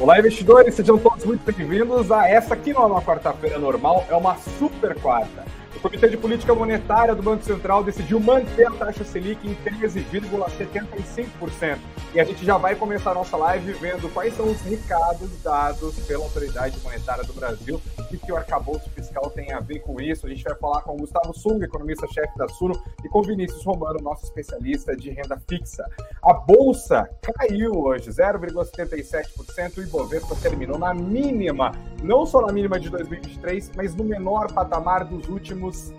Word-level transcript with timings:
Olá, 0.00 0.20
investidores, 0.20 0.76
sejam 0.76 0.96
todos 0.96 1.24
muito 1.24 1.44
bem-vindos 1.44 2.12
a 2.12 2.28
essa 2.28 2.56
que 2.56 2.72
não 2.72 2.82
é 2.82 2.86
uma 2.86 3.02
quarta-feira 3.02 3.58
normal, 3.58 4.06
é 4.08 4.14
uma 4.14 4.36
super 4.36 4.94
quarta. 4.94 5.44
O 5.74 5.80
Comitê 5.80 6.08
de 6.08 6.16
Política 6.16 6.54
Monetária 6.54 7.16
do 7.16 7.22
Banco 7.22 7.42
Central 7.42 7.82
decidiu 7.82 8.20
manter 8.20 8.68
a 8.68 8.70
taxa 8.70 9.02
Selic 9.02 9.44
em 9.44 9.56
13,75%. 9.56 11.78
E 12.14 12.20
a 12.20 12.24
gente 12.24 12.44
já 12.44 12.56
vai 12.56 12.74
começar 12.74 13.10
a 13.10 13.14
nossa 13.14 13.36
live 13.36 13.72
vendo 13.74 14.12
quais 14.12 14.34
são 14.34 14.50
os 14.50 14.60
recados 14.62 15.30
dados 15.42 15.98
pela 16.06 16.24
Autoridade 16.24 16.78
Monetária 16.80 17.24
do 17.24 17.32
Brasil 17.32 17.80
e 18.10 18.16
que 18.16 18.32
o 18.32 18.36
arcabouço 18.36 18.88
fiscal 18.90 19.30
tem 19.30 19.52
a 19.52 19.60
ver 19.60 19.80
com 19.80 20.00
isso. 20.00 20.26
A 20.26 20.30
gente 20.30 20.42
vai 20.42 20.54
falar 20.54 20.82
com 20.82 20.94
o 20.94 20.96
Gustavo 20.96 21.36
Sung, 21.36 21.62
economista-chefe 21.62 22.36
da 22.38 22.48
Suno, 22.48 22.82
e 23.04 23.08
com 23.08 23.22
Vinícius 23.22 23.64
Romano, 23.64 24.00
nosso 24.00 24.24
especialista 24.24 24.96
de 24.96 25.10
renda 25.10 25.38
fixa. 25.48 25.84
A 26.22 26.32
Bolsa 26.32 27.08
caiu 27.22 27.72
hoje, 27.72 28.10
0,77%, 28.10 29.76
e 29.76 29.80
o 29.80 29.82
Ibovespa 29.82 30.34
terminou 30.36 30.78
na 30.78 30.94
mínima, 30.94 31.72
não 32.02 32.24
só 32.24 32.40
na 32.40 32.52
mínima 32.52 32.80
de 32.80 32.88
2023, 32.88 33.72
mas 33.76 33.94
no 33.94 34.04
menor 34.04 34.50
patamar 34.52 35.04
dos 35.04 35.28
últimos 35.28 35.48
últimos 35.48 35.92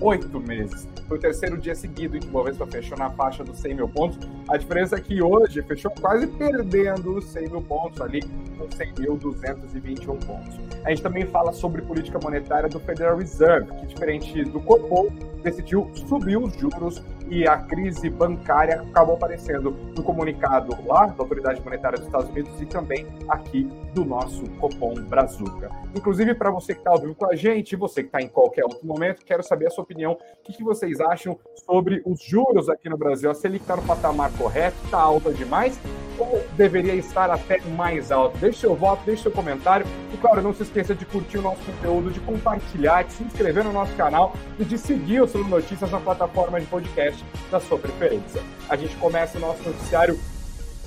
oito 0.00 0.40
meses. 0.40 0.86
Foi 1.08 1.16
o 1.16 1.20
terceiro 1.20 1.56
dia 1.56 1.74
seguido 1.74 2.16
em 2.16 2.20
que 2.20 2.26
o 2.26 2.30
Bovespa 2.30 2.66
fechou 2.66 2.98
na 2.98 3.10
faixa 3.10 3.44
dos 3.44 3.58
100 3.58 3.74
mil 3.74 3.88
pontos. 3.88 4.18
A 4.48 4.56
diferença 4.56 4.96
é 4.96 5.00
que 5.00 5.22
hoje 5.22 5.62
fechou 5.62 5.90
quase 5.90 6.26
perdendo 6.26 7.16
os 7.16 7.26
100 7.26 7.50
mil 7.50 7.62
pontos 7.62 8.00
ali, 8.00 8.22
com 8.58 8.66
100.221 8.68 10.26
pontos. 10.26 10.58
A 10.84 10.90
gente 10.90 11.02
também 11.02 11.26
fala 11.26 11.52
sobre 11.52 11.82
política 11.82 12.18
monetária 12.22 12.68
do 12.68 12.80
Federal 12.80 13.16
Reserve, 13.16 13.70
que 13.80 13.86
diferente 13.86 14.44
do 14.44 14.60
Copom, 14.60 15.08
decidiu 15.42 15.90
subir 15.94 16.36
os 16.36 16.54
juros 16.58 17.02
e 17.28 17.46
a 17.46 17.58
crise 17.58 18.08
bancária 18.08 18.80
acabou 18.80 19.16
aparecendo 19.16 19.70
no 19.96 20.02
comunicado 20.02 20.76
lá 20.86 21.06
da 21.06 21.22
Autoridade 21.22 21.60
Monetária 21.60 21.98
dos 21.98 22.06
Estados 22.06 22.30
Unidos 22.30 22.60
e 22.60 22.66
também 22.66 23.06
aqui 23.28 23.64
do 23.94 24.04
nosso 24.04 24.48
Copom 24.60 24.94
Brazuca. 24.94 25.70
Inclusive, 25.94 26.34
para 26.34 26.50
você 26.50 26.74
que 26.74 26.80
está 26.80 26.90
ao 26.90 27.00
vivo 27.00 27.14
com 27.14 27.26
a 27.26 27.34
gente, 27.34 27.76
você 27.76 28.02
que 28.02 28.08
está 28.08 28.20
em 28.20 28.28
qualquer 28.28 28.64
outro 28.64 28.86
momento, 28.86 29.24
quero 29.24 29.42
saber 29.42 29.66
a 29.66 29.70
sua 29.70 29.84
opinião. 29.84 30.12
O 30.12 30.18
que, 30.44 30.52
que 30.52 30.62
vocês 30.62 31.00
acham 31.00 31.38
sobre 31.64 32.02
os 32.04 32.22
juros 32.22 32.68
aqui 32.68 32.88
no 32.88 32.96
Brasil? 32.96 33.30
A 33.30 33.34
Selic 33.34 33.62
está 33.62 33.76
no 33.76 33.82
patamar 33.82 34.30
correto? 34.36 34.76
Está 34.84 34.98
alta 34.98 35.32
demais? 35.32 35.78
Ou 36.18 36.44
deveria 36.52 36.94
estar 36.94 37.30
até 37.30 37.60
mais 37.76 38.10
alto? 38.10 38.38
Deixe 38.38 38.60
seu 38.60 38.74
voto, 38.74 39.02
deixe 39.04 39.22
seu 39.22 39.30
comentário. 39.30 39.86
E 40.12 40.16
claro, 40.16 40.42
não 40.42 40.54
se 40.54 40.62
esqueça 40.62 40.94
de 40.94 41.04
curtir 41.04 41.38
o 41.38 41.42
nosso 41.42 41.62
conteúdo, 41.62 42.10
de 42.10 42.20
compartilhar, 42.20 43.04
de 43.04 43.12
se 43.12 43.22
inscrever 43.22 43.64
no 43.64 43.72
nosso 43.72 43.92
canal 43.94 44.34
e 44.58 44.64
de 44.64 44.78
seguir 44.78 45.22
o 45.22 45.28
Suno 45.28 45.48
Notícias 45.48 45.90
na 45.90 46.00
plataforma 46.00 46.60
de 46.60 46.66
podcast 46.66 47.24
da 47.50 47.60
sua 47.60 47.78
preferência. 47.78 48.42
A 48.68 48.76
gente 48.76 48.96
começa 48.96 49.38
o 49.38 49.40
nosso 49.40 49.62
noticiário 49.62 50.18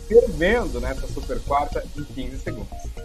fervendo 0.07 0.81
nessa 0.81 1.07
super 1.07 1.39
quarta 1.41 1.83
em 1.95 2.03
15 2.03 2.37
segundos. 2.39 2.98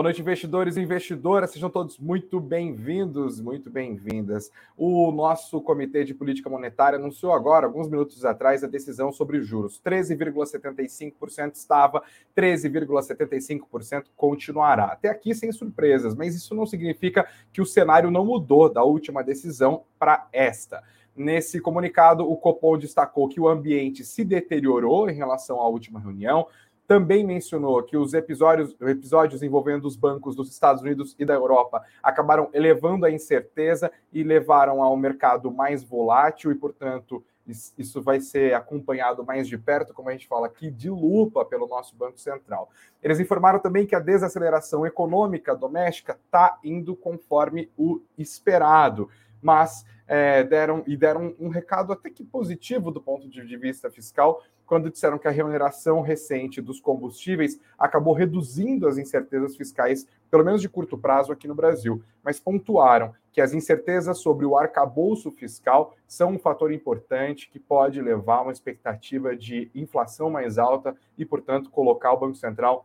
Boa 0.00 0.04
noite, 0.04 0.22
investidores 0.22 0.78
e 0.78 0.80
investidoras. 0.80 1.50
Sejam 1.50 1.68
todos 1.68 1.98
muito 1.98 2.40
bem-vindos, 2.40 3.38
muito 3.38 3.68
bem-vindas. 3.68 4.50
O 4.74 5.12
nosso 5.12 5.60
Comitê 5.60 6.04
de 6.04 6.14
Política 6.14 6.48
Monetária 6.48 6.98
anunciou 6.98 7.34
agora, 7.34 7.66
alguns 7.66 7.86
minutos 7.86 8.24
atrás, 8.24 8.64
a 8.64 8.66
decisão 8.66 9.12
sobre 9.12 9.42
juros. 9.42 9.78
13,75% 9.84 11.54
estava, 11.54 12.02
13,75% 12.34 14.04
continuará. 14.16 14.86
Até 14.86 15.10
aqui 15.10 15.34
sem 15.34 15.52
surpresas, 15.52 16.14
mas 16.14 16.34
isso 16.34 16.54
não 16.54 16.64
significa 16.64 17.28
que 17.52 17.60
o 17.60 17.66
cenário 17.66 18.10
não 18.10 18.24
mudou 18.24 18.72
da 18.72 18.82
última 18.82 19.22
decisão 19.22 19.82
para 19.98 20.26
esta. 20.32 20.82
Nesse 21.14 21.60
comunicado, 21.60 22.26
o 22.26 22.38
Copom 22.38 22.78
destacou 22.78 23.28
que 23.28 23.38
o 23.38 23.46
ambiente 23.46 24.02
se 24.02 24.24
deteriorou 24.24 25.10
em 25.10 25.14
relação 25.14 25.60
à 25.60 25.68
última 25.68 26.00
reunião 26.00 26.46
também 26.90 27.24
mencionou 27.24 27.80
que 27.84 27.96
os 27.96 28.14
episódios, 28.14 28.74
episódios 28.80 29.44
envolvendo 29.44 29.84
os 29.84 29.94
bancos 29.94 30.34
dos 30.34 30.50
Estados 30.50 30.82
Unidos 30.82 31.14
e 31.20 31.24
da 31.24 31.34
Europa 31.34 31.84
acabaram 32.02 32.50
elevando 32.52 33.06
a 33.06 33.10
incerteza 33.12 33.92
e 34.12 34.24
levaram 34.24 34.82
ao 34.82 34.96
mercado 34.96 35.52
mais 35.52 35.84
volátil 35.84 36.50
e, 36.50 36.54
portanto, 36.56 37.24
isso 37.46 38.02
vai 38.02 38.18
ser 38.18 38.54
acompanhado 38.54 39.24
mais 39.24 39.46
de 39.46 39.56
perto, 39.56 39.94
como 39.94 40.08
a 40.08 40.12
gente 40.12 40.26
fala 40.26 40.48
aqui, 40.48 40.68
de 40.68 40.90
lupa 40.90 41.44
pelo 41.44 41.68
nosso 41.68 41.94
Banco 41.94 42.18
Central. 42.18 42.68
Eles 43.00 43.20
informaram 43.20 43.60
também 43.60 43.86
que 43.86 43.94
a 43.94 44.00
desaceleração 44.00 44.84
econômica 44.84 45.54
doméstica 45.54 46.18
está 46.24 46.58
indo 46.64 46.96
conforme 46.96 47.70
o 47.78 48.00
esperado, 48.18 49.08
mas 49.40 49.86
é, 50.12 50.42
deram 50.42 50.82
e 50.88 50.96
deram 50.96 51.36
um 51.38 51.48
recado 51.48 51.92
até 51.92 52.10
que 52.10 52.24
positivo 52.24 52.90
do 52.90 53.00
ponto 53.00 53.28
de 53.28 53.56
vista 53.56 53.88
fiscal, 53.88 54.42
quando 54.66 54.90
disseram 54.90 55.20
que 55.20 55.28
a 55.28 55.30
remuneração 55.30 56.00
recente 56.00 56.60
dos 56.60 56.80
combustíveis 56.80 57.60
acabou 57.78 58.12
reduzindo 58.12 58.88
as 58.88 58.98
incertezas 58.98 59.56
fiscais, 59.56 60.08
pelo 60.28 60.44
menos 60.44 60.60
de 60.60 60.68
curto 60.68 60.98
prazo, 60.98 61.30
aqui 61.30 61.46
no 61.46 61.54
Brasil, 61.54 62.02
mas 62.24 62.40
pontuaram 62.40 63.14
que 63.30 63.40
as 63.40 63.54
incertezas 63.54 64.18
sobre 64.18 64.44
o 64.44 64.58
arcabouço 64.58 65.30
fiscal 65.30 65.94
são 66.08 66.32
um 66.32 66.38
fator 66.40 66.72
importante 66.72 67.48
que 67.48 67.60
pode 67.60 68.02
levar 68.02 68.38
a 68.38 68.42
uma 68.42 68.52
expectativa 68.52 69.36
de 69.36 69.70
inflação 69.72 70.28
mais 70.28 70.58
alta 70.58 70.96
e, 71.16 71.24
portanto, 71.24 71.70
colocar 71.70 72.12
o 72.12 72.18
Banco 72.18 72.34
Central 72.34 72.84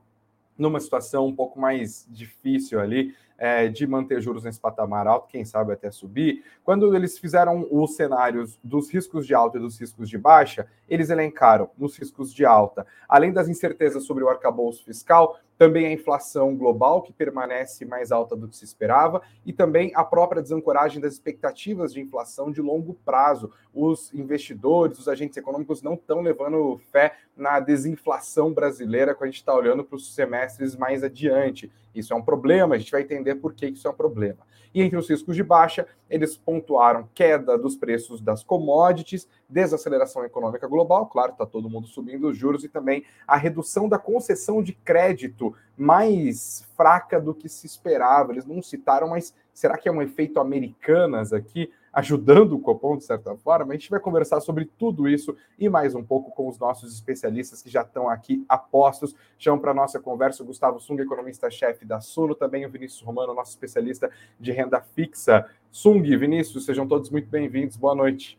numa 0.57 0.79
situação 0.79 1.27
um 1.27 1.35
pouco 1.35 1.59
mais 1.59 2.07
difícil 2.09 2.79
ali 2.79 3.13
é, 3.37 3.67
de 3.67 3.85
manter 3.85 4.21
juros 4.21 4.43
nesse 4.43 4.59
patamar 4.59 5.07
alto, 5.07 5.27
quem 5.27 5.43
sabe 5.43 5.73
até 5.73 5.91
subir. 5.91 6.43
Quando 6.63 6.95
eles 6.95 7.17
fizeram 7.17 7.67
os 7.69 7.95
cenários 7.95 8.57
dos 8.63 8.89
riscos 8.89 9.27
de 9.27 9.33
alta 9.33 9.57
e 9.57 9.61
dos 9.61 9.79
riscos 9.79 10.09
de 10.09 10.17
baixa, 10.17 10.67
eles 10.87 11.09
elencaram 11.09 11.69
nos 11.77 11.97
riscos 11.97 12.33
de 12.33 12.45
alta, 12.45 12.85
além 13.07 13.33
das 13.33 13.49
incertezas 13.49 14.03
sobre 14.03 14.23
o 14.23 14.29
arcabouço 14.29 14.83
fiscal, 14.83 15.37
também 15.57 15.85
a 15.85 15.91
inflação 15.91 16.55
global, 16.55 17.01
que 17.01 17.13
permanece 17.13 17.85
mais 17.85 18.11
alta 18.11 18.35
do 18.35 18.47
que 18.47 18.55
se 18.55 18.65
esperava, 18.65 19.21
e 19.45 19.53
também 19.53 19.91
a 19.95 20.03
própria 20.03 20.41
desancoragem 20.41 21.01
das 21.01 21.13
expectativas 21.13 21.93
de 21.93 22.01
inflação 22.01 22.51
de 22.51 22.61
longo 22.61 22.93
prazo. 23.05 23.51
Os 23.73 24.13
investidores, 24.13 24.99
os 24.99 25.07
agentes 25.07 25.37
econômicos 25.37 25.81
não 25.81 25.93
estão 25.93 26.21
levando 26.21 26.79
fé 26.91 27.15
na 27.35 27.59
desinflação 27.59 28.53
brasileira 28.53 29.13
quando 29.13 29.23
a 29.23 29.31
gente 29.31 29.39
está 29.39 29.53
olhando 29.53 29.83
para 29.83 29.95
os 29.95 30.13
semestres 30.13 30.75
mais 30.75 31.03
adiante. 31.03 31.71
Isso 31.99 32.13
é 32.13 32.15
um 32.15 32.21
problema, 32.21 32.75
a 32.75 32.77
gente 32.77 32.91
vai 32.91 33.01
entender 33.01 33.35
por 33.35 33.53
que 33.53 33.67
isso 33.67 33.87
é 33.87 33.91
um 33.91 33.95
problema. 33.95 34.39
E 34.73 34.81
entre 34.81 34.97
os 34.97 35.09
riscos 35.09 35.35
de 35.35 35.43
baixa, 35.43 35.87
eles 36.09 36.35
pontuaram 36.35 37.07
queda 37.13 37.57
dos 37.57 37.77
preços 37.77 38.19
das 38.19 38.43
commodities, 38.43 39.27
desaceleração 39.47 40.25
econômica 40.25 40.67
global, 40.67 41.07
claro, 41.07 41.31
está 41.31 41.45
todo 41.45 41.69
mundo 41.69 41.87
subindo 41.87 42.27
os 42.27 42.37
juros, 42.37 42.63
e 42.65 42.69
também 42.69 43.05
a 43.25 43.37
redução 43.37 43.87
da 43.87 43.97
concessão 43.97 44.61
de 44.61 44.73
crédito 44.73 45.55
mais 45.77 46.67
fraca 46.75 47.21
do 47.21 47.33
que 47.33 47.47
se 47.47 47.65
esperava. 47.65 48.33
Eles 48.33 48.45
não 48.45 48.61
citaram, 48.61 49.09
mas 49.09 49.33
será 49.53 49.77
que 49.77 49.87
é 49.87 49.91
um 49.91 50.01
efeito 50.01 50.41
americanas 50.41 51.31
aqui? 51.31 51.71
Ajudando 51.95 52.51
o 52.51 52.59
Copom, 52.59 52.97
de 52.97 53.05
certa 53.05 53.37
forma. 53.37 53.71
A 53.71 53.77
gente 53.77 53.89
vai 53.89 54.01
conversar 54.01 54.41
sobre 54.41 54.65
tudo 54.65 55.07
isso 55.07 55.33
e 55.57 55.69
mais 55.69 55.95
um 55.95 56.03
pouco 56.03 56.29
com 56.31 56.49
os 56.49 56.59
nossos 56.59 56.93
especialistas 56.93 57.61
que 57.61 57.69
já 57.69 57.83
estão 57.83 58.09
aqui 58.09 58.45
apostos. 58.49 59.15
Chamo 59.39 59.61
para 59.61 59.73
nossa 59.73 59.97
conversa 59.97 60.43
o 60.43 60.45
Gustavo 60.45 60.77
Sung, 60.77 61.01
economista-chefe 61.01 61.85
da 61.85 62.01
Suno, 62.01 62.35
também 62.35 62.65
o 62.65 62.69
Vinícius 62.69 63.01
Romano, 63.01 63.33
nosso 63.33 63.51
especialista 63.51 64.11
de 64.37 64.51
renda 64.51 64.81
fixa. 64.81 65.49
Sung, 65.71 66.03
Vinícius, 66.17 66.65
sejam 66.65 66.85
todos 66.85 67.09
muito 67.09 67.29
bem-vindos. 67.29 67.77
Boa 67.77 67.95
noite. 67.95 68.37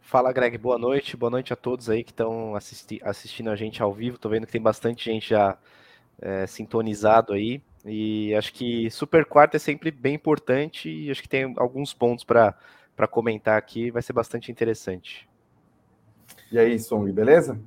Fala, 0.00 0.32
Greg. 0.32 0.56
Boa 0.56 0.78
noite. 0.78 1.16
Boa 1.16 1.30
noite 1.30 1.52
a 1.52 1.56
todos 1.56 1.90
aí 1.90 2.04
que 2.04 2.12
estão 2.12 2.54
assisti 2.54 3.00
assistindo 3.02 3.50
a 3.50 3.56
gente 3.56 3.82
ao 3.82 3.92
vivo. 3.92 4.14
Estou 4.14 4.30
vendo 4.30 4.46
que 4.46 4.52
tem 4.52 4.62
bastante 4.62 5.04
gente 5.06 5.30
já 5.30 5.58
é, 6.20 6.46
sintonizado 6.46 7.32
aí. 7.32 7.60
E 7.84 8.34
acho 8.34 8.52
que 8.52 8.90
Super 8.90 9.24
Quarto 9.24 9.56
é 9.56 9.58
sempre 9.58 9.90
bem 9.90 10.14
importante 10.14 10.90
e 10.90 11.10
acho 11.10 11.22
que 11.22 11.28
tem 11.28 11.54
alguns 11.56 11.94
pontos 11.94 12.24
para 12.24 12.54
comentar 13.10 13.56
aqui, 13.56 13.90
vai 13.90 14.02
ser 14.02 14.12
bastante 14.12 14.50
interessante. 14.50 15.28
E 16.50 16.58
aí, 16.58 16.78
Song, 16.78 17.10
beleza? 17.12 17.60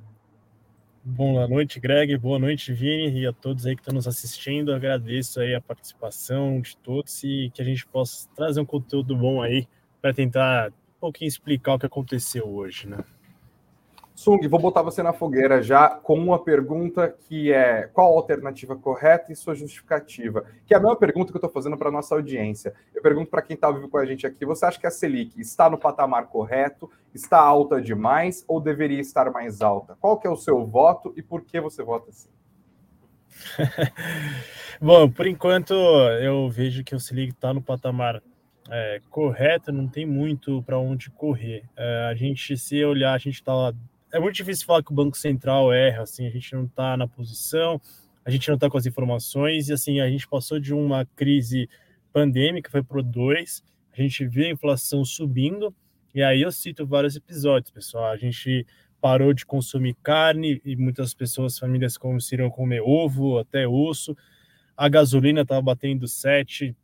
Boa 1.04 1.48
noite, 1.48 1.80
Greg. 1.80 2.16
Boa 2.16 2.38
noite, 2.38 2.72
Vini, 2.72 3.22
e 3.22 3.26
a 3.26 3.32
todos 3.32 3.66
aí 3.66 3.74
que 3.74 3.80
estão 3.80 3.94
nos 3.94 4.06
assistindo. 4.06 4.72
Agradeço 4.72 5.40
aí 5.40 5.54
a 5.54 5.60
participação 5.60 6.60
de 6.60 6.76
todos 6.76 7.24
e 7.24 7.50
que 7.52 7.60
a 7.60 7.64
gente 7.64 7.84
possa 7.86 8.28
trazer 8.36 8.60
um 8.60 8.64
conteúdo 8.64 9.16
bom 9.16 9.42
aí 9.42 9.66
para 10.00 10.14
tentar 10.14 10.70
um 10.70 11.00
pouquinho 11.00 11.28
explicar 11.28 11.74
o 11.74 11.78
que 11.78 11.86
aconteceu 11.86 12.48
hoje, 12.48 12.86
né? 12.86 12.98
Sung, 14.22 14.46
vou 14.46 14.60
botar 14.60 14.82
você 14.82 15.02
na 15.02 15.12
fogueira 15.12 15.60
já 15.60 15.88
com 15.88 16.16
uma 16.16 16.38
pergunta 16.38 17.12
que 17.26 17.52
é 17.52 17.88
qual 17.92 18.12
a 18.12 18.16
alternativa 18.16 18.76
correta 18.76 19.32
e 19.32 19.34
sua 19.34 19.52
justificativa? 19.52 20.44
Que 20.64 20.74
é 20.74 20.76
a 20.76 20.80
mesma 20.80 20.94
pergunta 20.94 21.32
que 21.32 21.36
eu 21.36 21.40
estou 21.40 21.50
fazendo 21.50 21.76
para 21.76 21.90
nossa 21.90 22.14
audiência. 22.14 22.72
Eu 22.94 23.02
pergunto 23.02 23.32
para 23.32 23.42
quem 23.42 23.56
está 23.56 23.68
vivo 23.72 23.88
com 23.88 23.98
a 23.98 24.06
gente 24.06 24.24
aqui: 24.24 24.46
você 24.46 24.64
acha 24.64 24.78
que 24.78 24.86
a 24.86 24.92
Selic 24.92 25.40
está 25.40 25.68
no 25.68 25.76
patamar 25.76 26.28
correto, 26.28 26.88
está 27.12 27.40
alta 27.40 27.82
demais 27.82 28.44
ou 28.46 28.60
deveria 28.60 29.00
estar 29.00 29.28
mais 29.32 29.60
alta? 29.60 29.96
Qual 30.00 30.16
que 30.16 30.28
é 30.28 30.30
o 30.30 30.36
seu 30.36 30.64
voto 30.64 31.12
e 31.16 31.22
por 31.22 31.42
que 31.42 31.60
você 31.60 31.82
vota 31.82 32.10
assim? 32.10 32.30
Bom, 34.80 35.10
por 35.10 35.26
enquanto 35.26 35.74
eu 35.74 36.48
vejo 36.48 36.84
que 36.84 36.94
o 36.94 37.00
Selic 37.00 37.32
está 37.32 37.52
no 37.52 37.60
patamar 37.60 38.22
é, 38.70 39.00
correto, 39.10 39.72
não 39.72 39.88
tem 39.88 40.06
muito 40.06 40.62
para 40.62 40.78
onde 40.78 41.10
correr. 41.10 41.64
É, 41.76 42.06
a 42.08 42.14
gente, 42.14 42.56
se 42.56 42.84
olhar, 42.84 43.14
a 43.14 43.18
gente 43.18 43.34
está 43.34 43.74
é 44.12 44.20
muito 44.20 44.36
difícil 44.36 44.66
falar 44.66 44.82
que 44.82 44.92
o 44.92 44.94
Banco 44.94 45.16
Central 45.16 45.72
erra, 45.72 46.02
assim, 46.02 46.26
a 46.26 46.30
gente 46.30 46.52
não 46.54 46.64
está 46.64 46.96
na 46.96 47.08
posição, 47.08 47.80
a 48.24 48.30
gente 48.30 48.46
não 48.48 48.56
está 48.56 48.68
com 48.68 48.76
as 48.76 48.84
informações, 48.84 49.68
e 49.68 49.72
assim, 49.72 50.00
a 50.00 50.08
gente 50.08 50.28
passou 50.28 50.60
de 50.60 50.74
uma 50.74 51.06
crise 51.16 51.68
pandêmica, 52.12 52.70
foi 52.70 52.82
para 52.82 53.00
dois, 53.00 53.62
a 53.90 54.00
gente 54.00 54.26
vê 54.26 54.46
a 54.46 54.50
inflação 54.50 55.02
subindo, 55.04 55.74
e 56.14 56.22
aí 56.22 56.42
eu 56.42 56.52
cito 56.52 56.86
vários 56.86 57.16
episódios, 57.16 57.70
pessoal, 57.70 58.04
a 58.12 58.16
gente 58.16 58.66
parou 59.00 59.32
de 59.32 59.46
consumir 59.46 59.96
carne, 60.02 60.60
e 60.62 60.76
muitas 60.76 61.14
pessoas, 61.14 61.58
famílias, 61.58 61.96
começaram 61.96 62.46
a 62.46 62.50
comer 62.50 62.82
ovo, 62.82 63.38
até 63.38 63.66
osso, 63.66 64.14
a 64.76 64.88
gasolina 64.90 65.40
estava 65.40 65.62
batendo 65.62 66.06
sete 66.06 66.76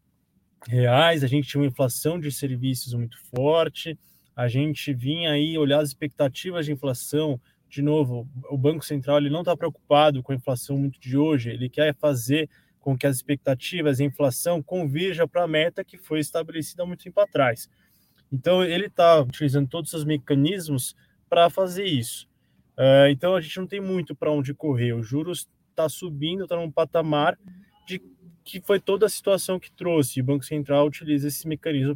reais, 0.67 1.23
a 1.23 1.27
gente 1.27 1.47
tinha 1.47 1.61
uma 1.61 1.69
inflação 1.69 2.19
de 2.19 2.33
serviços 2.33 2.95
muito 2.95 3.19
forte, 3.35 3.99
a 4.39 4.47
gente 4.47 4.95
vinha 4.95 5.33
aí 5.33 5.59
olhar 5.59 5.81
as 5.81 5.89
expectativas 5.89 6.65
de 6.65 6.71
inflação. 6.71 7.41
De 7.69 7.83
novo, 7.83 8.25
o 8.49 8.57
Banco 8.57 8.85
Central 8.85 9.19
ele 9.19 9.29
não 9.29 9.41
está 9.41 9.57
preocupado 9.57 10.23
com 10.23 10.31
a 10.31 10.37
inflação 10.37 10.79
muito 10.79 11.01
de 11.01 11.17
hoje, 11.19 11.51
ele 11.51 11.69
quer 11.69 11.93
fazer 11.97 12.49
com 12.79 12.97
que 12.97 13.05
as 13.05 13.17
expectativas, 13.17 13.99
a 13.99 14.05
inflação, 14.05 14.63
convirja 14.63 15.27
para 15.27 15.43
a 15.43 15.49
meta 15.49 15.83
que 15.83 15.99
foi 15.99 16.21
estabelecida 16.21 16.87
muito 16.87 17.03
tempo 17.03 17.21
atrás. 17.21 17.69
Então, 18.33 18.63
ele 18.63 18.87
está 18.87 19.21
utilizando 19.21 19.69
todos 19.69 19.93
os 19.93 20.05
mecanismos 20.05 20.95
para 21.29 21.51
fazer 21.51 21.87
isso. 21.87 22.29
Uh, 22.79 23.11
então, 23.11 23.35
a 23.35 23.41
gente 23.41 23.59
não 23.59 23.67
tem 23.67 23.81
muito 23.81 24.15
para 24.15 24.31
onde 24.31 24.55
correr. 24.55 24.93
Os 24.93 25.09
juros 25.09 25.49
está 25.71 25.89
subindo, 25.89 26.45
está 26.45 26.55
num 26.55 26.71
patamar 26.71 27.37
que 28.49 28.63
foi 28.63 28.81
toda 28.81 29.05
a 29.05 29.09
situação 29.11 29.61
que 29.61 29.71
trouxe. 29.71 30.23
O 30.23 30.25
Banco 30.25 30.43
Central 30.43 30.87
utiliza 30.87 31.29
esse 31.29 31.47
mecanismo 31.47 31.95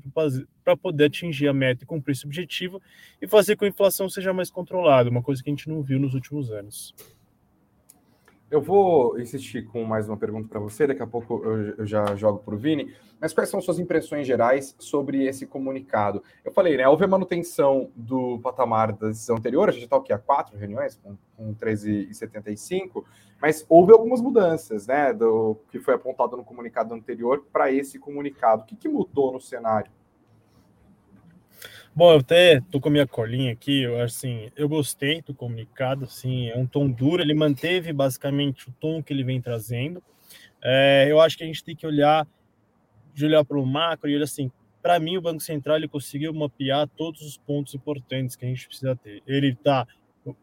para 0.63 0.77
poder 0.77 1.05
atingir 1.07 1.49
a 1.49 1.53
meta 1.55 1.85
e 1.85 1.87
cumprir 1.87 2.13
esse 2.13 2.27
objetivo 2.27 2.81
e 3.21 3.27
fazer 3.27 3.57
com 3.57 3.61
que 3.61 3.65
a 3.65 3.69
inflação 3.69 4.09
seja 4.09 4.35
mais 4.35 4.51
controlada, 4.51 5.09
uma 5.09 5.23
coisa 5.23 5.43
que 5.43 5.49
a 5.49 5.53
gente 5.53 5.67
não 5.69 5.83
viu 5.83 5.99
nos 5.99 6.13
últimos 6.13 6.51
anos. 6.51 6.95
Eu 8.53 8.61
vou 8.61 9.19
insistir 9.19 9.63
com 9.63 9.83
mais 9.83 10.07
uma 10.07 10.17
pergunta 10.19 10.47
para 10.47 10.61
você, 10.61 10.87
daqui 10.87 11.03
a 11.03 11.07
pouco 11.07 11.43
eu, 11.43 11.87
já 11.87 12.15
jogo 12.17 12.41
para 12.41 12.55
o 12.55 12.59
Vini. 12.59 12.95
Mas 13.19 13.33
quais 13.33 13.49
são 13.49 13.63
suas 13.63 13.79
impressões 13.79 14.27
gerais 14.27 14.77
sobre 14.79 15.25
esse 15.25 15.47
comunicado? 15.47 16.23
Eu 16.45 16.53
falei, 16.53 16.77
né? 16.77 16.87
Houve 16.87 17.07
manutenção 17.07 17.91
do 17.97 18.39
patamar 18.41 18.93
da 18.93 19.09
decisão 19.09 19.37
anterior, 19.39 19.71
a 19.71 19.73
gente 19.73 19.85
está 19.85 19.97
aqui 19.97 20.13
há 20.13 20.19
quatro 20.19 20.55
reuniões, 20.59 21.01
com, 21.03 21.17
com 21.35 21.55
13,75, 21.55 23.03
mas 23.41 23.65
houve 23.71 23.91
algumas 23.91 24.21
mudanças, 24.21 24.87
né? 24.87 25.15
Do 25.15 25.57
que 25.71 25.81
foi 25.81 25.95
apontado 25.95 26.37
no 26.37 26.45
comunicado 26.45 26.93
anterior 26.93 27.47
para 27.51 27.73
esse 27.73 27.99
comunicado. 27.99 28.65
O 28.65 28.67
que, 28.67 28.77
que 28.77 28.87
mudou 28.87 29.33
no 29.33 29.41
cenário? 29.41 29.91
Bom, 31.95 32.11
eu 32.11 32.21
até 32.21 32.59
tô 32.71 32.81
com 32.81 32.89
a 32.89 32.93
minha 32.93 33.07
colinha 33.07 33.53
aqui, 33.53 33.83
eu 33.83 34.01
assim, 34.01 34.51
eu 34.57 34.67
gostei 34.67 35.21
do 35.21 35.35
comunicado, 35.35 36.07
assim, 36.07 36.49
é 36.49 36.57
um 36.57 36.67
tom 36.67 36.91
duro, 36.91 37.21
ele 37.23 37.35
manteve 37.35 37.93
basicamente 37.93 38.71
o 38.71 38.73
tom 38.81 39.03
que 39.03 39.13
ele 39.13 39.23
vem 39.23 39.43
trazendo. 39.43 40.03
É, 40.65 41.07
eu 41.11 41.21
acho 41.21 41.37
que 41.37 41.45
a 41.45 41.47
gente 41.47 41.63
tem 41.63 41.77
que 41.77 41.87
olhar, 41.87 42.27
de 43.13 43.27
olhar 43.27 43.45
para 43.45 43.59
o 43.59 43.67
macro 43.67 44.09
e 44.09 44.15
olhar 44.15 44.25
assim, 44.25 44.51
para 44.81 44.99
mim 44.99 45.19
o 45.19 45.21
Banco 45.21 45.41
Central 45.41 45.77
ele 45.77 45.87
conseguiu 45.87 46.33
mapear 46.33 46.89
todos 46.97 47.21
os 47.21 47.37
pontos 47.37 47.75
importantes 47.75 48.37
que 48.37 48.47
a 48.47 48.49
gente 48.49 48.67
precisa 48.67 48.97
ter. 48.97 49.23
Ele 49.27 49.55
tá 49.55 49.87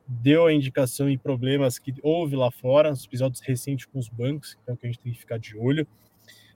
deu 0.07 0.45
a 0.45 0.53
indicação 0.53 1.09
em 1.09 1.17
problemas 1.17 1.79
que 1.79 1.95
houve 2.03 2.35
lá 2.35 2.51
fora, 2.51 2.91
nos 2.91 3.05
episódios 3.05 3.41
recentes 3.41 3.87
com 3.87 3.97
os 3.97 4.07
bancos, 4.07 4.55
então 4.61 4.75
que 4.75 4.85
a 4.85 4.89
gente 4.91 4.99
tem 4.99 5.13
que 5.13 5.19
ficar 5.19 5.39
de 5.39 5.57
olho. 5.57 5.87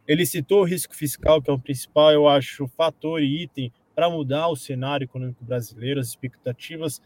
Ele 0.07 0.23
citou 0.23 0.61
o 0.61 0.65
risco 0.65 0.95
fiscal, 0.95 1.41
que 1.41 1.49
é 1.49 1.53
o 1.53 1.57
principal, 1.57 2.11
eu 2.11 2.27
acho, 2.27 2.67
fator 2.67 3.23
e 3.23 3.43
item 3.43 3.71
para 3.95 4.09
mudar 4.09 4.47
o 4.47 4.55
cenário 4.55 5.05
econômico 5.05 5.43
brasileiro, 5.43 5.99
as 5.99 6.07
expectativas 6.07 7.01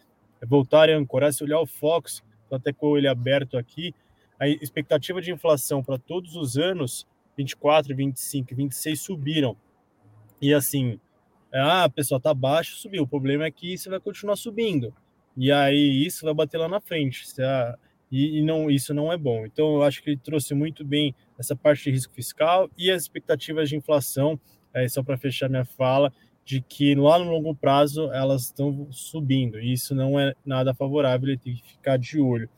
voltarem 0.45 0.95
a 0.95 0.97
ancorar, 0.97 1.33
se 1.33 1.43
olhar 1.43 1.59
o 1.59 1.65
Fox, 1.65 2.23
até 2.51 2.71
com 2.71 2.97
ele 2.97 3.07
aberto 3.07 3.57
aqui, 3.57 3.93
a 4.39 4.47
expectativa 4.47 5.21
de 5.21 5.31
inflação 5.31 5.83
para 5.83 5.97
todos 5.97 6.35
os 6.35 6.57
anos, 6.57 7.07
24, 7.37 7.95
25 7.95 8.55
26, 8.55 9.01
subiram. 9.01 9.57
E 10.41 10.53
assim, 10.53 10.99
ah, 11.53 11.85
a 11.85 11.89
pessoa 11.89 12.17
está 12.17 12.33
baixo, 12.33 12.77
subiu. 12.77 13.03
O 13.03 13.07
problema 13.07 13.45
é 13.45 13.51
que 13.51 13.73
isso 13.73 13.89
vai 13.89 13.99
continuar 13.99 14.35
subindo. 14.35 14.93
E 15.35 15.51
aí 15.51 16.05
isso 16.05 16.25
vai 16.25 16.33
bater 16.33 16.57
lá 16.57 16.67
na 16.67 16.79
frente. 16.79 17.25
E, 18.11 18.39
e 18.39 18.43
não, 18.43 18.69
isso 18.69 18.93
não 18.93 19.11
é 19.11 19.17
bom. 19.17 19.45
Então, 19.45 19.75
eu 19.75 19.83
acho 19.83 20.01
que 20.01 20.11
ele 20.11 20.17
trouxe 20.17 20.53
muito 20.53 20.85
bem 20.85 21.13
essa 21.37 21.55
parte 21.55 21.85
de 21.85 21.91
risco 21.91 22.13
fiscal 22.13 22.69
e 22.77 22.89
as 22.89 23.03
expectativas 23.03 23.69
de 23.69 23.75
inflação, 23.75 24.39
é, 24.73 24.87
só 24.87 25.03
para 25.03 25.17
fechar 25.17 25.49
minha 25.49 25.65
fala, 25.65 26.11
de 26.47 26.61
que 26.61 26.95
lá 26.95 27.19
no 27.19 27.29
longo 27.29 27.53
prazo 27.53 28.09
elas 28.13 28.43
estão 28.43 28.87
subindo, 28.89 29.59
e 29.59 29.73
isso 29.73 29.93
não 29.93 30.17
é 30.17 30.33
nada 30.45 30.73
favorável, 30.73 31.27
ele 31.27 31.37
tem 31.37 31.55
que 31.55 31.61
ficar 31.61 31.97
de 31.97 32.21
olho. 32.21 32.49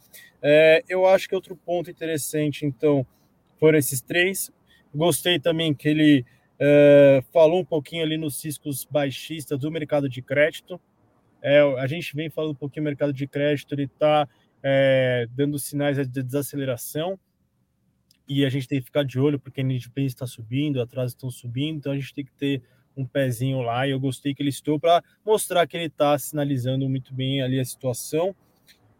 É, 0.43 0.83
eu 0.87 1.07
acho 1.07 1.27
que 1.27 1.33
outro 1.33 1.55
ponto 1.55 1.89
interessante, 1.89 2.67
então, 2.67 3.03
foram 3.59 3.79
esses 3.79 3.99
três. 3.99 4.51
Gostei 4.93 5.39
também 5.39 5.73
que 5.73 5.89
ele 5.89 6.23
é, 6.59 7.23
falou 7.33 7.61
um 7.61 7.65
pouquinho 7.65 8.03
ali 8.03 8.15
nos 8.15 8.39
ciscos 8.39 8.85
baixistas 8.85 9.57
do 9.57 9.71
mercado 9.71 10.07
de 10.07 10.21
crédito. 10.21 10.79
É, 11.41 11.59
a 11.79 11.87
gente 11.87 12.15
vem 12.15 12.29
falando 12.29 12.51
um 12.51 12.55
pouquinho 12.55 12.83
do 12.83 12.89
mercado 12.89 13.11
de 13.11 13.25
crédito, 13.25 13.73
ele 13.73 13.85
está 13.85 14.29
é, 14.61 15.27
dando 15.31 15.57
sinais 15.57 15.97
de 15.97 16.21
desaceleração 16.21 17.19
e 18.27 18.45
a 18.45 18.49
gente 18.49 18.67
tem 18.67 18.79
que 18.79 18.85
ficar 18.85 19.03
de 19.03 19.19
olho 19.19 19.39
porque 19.39 19.61
a 19.61 19.63
NDP 19.63 20.03
está 20.03 20.27
subindo, 20.27 20.79
atrasos 20.79 21.13
estão 21.13 21.31
subindo, 21.31 21.77
então 21.77 21.91
a 21.91 21.95
gente 21.95 22.13
tem 22.13 22.23
que 22.23 22.33
ter 22.33 22.61
um 22.99 23.05
pezinho 23.05 23.61
lá 23.61 23.87
e 23.87 23.91
eu 23.91 23.99
gostei 23.99 24.33
que 24.33 24.41
ele 24.41 24.49
estou 24.49 24.79
para 24.79 25.03
mostrar 25.25 25.65
que 25.65 25.77
ele 25.77 25.85
está 25.85 26.17
sinalizando 26.17 26.87
muito 26.89 27.13
bem 27.13 27.41
ali 27.41 27.59
a 27.59 27.65
situação. 27.65 28.35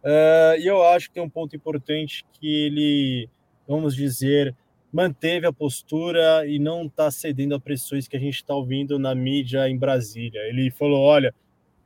Uh, 0.02 0.56
e 0.58 0.66
eu 0.66 0.82
acho 0.82 1.08
que 1.08 1.14
tem 1.14 1.22
um 1.22 1.28
ponto 1.28 1.54
importante 1.54 2.24
que 2.32 2.66
ele, 2.66 3.28
vamos 3.68 3.94
dizer, 3.94 4.56
manteve 4.92 5.46
a 5.46 5.52
postura 5.52 6.46
e 6.46 6.58
não 6.58 6.86
está 6.86 7.10
cedendo 7.10 7.54
a 7.54 7.60
pressões 7.60 8.08
que 8.08 8.16
a 8.16 8.20
gente 8.20 8.36
está 8.36 8.54
ouvindo 8.54 8.98
na 8.98 9.14
mídia 9.14 9.68
em 9.68 9.76
Brasília. 9.76 10.40
Ele 10.48 10.70
falou: 10.70 11.00
olha, 11.00 11.34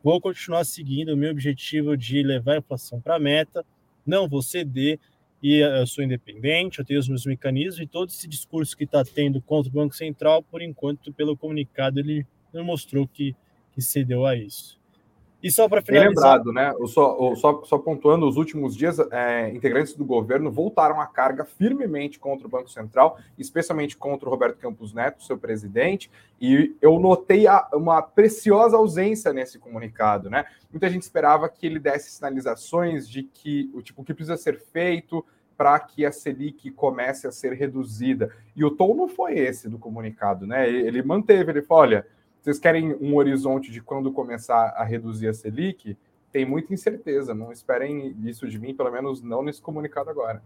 vou 0.03 0.21
continuar 0.21 0.65
seguindo 0.65 1.11
o 1.11 1.17
meu 1.17 1.33
objetivo 1.33 1.97
de 1.97 2.23
levar 2.23 2.55
a 2.55 2.59
inflação 2.59 3.01
para 3.01 3.17
a 3.17 3.21
meta, 3.21 3.65
não 4.07 4.29
vou 4.29 4.43
ceder 4.43 5.01
e 5.45 5.59
eu 5.59 5.87
sou 5.87 6.03
independente, 6.03 6.79
eu 6.79 6.87
tenho 6.87 6.99
os 6.99 7.07
meus 7.07 7.27
mecanismos 7.27 7.79
e 7.79 7.87
todo 7.87 8.09
esse 8.09 8.27
discurso 8.27 8.75
que 8.75 8.85
está 8.85 9.05
tendo 9.05 9.43
contra 9.43 9.71
o 9.71 9.75
Banco 9.75 9.95
Central, 9.95 10.43
por 10.43 10.63
enquanto, 10.63 11.13
pelo 11.13 11.37
comunicado, 11.37 12.01
ele 12.01 12.27
não 12.51 12.65
mostrou 12.65 13.07
que, 13.07 13.37
que 13.75 13.83
cedeu 13.83 14.25
a 14.25 14.35
isso. 14.35 14.81
E 15.45 15.51
só 15.51 15.69
para 15.69 15.83
finalizar. 15.83 16.09
Bem 16.15 16.17
lembrado, 16.17 16.53
né? 16.55 16.75
Só, 16.87 17.35
só, 17.35 17.63
só 17.65 17.77
pontuando, 17.77 18.27
os 18.27 18.39
últimos 18.39 18.75
dias, 18.75 18.99
é, 19.13 19.51
integrantes 19.51 19.95
do 19.95 20.03
governo 20.03 20.51
voltaram 20.51 20.99
a 20.99 21.07
carga 21.07 21.45
firmemente 21.45 22.19
contra 22.19 22.47
o 22.47 22.51
Banco 22.51 22.71
Central, 22.71 23.19
especialmente 23.37 23.95
contra 23.95 24.27
o 24.27 24.31
Roberto 24.31 24.57
Campos 24.57 24.95
Neto, 24.95 25.23
seu 25.23 25.37
presidente, 25.37 26.11
e 26.41 26.75
eu 26.81 26.99
notei 26.99 27.47
a, 27.47 27.69
uma 27.75 28.01
preciosa 28.01 28.79
ausência 28.79 29.35
nesse 29.35 29.59
comunicado, 29.59 30.31
né? 30.31 30.47
Muita 30.73 30.89
gente 30.89 31.03
esperava 31.03 31.47
que 31.47 31.67
ele 31.67 31.79
desse 31.79 32.11
sinalizações 32.11 33.07
de 33.07 33.25
que 33.25 33.71
o 33.75 33.83
tipo 33.83 34.01
o 34.01 34.05
que 34.05 34.15
precisa 34.15 34.39
ser 34.39 34.59
feito, 34.59 35.23
para 35.59 35.79
que 35.79 36.07
a 36.07 36.11
Selic 36.11 36.71
comece 36.71 37.27
a 37.27 37.31
ser 37.31 37.53
reduzida. 37.53 38.35
E 38.57 38.65
o 38.65 38.71
tom 38.71 38.95
não 38.95 39.09
foi 39.09 39.39
esse 39.39 39.69
do 39.69 39.79
comunicado, 39.79 40.47
né? 40.47 40.69
Ele 40.69 41.03
manteve, 41.03 41.53
ele 41.53 41.63
falou: 41.63 41.83
olha, 41.83 42.07
vocês 42.45 42.59
querem 42.59 42.95
um 43.01 43.17
horizonte 43.17 43.71
de 43.73 43.81
quando 43.81 44.13
começar 44.13 44.75
a 44.77 44.85
reduzir 44.85 45.29
a 45.29 45.33
Selic? 45.33 45.97
Tem 46.31 46.45
muita 46.45 46.75
incerteza, 46.75 47.35
não 47.35 47.51
esperem 47.51 48.15
isso 48.23 48.47
de 48.47 48.59
mim, 48.59 48.75
pelo 48.75 48.93
menos 48.93 49.23
não 49.23 49.43
nesse 49.43 49.63
comunicado 49.63 50.11
agora. 50.11 50.43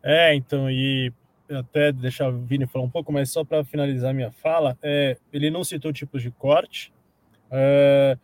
É, 0.00 0.36
então, 0.36 0.70
e 0.70 1.12
até 1.50 1.90
deixar 1.90 2.28
o 2.28 2.38
Vini 2.42 2.64
falar 2.64 2.84
um 2.84 2.90
pouco, 2.90 3.12
mas 3.12 3.28
só 3.28 3.44
para 3.44 3.64
finalizar 3.64 4.14
minha 4.14 4.30
fala, 4.30 4.78
é, 4.80 5.16
ele 5.32 5.50
não 5.50 5.64
citou 5.64 5.92
tipos 5.92 6.22
de 6.22 6.30
corte, 6.30 6.92
é, 7.50 8.16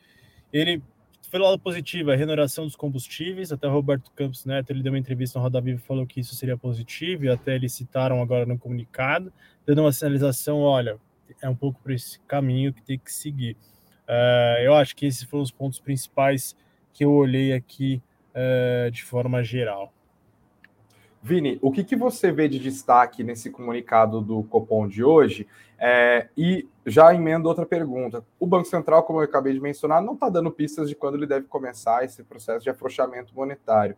ele 0.53 0.81
foi 1.29 1.41
lado 1.41 1.59
positivo, 1.59 2.13
a 2.13 2.17
renovação 2.17 2.67
dos 2.67 2.77
combustíveis, 2.77 3.51
até 3.51 3.67
Roberto 3.67 4.13
Campos 4.13 4.45
Neto, 4.45 4.71
ele 4.71 4.85
deu 4.85 4.93
uma 4.93 4.99
entrevista 4.99 5.41
no 5.41 5.43
Roda 5.43 5.61
Viva 5.61 5.81
e 5.81 5.83
falou 5.83 6.07
que 6.07 6.21
isso 6.21 6.37
seria 6.37 6.57
positivo, 6.57 7.25
e 7.25 7.29
até 7.29 7.57
eles 7.57 7.73
citaram 7.73 8.23
agora 8.23 8.47
no 8.47 8.57
comunicado, 8.57 9.33
dando 9.67 9.81
uma 9.83 9.91
sinalização, 9.91 10.61
olha, 10.61 11.01
é 11.43 11.49
um 11.49 11.55
pouco 11.55 11.81
por 11.81 11.93
esse 11.93 12.21
caminho 12.21 12.73
que 12.73 12.83
tem 12.83 12.99
que 12.99 13.13
seguir. 13.13 13.57
Uh, 14.09 14.63
eu 14.63 14.75
acho 14.75 14.97
que 14.97 15.07
esses 15.07 15.23
foram 15.23 15.43
os 15.43 15.51
pontos 15.51 15.79
principais 15.79 16.57
que 16.93 17.05
eu 17.05 17.13
olhei 17.13 17.53
aqui 17.53 18.03
uh, 18.35 18.91
de 18.91 19.05
forma 19.05 19.43
geral. 19.43 19.93
Vini, 21.23 21.59
o 21.61 21.71
que, 21.73 21.83
que 21.83 21.97
você 21.97 22.31
vê 22.31 22.49
de 22.49 22.59
destaque 22.59 23.25
nesse 23.25 23.51
comunicado 23.51 24.21
do 24.21 24.45
Copom 24.45 24.87
de 24.87 25.03
hoje? 25.03 25.47
É, 25.79 26.29
e 26.37 26.67
já 26.87 27.15
emendo 27.15 27.49
outra 27.49 27.67
pergunta. 27.67 28.25
O 28.39 28.47
Banco 28.47 28.67
Central, 28.67 29.03
como 29.03 29.21
eu 29.21 29.25
acabei 29.25 29.53
de 29.53 29.61
mencionar, 29.61 30.01
não 30.01 30.15
está 30.15 30.29
dando 30.29 30.51
pistas 30.51 30.89
de 30.89 30.95
quando 30.95 31.17
ele 31.17 31.27
deve 31.27 31.47
começar 31.47 32.05
esse 32.05 32.23
processo 32.23 32.65
de 32.65 32.71
afrouxamento 32.71 33.35
monetário. 33.35 33.97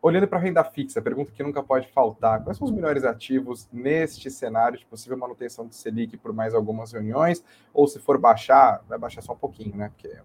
Olhando 0.00 0.28
para 0.28 0.38
a 0.38 0.40
renda 0.40 0.62
fixa, 0.62 1.02
pergunta 1.02 1.32
que 1.32 1.42
nunca 1.42 1.62
pode 1.62 1.88
faltar: 1.88 2.42
quais 2.44 2.58
são 2.58 2.66
os 2.66 2.72
melhores 2.72 3.04
ativos 3.04 3.68
neste 3.72 4.30
cenário 4.30 4.78
de 4.78 4.86
possível 4.86 5.16
manutenção 5.16 5.66
do 5.66 5.74
Selic 5.74 6.16
por 6.16 6.32
mais 6.32 6.54
algumas 6.54 6.92
reuniões? 6.92 7.42
Ou 7.72 7.88
se 7.88 7.98
for 7.98 8.18
baixar, 8.18 8.82
vai 8.88 8.98
baixar 8.98 9.22
só 9.22 9.32
um 9.32 9.38
pouquinho, 9.38 9.74
né? 9.74 9.88
Porque 9.88 10.16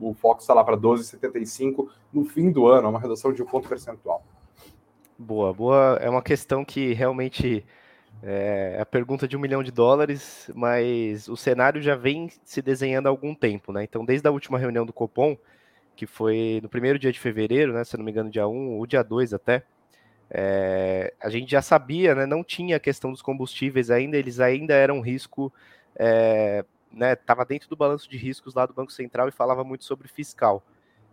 o 0.00 0.14
foco 0.14 0.40
está 0.40 0.54
lá 0.54 0.62
para 0.62 0.76
12,75 0.76 1.88
no 2.12 2.24
fim 2.24 2.50
do 2.50 2.66
ano, 2.66 2.88
uma 2.88 3.00
redução 3.00 3.32
de 3.32 3.42
um 3.42 3.46
ponto 3.46 3.68
percentual. 3.68 4.24
Boa, 5.18 5.52
boa. 5.52 5.98
É 6.00 6.08
uma 6.08 6.22
questão 6.22 6.64
que 6.64 6.92
realmente 6.92 7.64
é 8.22 8.78
a 8.80 8.86
pergunta 8.86 9.28
de 9.28 9.36
um 9.36 9.40
milhão 9.40 9.62
de 9.62 9.70
dólares, 9.70 10.50
mas 10.54 11.28
o 11.28 11.36
cenário 11.36 11.82
já 11.82 11.94
vem 11.94 12.30
se 12.44 12.62
desenhando 12.62 13.06
há 13.06 13.10
algum 13.10 13.34
tempo, 13.34 13.72
né? 13.72 13.84
Então, 13.84 14.04
desde 14.04 14.26
a 14.26 14.30
última 14.30 14.58
reunião 14.58 14.86
do 14.86 14.92
Copom, 14.92 15.36
que 15.96 16.06
foi 16.06 16.60
no 16.62 16.68
primeiro 16.68 16.98
dia 16.98 17.12
de 17.12 17.20
fevereiro, 17.20 17.72
né? 17.72 17.84
Se 17.84 17.96
não 17.96 18.04
me 18.04 18.10
engano, 18.10 18.30
dia 18.30 18.46
1 18.46 18.78
ou 18.78 18.86
dia 18.86 19.02
2 19.02 19.32
até, 19.34 19.62
é, 20.30 21.12
a 21.20 21.28
gente 21.28 21.50
já 21.50 21.62
sabia, 21.62 22.14
né? 22.14 22.26
Não 22.26 22.42
tinha 22.42 22.76
a 22.76 22.80
questão 22.80 23.10
dos 23.10 23.22
combustíveis 23.22 23.90
ainda, 23.90 24.16
eles 24.16 24.40
ainda 24.40 24.74
eram 24.74 25.00
risco, 25.00 25.52
é, 25.96 26.64
né? 26.92 27.14
Tava 27.16 27.44
dentro 27.44 27.68
do 27.68 27.76
balanço 27.76 28.08
de 28.08 28.16
riscos 28.16 28.54
lá 28.54 28.66
do 28.66 28.74
Banco 28.74 28.92
Central 28.92 29.28
e 29.28 29.32
falava 29.32 29.64
muito 29.64 29.84
sobre 29.84 30.08
fiscal. 30.08 30.62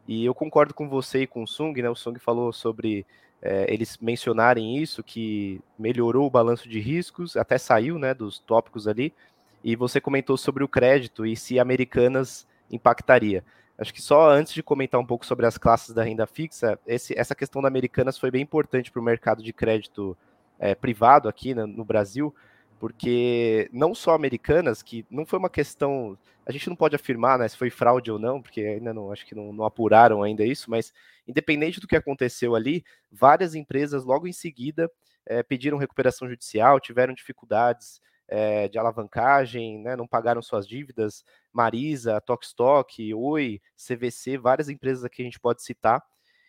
E 0.08 0.26
eu 0.26 0.34
concordo 0.34 0.74
com 0.74 0.90
você 0.90 1.24
e 1.24 1.28
com 1.28 1.44
o 1.44 1.48
Sung, 1.48 1.80
né? 1.82 1.90
O 1.90 1.96
Sung 1.96 2.18
falou 2.20 2.52
sobre 2.52 3.06
é, 3.42 3.72
eles 3.74 3.98
mencionarem 4.00 4.78
isso, 4.78 5.04
que 5.04 5.60
melhorou 5.78 6.28
o 6.28 6.30
balanço 6.30 6.70
de 6.70 6.80
riscos, 6.80 7.36
até 7.36 7.58
saiu 7.58 7.98
né, 7.98 8.14
dos 8.14 8.40
tópicos 8.40 8.88
ali, 8.88 9.14
e 9.64 9.76
você 9.76 10.00
comentou 10.00 10.38
sobre 10.38 10.64
o 10.64 10.68
crédito 10.68 11.26
e 11.26 11.36
se 11.36 11.60
Americanas 11.60 12.48
impactaria. 12.70 13.44
Acho 13.82 13.92
que 13.92 14.02
só 14.02 14.30
antes 14.30 14.54
de 14.54 14.62
comentar 14.62 15.02
um 15.02 15.06
pouco 15.06 15.26
sobre 15.26 15.44
as 15.44 15.58
classes 15.58 15.92
da 15.92 16.04
renda 16.04 16.28
fixa, 16.28 16.78
esse, 16.86 17.18
essa 17.18 17.34
questão 17.34 17.64
da 17.64 17.68
Americanas 17.68 18.16
foi 18.16 18.30
bem 18.30 18.44
importante 18.44 18.92
para 18.92 19.02
o 19.02 19.04
mercado 19.04 19.42
de 19.42 19.52
crédito 19.52 20.16
é, 20.60 20.76
privado 20.76 21.28
aqui 21.28 21.56
no, 21.56 21.66
no 21.66 21.84
Brasil, 21.84 22.34
porque 22.80 23.68
não 23.74 23.96
só 23.96 24.14
Americanas, 24.14 24.84
que 24.84 25.04
não 25.10 25.26
foi 25.26 25.40
uma 25.40 25.50
questão 25.50 26.16
a 26.46 26.52
gente 26.52 26.70
não 26.70 26.76
pode 26.76 26.96
afirmar 26.96 27.40
né, 27.40 27.48
se 27.48 27.58
foi 27.58 27.72
fraude 27.72 28.12
ou 28.12 28.20
não, 28.20 28.40
porque 28.40 28.62
ainda 28.62 28.94
não 28.94 29.12
acho 29.12 29.26
que 29.26 29.34
não, 29.34 29.52
não, 29.52 29.66
apuraram 29.66 30.22
ainda 30.22 30.46
isso, 30.46 30.70
mas 30.70 30.94
independente 31.28 31.80
do 31.80 31.88
que 31.88 31.96
aconteceu 31.96 32.54
ali, 32.54 32.84
várias 33.12 33.56
empresas 33.56 34.04
logo 34.04 34.28
em 34.28 34.34
seguida 34.34 34.92
é, 35.26 35.42
pediram 35.42 35.80
recuperação 35.80 36.30
judicial, 36.30 36.80
tiveram 36.80 37.16
dificuldades 37.16 38.00
é, 38.32 38.70
de 38.70 38.80
alavancagem, 38.80 39.80
né, 39.80 39.96
não 39.98 40.08
pagaram 40.08 40.42
suas 40.42 40.66
dívidas, 40.66 41.26
Marisa, 41.52 42.22
Tokstok, 42.22 43.14
Oi, 43.14 43.62
CVC, 43.76 44.38
várias 44.38 44.70
empresas 44.70 45.04
aqui 45.04 45.22
a 45.22 45.26
gente 45.26 45.40
pode 45.40 45.62
citar, 45.62 46.02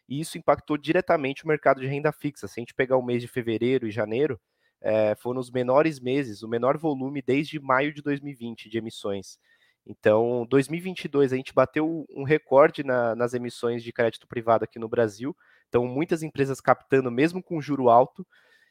e 0.09 0.21
isso 0.21 0.39
impactou 0.39 0.79
diretamente 0.79 1.45
o 1.45 1.49
mercado 1.49 1.81
de 1.81 1.87
renda 1.89 2.13
fixa. 2.13 2.47
Se 2.47 2.61
a 2.61 2.63
gente 2.63 2.75
pegar 2.75 2.97
o 2.97 3.03
mês 3.03 3.21
de 3.21 3.27
fevereiro 3.27 3.87
e 3.89 3.91
janeiro, 3.91 4.41
é, 4.81 5.15
foram 5.17 5.41
os 5.41 5.51
menores 5.51 5.99
meses, 5.99 6.43
o 6.43 6.49
menor 6.49 6.79
volume 6.79 7.21
desde 7.21 7.59
maio 7.59 7.93
de 7.93 8.01
2020 8.01 8.69
de 8.69 8.79
emissões. 8.79 9.39
Então, 9.85 10.47
2022 10.49 11.33
a 11.33 11.37
gente 11.37 11.53
bateu 11.53 12.07
um 12.11 12.23
recorde 12.23 12.85
na, 12.85 13.17
nas 13.17 13.35
emissões 13.35 13.83
de 13.83 13.93
crédito 13.93 14.29
privado 14.29 14.65
aqui 14.65 14.79
no 14.79 14.89
Brasil. 14.89 15.37
Então, 15.69 15.85
muitas 15.87 16.23
empresas 16.23 16.61
captando, 16.61 17.11
mesmo 17.11 17.43
com 17.43 17.61
juro 17.61 17.89
alto. 17.89 18.25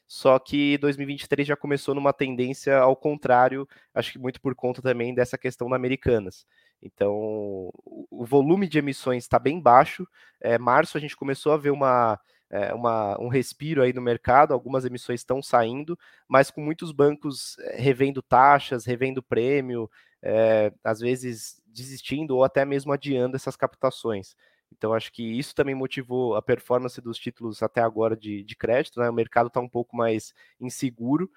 Só 0.06 0.38
que 0.38 0.76
2023 0.78 1.48
já 1.48 1.56
começou 1.56 1.94
numa 1.94 2.12
tendência 2.12 2.78
ao 2.78 2.94
contrário, 2.94 3.66
acho 3.94 4.12
que 4.12 4.18
muito 4.18 4.40
por 4.40 4.54
conta 4.54 4.82
também 4.82 5.14
dessa 5.14 5.38
questão 5.38 5.70
da 5.70 5.76
Americanas. 5.76 6.46
Então, 6.82 7.70
o 8.10 8.24
volume 8.26 8.68
de 8.68 8.78
emissões 8.78 9.24
está 9.24 9.38
bem 9.38 9.60
baixo. 9.60 10.06
É, 10.40 10.58
março 10.58 10.98
a 10.98 11.00
gente 11.00 11.16
começou 11.16 11.52
a 11.52 11.56
ver 11.56 11.70
uma, 11.70 12.18
é, 12.50 12.74
uma, 12.74 13.18
um 13.20 13.28
respiro 13.28 13.82
aí 13.82 13.92
no 13.92 14.02
mercado, 14.02 14.52
algumas 14.52 14.84
emissões 14.84 15.20
estão 15.20 15.42
saindo, 15.42 15.98
mas 16.28 16.50
com 16.50 16.60
muitos 16.60 16.92
bancos 16.92 17.56
é, 17.60 17.80
revendo 17.80 18.20
taxas, 18.20 18.84
revendo 18.84 19.22
prêmio, 19.22 19.90
é, 20.22 20.72
às 20.84 21.00
vezes 21.00 21.62
desistindo 21.66 22.36
ou 22.36 22.44
até 22.44 22.64
mesmo 22.64 22.92
adiando 22.92 23.36
essas 23.36 23.56
captações. 23.56 24.36
Então, 24.76 24.92
acho 24.94 25.12
que 25.12 25.22
isso 25.22 25.54
também 25.54 25.74
motivou 25.74 26.34
a 26.36 26.42
performance 26.42 27.00
dos 27.00 27.18
títulos 27.18 27.62
até 27.62 27.80
agora 27.80 28.16
de, 28.16 28.42
de 28.42 28.56
crédito, 28.56 29.00
né? 29.00 29.08
O 29.08 29.12
mercado 29.14 29.48
está 29.48 29.60
um 29.60 29.68
pouco 29.68 29.96
mais 29.96 30.32
inseguro. 30.60 31.30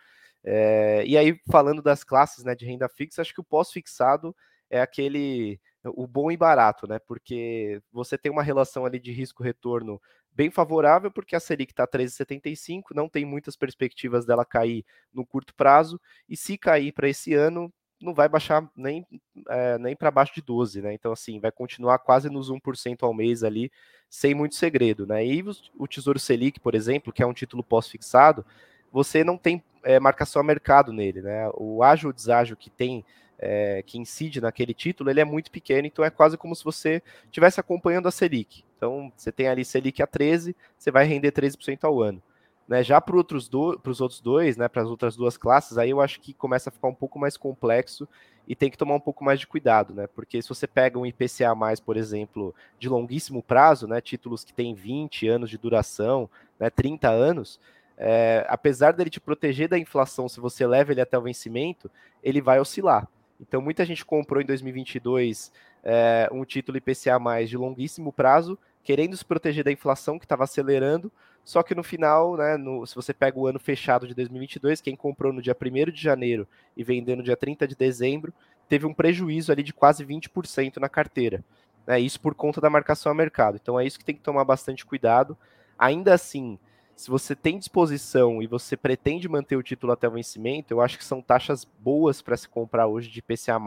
É, 0.44 1.04
e 1.06 1.18
aí, 1.18 1.40
falando 1.52 1.82
das 1.82 2.04
classes 2.04 2.44
né, 2.44 2.56
de 2.56 2.66
renda 2.66 2.88
fixa, 2.88 3.22
acho 3.22 3.34
que 3.34 3.42
o 3.42 3.44
pós-fixado 3.44 4.36
é 4.70 4.82
aquele 4.82 5.60
o 5.84 6.08
bom 6.08 6.32
e 6.32 6.38
barato, 6.38 6.88
né? 6.88 7.00
Porque 7.00 7.82
você 7.92 8.18
tem 8.18 8.32
uma 8.32 8.42
relação 8.42 8.86
ali 8.86 9.00
de 9.00 9.12
risco-retorno 9.12 10.02
bem 10.32 10.50
favorável, 10.50 11.12
porque 11.12 11.36
a 11.36 11.40
Selic 11.40 11.72
está 11.72 11.88
13,75, 11.88 12.94
não 12.94 13.08
tem 13.08 13.24
muitas 13.24 13.56
perspectivas 13.56 14.26
dela 14.26 14.44
cair 14.44 14.84
no 15.14 15.26
curto 15.26 15.54
prazo, 15.56 16.00
e 16.28 16.36
se 16.36 16.58
cair 16.58 16.92
para 16.92 17.08
esse 17.08 17.34
ano, 17.34 17.72
não 18.06 18.14
vai 18.14 18.30
baixar 18.30 18.70
nem, 18.76 19.06
é, 19.50 19.78
nem 19.78 19.96
para 19.96 20.12
baixo 20.12 20.34
de 20.34 20.42
12, 20.42 20.82
né? 20.82 20.94
Então, 20.94 21.12
assim, 21.12 21.40
vai 21.40 21.52
continuar 21.52 22.00
quase 22.00 22.30
nos 22.30 22.50
1% 22.50 23.04
ao 23.04 23.14
mês 23.14 23.44
ali, 23.44 23.72
sem 24.10 24.34
muito 24.34 24.56
segredo, 24.56 25.06
né? 25.06 25.26
E 25.26 25.44
o 25.78 25.88
Tesouro 25.88 26.20
Selic, 26.20 26.60
por 26.60 26.76
exemplo, 26.76 27.12
que 27.12 27.22
é 27.22 27.26
um 27.26 27.34
título 27.34 27.64
pós-fixado, 27.64 28.46
você 28.92 29.24
não 29.24 29.38
tem 29.38 29.62
é, 29.84 30.00
marcação 30.00 30.40
a 30.40 30.44
mercado 30.44 30.94
nele, 30.94 31.22
né? 31.22 31.50
O 31.56 31.84
ágio 31.84 32.08
ou 32.08 32.14
deságio 32.14 32.56
que 32.56 32.70
tem, 32.70 33.04
é, 33.38 33.84
que 33.86 33.98
incide 33.98 34.40
naquele 34.40 34.74
título, 34.74 35.10
ele 35.10 35.20
é 35.20 35.26
muito 35.26 35.52
pequeno, 35.52 35.88
então 35.88 36.06
é 36.06 36.10
quase 36.10 36.38
como 36.38 36.56
se 36.56 36.64
você 36.64 37.02
estivesse 37.26 37.60
acompanhando 37.60 38.08
a 38.08 38.12
Selic. 38.12 38.64
Então, 38.78 39.12
você 39.16 39.32
tem 39.32 39.48
ali 39.48 39.66
Selic 39.66 40.02
a 40.02 40.08
13, 40.08 40.56
você 40.78 40.92
vai 40.92 41.06
render 41.06 41.32
13% 41.32 41.84
ao 41.84 42.02
ano. 42.02 42.22
Né, 42.68 42.84
já 42.84 43.00
para 43.00 43.16
outros 43.16 43.48
os 43.48 44.02
outros 44.02 44.20
dois, 44.20 44.58
né, 44.58 44.68
para 44.68 44.82
as 44.82 44.90
outras 44.90 45.16
duas 45.16 45.38
classes, 45.38 45.78
aí 45.78 45.92
eu 45.92 46.02
acho 46.02 46.20
que 46.20 46.34
começa 46.34 46.70
a 46.70 46.72
ficar 46.72 46.88
um 46.88 46.96
pouco 46.96 47.20
mais 47.20 47.38
complexo 47.38 48.08
e 48.48 48.56
tem 48.56 48.72
que 48.72 48.78
tomar 48.78 48.96
um 48.96 49.00
pouco 49.00 49.24
mais 49.24 49.40
de 49.40 49.46
cuidado, 49.46 49.94
né? 49.94 50.08
Porque 50.08 50.42
se 50.42 50.50
você 50.50 50.66
pega 50.66 50.98
um 50.98 51.06
IPCA 51.06 51.56
por 51.84 51.98
exemplo, 51.98 52.56
de 52.80 52.90
longuíssimo 52.90 53.44
prazo, 53.44 53.88
né, 53.88 54.02
títulos 54.02 54.44
que 54.44 54.54
têm 54.54 54.74
20 54.74 55.28
anos 55.28 55.50
de 55.50 55.58
duração, 55.58 56.30
né, 56.60 56.70
30 56.70 57.10
anos, 57.10 57.60
é, 57.98 58.46
apesar 58.50 58.94
dele 58.94 59.10
te 59.10 59.20
proteger 59.20 59.70
da 59.70 59.80
inflação, 59.80 60.28
se 60.28 60.40
você 60.40 60.66
leva 60.68 60.92
ele 60.92 61.02
até 61.02 61.18
o 61.18 61.22
vencimento, 61.22 61.90
ele 62.24 62.42
vai 62.42 62.60
oscilar. 62.60 63.08
Então, 63.40 63.62
muita 63.62 63.86
gente 63.86 64.06
comprou 64.06 64.42
em 64.42 64.46
2022 64.46 65.52
é, 65.84 66.30
um 66.32 66.44
título 66.46 66.78
IPCA 66.78 67.20
de 67.46 67.58
longuíssimo 67.58 68.12
prazo, 68.12 68.58
querendo 68.84 69.16
se 69.16 69.26
proteger 69.26 69.64
da 69.64 69.72
inflação 69.72 70.18
que 70.18 70.26
estava 70.26 70.44
acelerando, 70.44 71.12
só 71.46 71.62
que 71.62 71.76
no 71.76 71.84
final, 71.84 72.36
né, 72.36 72.58
no, 72.58 72.86
se 72.88 72.96
você 72.96 73.14
pega 73.14 73.38
o 73.38 73.46
ano 73.46 73.60
fechado 73.60 74.08
de 74.08 74.16
2022, 74.16 74.82
quem 74.82 74.96
comprou 74.96 75.32
no 75.32 75.44
dia 75.44 75.56
1 75.56 75.92
de 75.92 76.02
janeiro 76.02 76.48
e 76.76 76.84
vendeu 76.84 77.16
no 77.16 77.22
dia 77.22 77.38
30 77.38 77.68
de 77.68 77.76
dezembro, 77.76 78.34
teve 78.68 78.88
um 78.88 78.94
prejuízo 78.94 79.52
ali 79.52 79.62
de 79.62 79.72
quase 79.72 80.04
20% 80.04 80.78
na 80.78 80.90
carteira. 80.90 81.44
Né, 81.86 82.00
isso 82.00 82.20
por 82.20 82.34
conta 82.34 82.60
da 82.60 82.68
marcação 82.68 83.12
a 83.12 83.16
mercado. 83.16 83.60
Então 83.62 83.80
é 83.80 83.86
isso 83.86 84.00
que 84.00 84.04
tem 84.04 84.16
que 84.16 84.24
tomar 84.24 84.44
bastante 84.44 84.84
cuidado. 84.84 85.38
Ainda 85.78 86.16
assim, 86.16 86.58
se 86.96 87.12
você 87.12 87.36
tem 87.36 87.60
disposição 87.60 88.42
e 88.42 88.48
você 88.48 88.76
pretende 88.76 89.30
manter 89.30 89.56
o 89.56 89.62
título 89.62 89.94
até 89.94 90.08
o 90.08 90.12
vencimento, 90.12 90.74
eu 90.74 90.82
acho 90.82 90.98
que 90.98 91.06
são 91.06 91.22
taxas 91.22 91.64
boas 91.64 92.24
para 92.24 92.36
se 92.36 92.50
comprar 92.50 92.88
hoje 92.88 93.12
de 93.12 93.22
PCA+. 93.22 93.60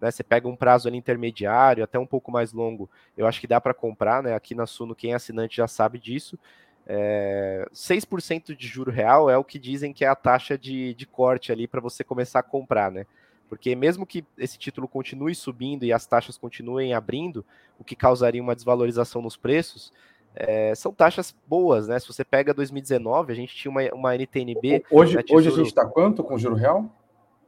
Né, 0.00 0.10
você 0.10 0.24
pega 0.24 0.48
um 0.48 0.56
prazo 0.56 0.88
ali 0.88 0.96
intermediário, 0.96 1.84
até 1.84 1.98
um 2.00 2.06
pouco 2.06 2.32
mais 2.32 2.52
longo, 2.52 2.90
eu 3.16 3.26
acho 3.26 3.40
que 3.40 3.46
dá 3.46 3.60
para 3.60 3.72
comprar, 3.72 4.22
né? 4.22 4.34
Aqui 4.34 4.54
na 4.54 4.66
Suno, 4.66 4.94
quem 4.94 5.12
é 5.12 5.14
assinante 5.14 5.56
já 5.56 5.66
sabe 5.66 5.98
disso. 5.98 6.38
É, 6.88 7.66
6% 7.72 8.54
de 8.54 8.66
juro 8.68 8.92
real 8.92 9.28
é 9.28 9.36
o 9.36 9.42
que 9.42 9.58
dizem 9.58 9.92
que 9.92 10.04
é 10.04 10.08
a 10.08 10.14
taxa 10.14 10.56
de, 10.56 10.94
de 10.94 11.04
corte 11.04 11.50
ali 11.50 11.66
para 11.66 11.80
você 11.80 12.04
começar 12.04 12.38
a 12.38 12.44
comprar, 12.44 12.92
né? 12.92 13.06
Porque 13.48 13.74
mesmo 13.74 14.06
que 14.06 14.24
esse 14.38 14.58
título 14.58 14.86
continue 14.86 15.34
subindo 15.34 15.84
e 15.84 15.92
as 15.92 16.06
taxas 16.06 16.38
continuem 16.38 16.94
abrindo, 16.94 17.44
o 17.78 17.84
que 17.84 17.96
causaria 17.96 18.42
uma 18.42 18.54
desvalorização 18.54 19.20
nos 19.20 19.36
preços, 19.36 19.92
é, 20.34 20.74
são 20.74 20.92
taxas 20.92 21.34
boas, 21.46 21.88
né? 21.88 21.98
Se 21.98 22.06
você 22.06 22.24
pega 22.24 22.52
2019, 22.52 23.32
a 23.32 23.36
gente 23.36 23.54
tinha 23.54 23.70
uma, 23.70 23.82
uma 23.94 24.14
NTNB. 24.14 24.84
Hoje, 24.90 25.16
né, 25.16 25.22
tesouro, 25.22 25.40
hoje 25.40 25.48
a 25.48 25.56
gente 25.56 25.68
está 25.68 25.86
quanto 25.86 26.22
com 26.22 26.38
juro 26.38 26.54
real? 26.54 26.90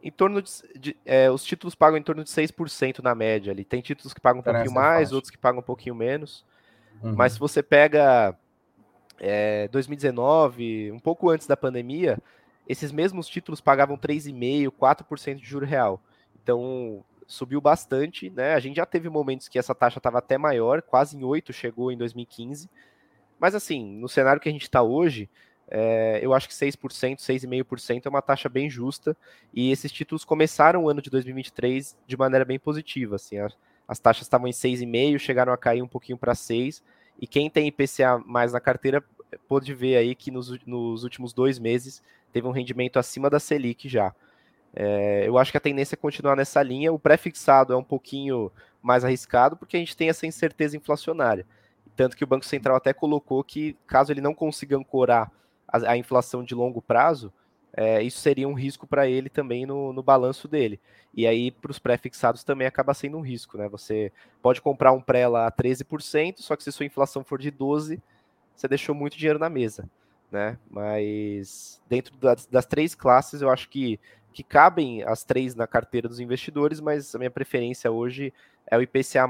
Em 0.02 0.10
torno 0.10 0.40
de. 0.40 0.50
de 0.76 0.96
é, 1.04 1.30
os 1.30 1.44
títulos 1.44 1.74
pagam 1.74 1.98
em 1.98 2.02
torno 2.02 2.24
de 2.24 2.30
6% 2.30 3.00
na 3.00 3.14
média 3.14 3.52
ali. 3.52 3.64
Tem 3.64 3.80
títulos 3.80 4.14
que 4.14 4.20
pagam 4.20 4.40
um 4.40 4.42
pouquinho 4.42 4.72
mais, 4.72 5.12
outros 5.12 5.30
que 5.30 5.36
pagam 5.36 5.60
um 5.60 5.64
pouquinho 5.64 5.94
menos. 5.94 6.44
Uhum. 7.02 7.14
Mas 7.14 7.34
se 7.34 7.38
você 7.38 7.62
pega 7.62 8.34
é, 9.20 9.68
2019, 9.68 10.92
um 10.92 10.98
pouco 10.98 11.30
antes 11.30 11.46
da 11.46 11.56
pandemia, 11.56 12.18
esses 12.68 12.92
mesmos 12.92 13.26
títulos 13.26 13.60
pagavam 13.60 13.96
3,5%, 13.96 14.70
4% 14.70 15.36
de 15.36 15.46
juro 15.46 15.66
real. 15.66 16.00
Então, 16.42 17.04
subiu 17.26 17.60
bastante, 17.60 18.30
né? 18.30 18.54
A 18.54 18.60
gente 18.60 18.76
já 18.76 18.86
teve 18.86 19.08
momentos 19.08 19.48
que 19.48 19.58
essa 19.58 19.74
taxa 19.74 19.98
estava 19.98 20.18
até 20.18 20.38
maior, 20.38 20.82
quase 20.82 21.16
em 21.16 21.24
8 21.24 21.52
chegou 21.52 21.92
em 21.92 21.96
2015. 21.96 22.68
Mas 23.38 23.54
assim, 23.54 23.84
no 23.84 24.08
cenário 24.08 24.40
que 24.40 24.48
a 24.48 24.52
gente 24.52 24.62
está 24.62 24.82
hoje, 24.82 25.28
é, 25.70 26.18
eu 26.22 26.32
acho 26.32 26.48
que 26.48 26.54
6%, 26.54 27.18
6,5% 27.18 28.06
é 28.06 28.08
uma 28.08 28.22
taxa 28.22 28.48
bem 28.48 28.68
justa. 28.70 29.16
E 29.52 29.70
esses 29.70 29.92
títulos 29.92 30.24
começaram 30.24 30.84
o 30.84 30.88
ano 30.88 31.02
de 31.02 31.10
2023 31.10 31.96
de 32.06 32.16
maneira 32.16 32.44
bem 32.44 32.58
positiva. 32.58 33.16
Assim, 33.16 33.38
as, 33.38 33.56
as 33.86 33.98
taxas 33.98 34.22
estavam 34.22 34.48
em 34.48 34.52
6,5%, 34.52 35.18
chegaram 35.18 35.52
a 35.52 35.58
cair 35.58 35.82
um 35.82 35.88
pouquinho 35.88 36.18
para 36.18 36.32
6%. 36.32 36.82
E 37.18 37.26
quem 37.26 37.50
tem 37.50 37.66
IPCA 37.68 38.18
mais 38.24 38.52
na 38.52 38.60
carteira 38.60 39.02
pôde 39.48 39.74
ver 39.74 39.96
aí 39.96 40.14
que 40.14 40.30
nos, 40.30 40.58
nos 40.64 41.04
últimos 41.04 41.32
dois 41.32 41.58
meses 41.58 42.02
teve 42.32 42.46
um 42.46 42.52
rendimento 42.52 42.98
acima 42.98 43.28
da 43.28 43.40
Selic 43.40 43.88
já. 43.88 44.14
É, 44.74 45.24
eu 45.26 45.38
acho 45.38 45.50
que 45.50 45.56
a 45.56 45.60
tendência 45.60 45.94
é 45.94 45.96
continuar 45.96 46.36
nessa 46.36 46.62
linha. 46.62 46.92
O 46.92 46.98
pré-fixado 46.98 47.72
é 47.72 47.76
um 47.76 47.82
pouquinho 47.82 48.52
mais 48.82 49.04
arriscado 49.04 49.56
porque 49.56 49.76
a 49.76 49.80
gente 49.80 49.96
tem 49.96 50.08
essa 50.08 50.26
incerteza 50.26 50.76
inflacionária. 50.76 51.46
Tanto 51.96 52.16
que 52.16 52.22
o 52.22 52.26
Banco 52.26 52.46
Central 52.46 52.76
até 52.76 52.92
colocou 52.92 53.42
que, 53.42 53.76
caso 53.86 54.12
ele 54.12 54.20
não 54.20 54.34
consiga 54.34 54.76
ancorar 54.76 55.32
a, 55.66 55.92
a 55.92 55.96
inflação 55.96 56.44
de 56.44 56.54
longo 56.54 56.80
prazo, 56.80 57.32
é, 57.76 58.02
isso 58.02 58.18
seria 58.18 58.48
um 58.48 58.54
risco 58.54 58.86
para 58.86 59.06
ele 59.06 59.28
também 59.28 59.66
no, 59.66 59.92
no 59.92 60.02
balanço 60.02 60.48
dele. 60.48 60.80
E 61.14 61.26
aí, 61.26 61.50
para 61.50 61.70
os 61.70 61.78
pré-fixados 61.78 62.44
também 62.44 62.66
acaba 62.66 62.94
sendo 62.94 63.16
um 63.16 63.20
risco, 63.20 63.58
né? 63.58 63.68
Você 63.68 64.12
pode 64.42 64.60
comprar 64.60 64.92
um 64.92 65.00
pré 65.00 65.26
lá 65.28 65.46
a 65.46 65.52
13%, 65.52 66.38
só 66.38 66.56
que 66.56 66.64
se 66.64 66.72
sua 66.72 66.86
inflação 66.86 67.24
for 67.24 67.38
de 67.38 67.50
12%, 67.52 68.00
você 68.54 68.66
deixou 68.66 68.94
muito 68.94 69.16
dinheiro 69.16 69.38
na 69.38 69.48
mesa, 69.48 69.88
né? 70.30 70.58
Mas 70.70 71.80
dentro 71.88 72.16
das, 72.16 72.46
das 72.46 72.66
três 72.66 72.94
classes, 72.94 73.40
eu 73.40 73.50
acho 73.50 73.68
que, 73.68 74.00
que 74.32 74.42
cabem 74.42 75.04
as 75.04 75.22
três 75.22 75.54
na 75.54 75.66
carteira 75.66 76.08
dos 76.08 76.18
investidores, 76.18 76.80
mas 76.80 77.14
a 77.14 77.18
minha 77.18 77.30
preferência 77.30 77.90
hoje 77.90 78.32
é 78.66 78.76
o 78.76 78.82
IPCA+, 78.82 79.26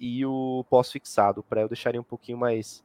e 0.00 0.24
o 0.24 0.64
pós-fixado. 0.70 1.40
O 1.40 1.44
pré 1.44 1.62
eu 1.62 1.68
deixaria 1.68 2.00
um 2.00 2.04
pouquinho 2.04 2.38
mais... 2.38 2.82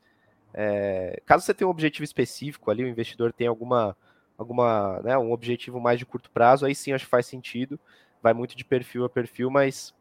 É, 0.53 1.21
caso 1.25 1.45
você 1.45 1.53
tenha 1.53 1.67
um 1.67 1.71
objetivo 1.71 2.03
específico 2.03 2.69
ali, 2.71 2.83
o 2.83 2.87
investidor 2.87 3.31
tem 3.31 3.47
alguma 3.47 3.95
alguma, 4.39 5.01
né, 5.03 5.17
um 5.17 5.33
objetivo 5.33 5.81
mais 5.81 5.99
de 5.99 6.05
curto 6.05 6.31
prazo, 6.31 6.65
aí 6.65 6.73
sim 6.73 6.93
acho 6.93 7.03
que 7.03 7.11
faz 7.11 7.25
sentido. 7.25 7.77
Vai 8.23 8.33
muito 8.33 8.55
de 8.55 8.63
perfil 8.63 9.03
a 9.03 9.09
perfil, 9.09 9.49
mas 9.49 9.93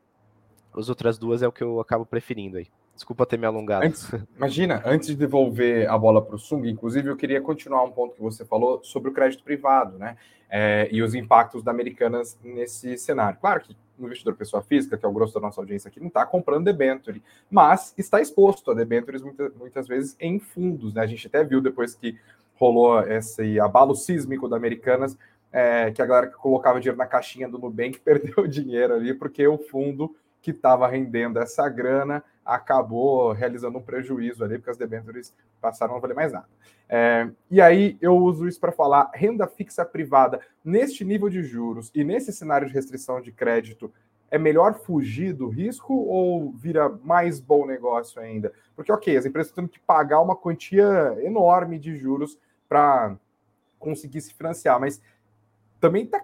as 0.75 0.89
outras 0.89 1.19
duas 1.19 1.43
é 1.43 1.49
o 1.49 1.53
que 1.53 1.63
eu 1.63 1.81
acabo 1.81 2.07
preferindo 2.07 2.57
aí. 2.57 2.69
Desculpa 2.95 3.27
ter 3.27 3.37
me 3.37 3.47
alongado. 3.47 3.85
Antes, 3.85 4.11
imagina, 4.37 4.83
antes 4.85 5.09
de 5.09 5.17
devolver 5.17 5.89
a 5.89 5.97
bola 5.97 6.21
para 6.21 6.35
o 6.35 6.39
Sung, 6.39 6.69
inclusive 6.69 7.09
eu 7.09 7.17
queria 7.17 7.41
continuar 7.41 7.85
um 7.85 7.91
ponto 7.91 8.15
que 8.15 8.21
você 8.21 8.45
falou 8.45 8.83
sobre 8.83 9.11
o 9.11 9.13
crédito 9.13 9.43
privado, 9.45 9.99
né? 9.99 10.17
É, 10.51 10.89
e 10.91 11.03
os 11.03 11.15
impactos 11.15 11.63
da 11.63 11.71
Americanas 11.71 12.39
nesse 12.43 12.97
cenário. 12.97 13.39
Claro 13.41 13.61
que 13.61 13.77
o 13.99 14.07
investidor 14.07 14.35
pessoa 14.35 14.63
física, 14.63 14.97
que 14.97 15.05
é 15.05 15.09
o 15.09 15.13
grosso 15.13 15.35
da 15.35 15.41
nossa 15.41 15.61
audiência 15.61 15.89
aqui, 15.89 16.01
não 16.01 16.09
está 16.09 16.25
comprando 16.25 16.65
debenture, 16.65 17.23
mas 17.51 17.95
está 17.97 18.21
exposto 18.21 18.71
a 18.71 18.75
debentures 18.75 19.23
muitas, 19.23 19.55
muitas 19.55 19.87
vezes 19.87 20.17
em 20.19 20.39
fundos, 20.41 20.95
né? 20.95 21.03
A 21.03 21.07
gente 21.07 21.27
até 21.27 21.45
viu 21.45 21.61
depois 21.61 21.95
que 21.95 22.19
rolou 22.59 23.01
esse 23.03 23.59
abalo 23.61 23.95
sísmico 23.95 24.49
da 24.49 24.57
Americanas, 24.57 25.17
é, 25.53 25.91
que 25.91 26.03
a 26.03 26.07
galera 26.07 26.27
que 26.27 26.37
colocava 26.37 26.81
dinheiro 26.81 26.99
na 26.99 27.07
caixinha 27.07 27.49
do 27.49 27.59
Nubank 27.59 28.01
perdeu 28.05 28.47
dinheiro 28.47 28.95
ali, 28.95 29.15
porque 29.15 29.47
o 29.47 29.59
fundo 29.59 30.15
que 30.41 30.51
estava 30.51 30.87
rendendo 30.87 31.39
essa 31.39 31.69
grana 31.69 32.23
acabou 32.45 33.33
realizando 33.33 33.79
um 33.79 33.83
prejuízo 33.83 34.43
ali, 34.43 34.57
porque 34.57 34.71
as 34.71 34.77
debêntures 34.77 35.35
passaram 35.61 35.93
a 35.93 35.95
não 35.97 36.01
valer 36.01 36.15
mais 36.15 36.33
nada. 36.33 36.49
É, 36.89 37.29
e 37.51 37.61
aí 37.61 37.99
eu 38.01 38.17
uso 38.17 38.49
isso 38.49 38.59
para 38.59 38.73
falar 38.73 39.11
renda 39.13 39.47
fixa 39.47 39.85
privada 39.85 40.41
neste 40.65 41.05
nível 41.05 41.29
de 41.29 41.43
juros 41.43 41.91
e 41.95 42.03
nesse 42.03 42.33
cenário 42.33 42.67
de 42.67 42.73
restrição 42.73 43.21
de 43.21 43.31
crédito. 43.31 43.93
É 44.31 44.39
melhor 44.39 44.75
fugir 44.75 45.33
do 45.33 45.49
risco 45.49 45.95
ou 45.95 46.53
vira 46.53 46.89
mais 47.03 47.41
bom 47.41 47.67
negócio 47.67 48.21
ainda? 48.21 48.53
Porque, 48.77 48.93
ok, 48.93 49.17
as 49.17 49.25
empresas 49.25 49.51
estão 49.51 49.65
tendo 49.65 49.73
que 49.73 49.81
pagar 49.81 50.21
uma 50.21 50.37
quantia 50.37 51.17
enorme 51.23 51.79
de 51.79 51.97
juros 51.97 52.39
para 52.69 53.17
conseguir 53.79 54.21
se 54.21 54.35
financiar, 54.35 54.79
mas 54.79 55.01
também 55.81 56.05
está 56.05 56.21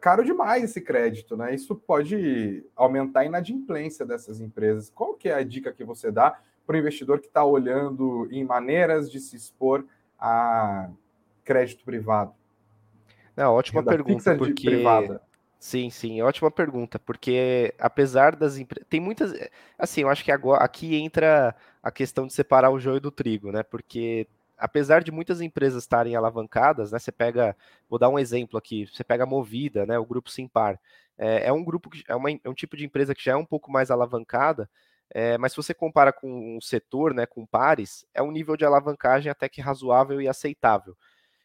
caro 0.00 0.24
demais 0.24 0.62
esse 0.62 0.80
crédito, 0.80 1.36
né? 1.36 1.54
Isso 1.54 1.74
pode 1.74 2.64
aumentar 2.76 3.20
a 3.20 3.24
inadimplência 3.24 4.06
dessas 4.06 4.40
empresas. 4.40 4.90
Qual 4.90 5.14
que 5.14 5.28
é 5.28 5.34
a 5.34 5.42
dica 5.42 5.72
que 5.72 5.84
você 5.84 6.10
dá 6.10 6.38
para 6.64 6.76
o 6.76 6.78
investidor 6.78 7.20
que 7.20 7.26
está 7.26 7.44
olhando 7.44 8.28
em 8.30 8.44
maneiras 8.44 9.10
de 9.10 9.18
se 9.18 9.34
expor 9.34 9.84
a 10.18 10.88
crédito 11.44 11.84
privado? 11.84 12.32
Não, 13.36 13.54
ótima 13.54 13.80
Renda 13.80 13.90
pergunta, 13.90 14.36
porque 14.36 14.70
privada. 14.70 15.20
Sim, 15.58 15.90
sim, 15.90 16.20
ótima 16.22 16.50
pergunta, 16.50 16.98
porque 16.98 17.74
apesar 17.78 18.36
das 18.36 18.56
empresas. 18.58 18.86
Tem 18.88 19.00
muitas. 19.00 19.32
Assim, 19.78 20.02
eu 20.02 20.08
acho 20.08 20.24
que 20.24 20.30
agora 20.30 20.62
aqui 20.62 20.96
entra 20.96 21.54
a 21.82 21.90
questão 21.90 22.26
de 22.26 22.32
separar 22.32 22.70
o 22.70 22.78
joio 22.78 23.00
do 23.00 23.10
trigo, 23.10 23.50
né? 23.50 23.62
Porque 23.62 24.28
apesar 24.62 25.02
de 25.02 25.10
muitas 25.10 25.40
empresas 25.40 25.82
estarem 25.82 26.14
alavancadas, 26.14 26.92
né, 26.92 26.98
você 27.00 27.10
pega, 27.10 27.56
vou 27.88 27.98
dar 27.98 28.08
um 28.08 28.18
exemplo 28.18 28.56
aqui, 28.56 28.86
você 28.86 29.02
pega 29.02 29.24
a 29.24 29.26
Movida, 29.26 29.84
né, 29.84 29.98
o 29.98 30.06
grupo 30.06 30.30
Simpar, 30.30 30.78
é, 31.18 31.48
é 31.48 31.52
um 31.52 31.64
grupo 31.64 31.90
que 31.90 32.04
é, 32.08 32.14
uma, 32.14 32.30
é, 32.30 32.38
um 32.48 32.54
tipo 32.54 32.76
de 32.76 32.84
empresa 32.84 33.12
que 33.14 33.24
já 33.24 33.32
é 33.32 33.36
um 33.36 33.44
pouco 33.44 33.72
mais 33.72 33.90
alavancada, 33.90 34.70
é, 35.10 35.36
mas 35.36 35.52
se 35.52 35.56
você 35.56 35.74
compara 35.74 36.12
com 36.12 36.56
um 36.56 36.60
setor, 36.60 37.12
né, 37.12 37.26
com 37.26 37.44
pares, 37.44 38.06
é 38.14 38.22
um 38.22 38.30
nível 38.30 38.56
de 38.56 38.64
alavancagem 38.64 39.30
até 39.30 39.48
que 39.48 39.60
razoável 39.60 40.20
e 40.22 40.28
aceitável. 40.28 40.96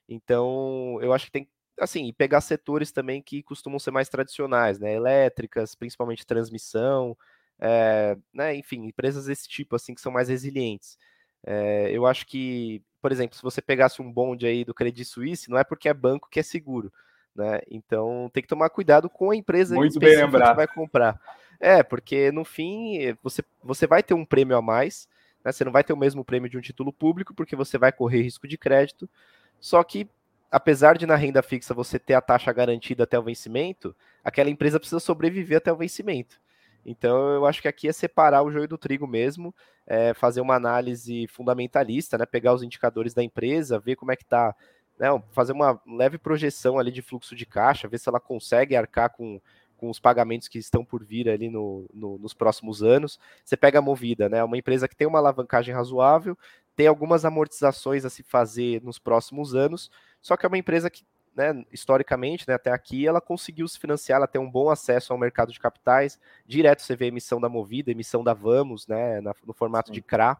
Então, 0.08 1.00
eu 1.02 1.14
acho 1.14 1.26
que 1.26 1.32
tem, 1.32 1.50
assim, 1.80 2.14
pegar 2.14 2.42
setores 2.42 2.92
também 2.92 3.22
que 3.22 3.44
costumam 3.44 3.80
ser 3.80 3.92
mais 3.92 4.10
tradicionais, 4.10 4.80
né, 4.80 4.94
elétricas, 4.94 5.76
principalmente 5.76 6.26
transmissão, 6.26 7.18
é, 7.60 8.18
né, 8.34 8.56
enfim, 8.56 8.86
empresas 8.86 9.26
desse 9.26 9.48
tipo, 9.50 9.76
assim, 9.76 9.96
que 9.96 10.02
são 10.02 10.12
mais 10.12 10.30
resilientes. 10.30 10.98
É, 11.48 11.90
eu 11.92 12.06
acho 12.06 12.28
que 12.28 12.84
por 13.02 13.12
exemplo, 13.12 13.38
se 13.38 13.42
você 13.42 13.62
pegasse 13.62 14.02
um 14.02 14.12
bonde 14.12 14.46
aí 14.46 14.66
do 14.66 14.74
Credit 14.74 15.06
Suisse, 15.06 15.50
não 15.50 15.58
é 15.58 15.64
porque 15.64 15.88
é 15.88 15.94
banco 15.94 16.28
que 16.30 16.40
é 16.40 16.44
seguro, 16.44 16.92
né? 17.36 17.62
Então 17.70 18.30
tem 18.34 18.42
que 18.44 18.50
tomar 18.50 18.70
cuidado 18.70 19.10
com 19.10 19.32
a 19.32 19.36
empresa 19.36 19.76
Muito 19.76 20.00
bem 20.00 20.18
lembrado. 20.18 20.52
que 20.52 20.58
vai 20.58 20.68
comprar. 20.68 21.18
É, 21.60 21.82
porque 21.82 22.32
no 22.32 22.44
fim 22.44 23.16
você, 23.24 23.44
você 23.64 23.88
vai 23.88 24.04
ter 24.04 24.14
um 24.14 24.26
prêmio 24.26 24.58
a 24.58 24.62
mais, 24.62 25.08
né? 25.44 25.52
Você 25.52 25.64
não 25.64 25.72
vai 25.72 25.84
ter 25.84 25.94
o 25.94 25.98
mesmo 25.98 26.26
prêmio 26.26 26.50
de 26.50 26.58
um 26.58 26.62
título 26.62 26.92
público, 26.92 27.34
porque 27.34 27.56
você 27.56 27.78
vai 27.78 27.92
correr 27.92 28.24
risco 28.24 28.48
de 28.48 28.58
crédito. 28.58 29.10
Só 29.60 29.82
que, 29.84 30.08
apesar 30.52 30.98
de 30.98 31.06
na 31.06 31.16
renda 31.16 31.42
fixa 31.42 31.74
você 31.74 31.98
ter 31.98 32.14
a 32.14 32.22
taxa 32.22 32.52
garantida 32.52 33.04
até 33.04 33.18
o 33.18 33.24
vencimento, 33.24 33.96
aquela 34.24 34.50
empresa 34.50 34.80
precisa 34.80 35.00
sobreviver 35.00 35.60
até 35.60 35.72
o 35.72 35.78
vencimento. 35.78 36.42
Então, 36.88 37.34
eu 37.34 37.46
acho 37.46 37.62
que 37.62 37.68
aqui 37.68 37.90
é 37.90 37.92
separar 37.92 38.44
o 38.44 38.50
joio 38.50 38.66
do 38.66 38.78
trigo 38.78 39.06
mesmo, 39.06 39.54
é 39.86 40.14
fazer 40.14 40.40
uma 40.40 40.56
análise 40.56 41.28
fundamentalista, 41.28 42.18
né? 42.18 42.26
Pegar 42.26 42.54
os 42.54 42.64
indicadores 42.64 43.14
da 43.14 43.22
empresa, 43.22 43.78
ver 43.78 43.98
como 43.98 44.14
é 44.14 44.16
que 44.16 44.24
está, 44.24 44.56
né? 44.98 45.10
fazer 45.34 45.52
uma 45.52 45.82
leve 45.86 46.18
projeção 46.18 46.80
ali 46.80 46.90
de 46.90 47.02
fluxo 47.02 47.36
de 47.36 47.46
caixa, 47.46 47.90
ver 47.90 48.00
se 48.00 48.08
ela 48.08 48.22
consegue 48.22 48.74
arcar 48.74 49.10
com, 49.10 49.42
com 49.76 49.90
os 49.90 50.00
pagamentos 50.00 50.48
que 50.48 50.58
estão 50.58 50.86
por 50.86 51.04
vir 51.04 51.28
ali 51.28 51.50
no, 51.50 51.86
no, 51.94 52.18
nos 52.20 52.34
próximos 52.34 52.82
anos. 52.82 53.20
Você 53.44 53.58
pega 53.58 53.80
a 53.80 53.82
Movida, 53.82 54.30
né? 54.30 54.42
Uma 54.42 54.58
empresa 54.58 54.88
que 54.88 54.96
tem 54.96 55.08
uma 55.08 55.20
alavancagem 55.20 55.76
razoável, 55.76 56.38
tem 56.74 56.88
algumas 56.88 57.26
amortizações 57.26 58.06
a 58.06 58.10
se 58.10 58.24
fazer 58.24 58.82
nos 58.82 58.98
próximos 58.98 59.54
anos, 59.54 59.92
só 60.22 60.38
que 60.38 60.46
é 60.46 60.48
uma 60.48 60.58
empresa 60.58 60.90
que 60.90 61.04
né, 61.38 61.64
historicamente, 61.72 62.46
né, 62.48 62.56
até 62.56 62.72
aqui, 62.72 63.08
ela 63.08 63.22
conseguiu 63.22 63.68
se 63.68 63.80
financiar, 63.80 64.18
ela 64.18 64.28
tem 64.28 64.42
um 64.42 64.50
bom 64.50 64.72
acesso 64.72 65.14
ao 65.14 65.20
mercado 65.20 65.54
de 65.54 65.60
capitais. 65.60 66.20
Direto 66.48 66.82
você 66.82 66.96
vê 66.96 67.06
a 67.06 67.10
emissão 67.10 67.40
da 67.40 67.48
Movida, 67.48 67.92
emissão 67.92 68.24
da 68.24 68.34
Vamos, 68.34 68.88
né, 68.88 69.22
na, 69.22 69.34
no 69.46 69.54
formato 69.54 69.90
Sim. 69.90 69.94
de 69.94 70.02
CRA. 70.02 70.36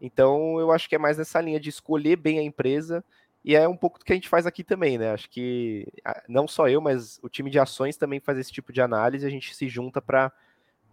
Então, 0.00 0.58
eu 0.58 0.72
acho 0.72 0.88
que 0.88 0.96
é 0.96 0.98
mais 0.98 1.16
nessa 1.16 1.40
linha 1.40 1.60
de 1.60 1.70
escolher 1.70 2.16
bem 2.16 2.40
a 2.40 2.42
empresa, 2.42 3.04
e 3.44 3.54
é 3.54 3.68
um 3.68 3.76
pouco 3.76 3.98
do 3.98 4.04
que 4.04 4.12
a 4.12 4.16
gente 4.16 4.28
faz 4.28 4.44
aqui 4.46 4.64
também, 4.64 4.96
né? 4.98 5.12
Acho 5.12 5.28
que 5.30 5.86
não 6.26 6.48
só 6.48 6.66
eu, 6.66 6.80
mas 6.80 7.20
o 7.22 7.28
time 7.28 7.50
de 7.50 7.58
ações 7.58 7.96
também 7.96 8.18
faz 8.18 8.38
esse 8.38 8.50
tipo 8.50 8.72
de 8.72 8.80
análise, 8.80 9.26
a 9.26 9.30
gente 9.30 9.54
se 9.54 9.68
junta 9.68 10.00
para 10.00 10.32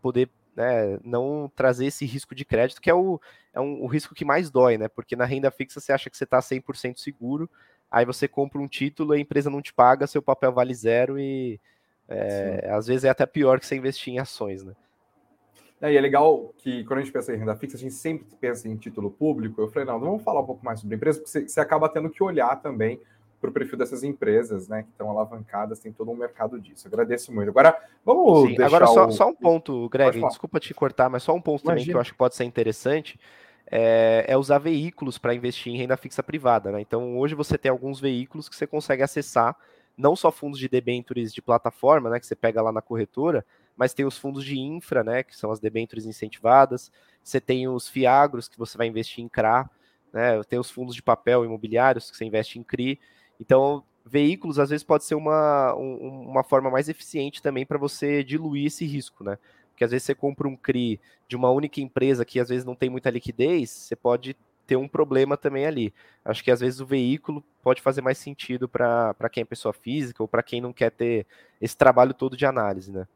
poder 0.02 0.30
né, 0.54 1.00
não 1.02 1.50
trazer 1.56 1.86
esse 1.86 2.06
risco 2.06 2.36
de 2.36 2.44
crédito, 2.44 2.82
que 2.82 2.90
é, 2.90 2.94
o, 2.94 3.22
é 3.54 3.62
um, 3.62 3.82
o 3.82 3.88
risco 3.88 4.14
que 4.14 4.26
mais 4.26 4.50
dói, 4.50 4.78
né? 4.78 4.90
Porque 4.90 5.16
na 5.16 5.24
renda 5.24 5.50
fixa 5.50 5.80
você 5.80 5.94
acha 5.94 6.10
que 6.10 6.18
você 6.18 6.26
está 6.26 6.40
100% 6.40 6.98
seguro, 6.98 7.50
aí 7.92 8.06
você 8.06 8.28
compra 8.28 8.62
um 8.62 8.68
título, 8.68 9.12
a 9.12 9.20
empresa 9.20 9.50
não 9.50 9.62
te 9.62 9.74
paga, 9.74 10.08
seu 10.08 10.22
papel 10.22 10.54
vale 10.54 10.74
zero 10.74 11.20
e 11.20 11.60
é, 12.08 12.70
às 12.72 12.88
vezes 12.88 13.04
é 13.04 13.10
até 13.10 13.26
pior 13.26 13.60
que 13.60 13.66
você 13.66 13.76
investir 13.76 14.14
em 14.14 14.20
ações, 14.20 14.64
né? 14.64 14.74
É, 15.82 15.92
e 15.92 15.98
é 15.98 16.02
legal 16.02 16.54
que 16.60 16.84
quando 16.84 17.00
a 17.00 17.02
gente 17.02 17.12
pensa 17.12 17.34
em 17.34 17.38
renda 17.38 17.56
fixa, 17.56 17.76
a 17.76 17.80
gente 17.80 17.96
sempre 17.96 18.28
pensa 18.40 18.68
em 18.70 18.76
título 18.76 19.10
público. 19.10 19.60
Eu 19.60 19.68
falei, 19.68 19.88
não, 19.88 20.00
vamos 20.00 20.22
falar 20.22 20.42
um 20.42 20.46
pouco 20.46 20.64
mais 20.64 20.80
sobre 20.80 20.94
a 20.94 20.98
empresa, 20.98 21.20
porque 21.20 21.50
você, 21.50 21.60
acaba 21.60 21.90
tendo 21.90 22.10
que 22.10 22.22
olhar 22.22 22.56
também 22.62 23.02
para 23.40 23.50
o 23.50 23.54
perfil 23.54 23.80
dessas 23.80 24.04
empresas, 24.04 24.68
né, 24.68 24.84
que 24.84 24.90
estão 24.90 25.10
alavancadas, 25.10 25.80
tem 25.80 25.92
todo 25.92 26.12
um 26.12 26.16
mercado 26.16 26.62
disso. 26.62 26.88
Agradeço 26.88 27.34
muito. 27.34 27.50
Agora, 27.50 27.76
vamos 28.06 28.50
Sim, 28.50 28.62
Agora, 28.62 28.86
só, 28.86 29.08
o... 29.08 29.12
só 29.12 29.30
um 29.30 29.34
ponto, 29.34 29.90
Greg, 29.90 30.22
desculpa 30.22 30.60
te 30.60 30.72
cortar, 30.76 31.10
mas 31.10 31.24
só 31.24 31.34
um 31.34 31.42
ponto 31.42 31.64
Imagina. 31.64 31.72
também 31.72 31.86
que 31.86 31.96
eu 31.96 32.00
acho 32.00 32.12
que 32.12 32.18
pode 32.18 32.36
ser 32.36 32.44
interessante 32.44 33.20
é, 33.72 34.26
é 34.28 34.38
usar 34.38 34.60
veículos 34.60 35.18
para 35.18 35.34
investir 35.34 35.74
em 35.74 35.78
renda 35.78 35.96
fixa 35.96 36.22
privada. 36.22 36.72
Né? 36.72 36.82
Então, 36.82 37.18
hoje 37.18 37.34
você 37.34 37.58
tem 37.58 37.72
alguns 37.72 38.02
veículos 38.02 38.50
que 38.50 38.56
você 38.56 38.68
consegue 38.68 39.02
acessar, 39.02 39.56
não 39.98 40.16
só 40.16 40.30
fundos 40.30 40.60
de 40.60 40.68
debentures 40.68 41.34
de 41.34 41.42
plataforma, 41.42 42.10
né, 42.10 42.20
que 42.20 42.26
você 42.26 42.36
pega 42.36 42.62
lá 42.62 42.72
na 42.72 42.82
corretora, 42.82 43.46
mas 43.78 43.94
tem 43.94 44.06
os 44.06 44.18
fundos 44.18 44.44
de 44.44 44.60
infra, 44.60 45.04
né, 45.04 45.24
que 45.24 45.36
são 45.36 45.52
as 45.52 45.60
debêntures 45.60 46.06
incentivadas, 46.06 46.92
você 47.24 47.40
tem 47.40 47.68
os 47.68 47.88
fiagros, 47.88 48.48
que 48.48 48.58
você 48.58 48.78
vai 48.78 48.88
investir 48.88 49.24
em 49.24 49.30
CRA, 49.30 49.70
né, 50.12 50.42
tem 50.44 50.58
os 50.60 50.72
fundos 50.72 50.96
de 50.96 51.04
papel 51.04 51.46
imobiliários, 51.46 52.10
que 52.10 52.18
você 52.18 52.26
investe 52.26 52.58
em 52.58 52.64
CRI, 52.64 53.00
então 53.40 53.84
veículos 54.04 54.58
às 54.58 54.70
vezes 54.70 54.84
pode 54.84 55.04
ser 55.04 55.16
uma, 55.16 55.76
um, 55.76 56.30
uma 56.30 56.44
forma 56.44 56.72
mais 56.72 56.90
eficiente 56.90 57.42
também 57.42 57.66
para 57.66 57.78
você 57.78 58.24
diluir 58.24 58.68
esse 58.68 58.86
risco, 58.86 59.24
né, 59.24 59.38
porque 59.82 59.86
às 59.86 59.92
vezes 59.92 60.06
você 60.06 60.14
compra 60.14 60.48
um 60.48 60.56
CRI 60.56 61.00
de 61.28 61.36
uma 61.36 61.50
única 61.50 61.82
empresa 61.82 62.24
que 62.24 62.40
às 62.40 62.50
vezes 62.50 62.64
não 62.64 62.76
tem 62.76 62.88
muita 62.88 63.10
liquidez, 63.10 63.72
você 63.72 63.96
pode 63.96 64.38
ter 64.68 64.76
um 64.76 64.88
problema 64.88 65.36
também 65.36 65.66
ali. 65.66 65.92
Acho 66.24 66.44
que 66.44 66.52
às 66.52 66.60
vezes 66.60 66.80
o 66.80 66.86
veículo 66.86 67.44
pode 67.64 67.82
fazer 67.82 68.00
mais 68.00 68.20
sentido 68.20 68.70
para 68.70 69.16
quem 69.32 69.42
é 69.42 69.46
pessoa 69.46 69.74
física 69.74 70.22
ou 70.22 70.28
para 70.28 70.44
quem 70.44 70.62
não 70.62 70.72
quer 70.72 70.92
ter 70.92 71.26
esse 71.60 71.76
trabalho 71.76 72.14
todo 72.14 72.38
de 72.38 72.46
análise, 72.46 72.92
né? 72.92 73.08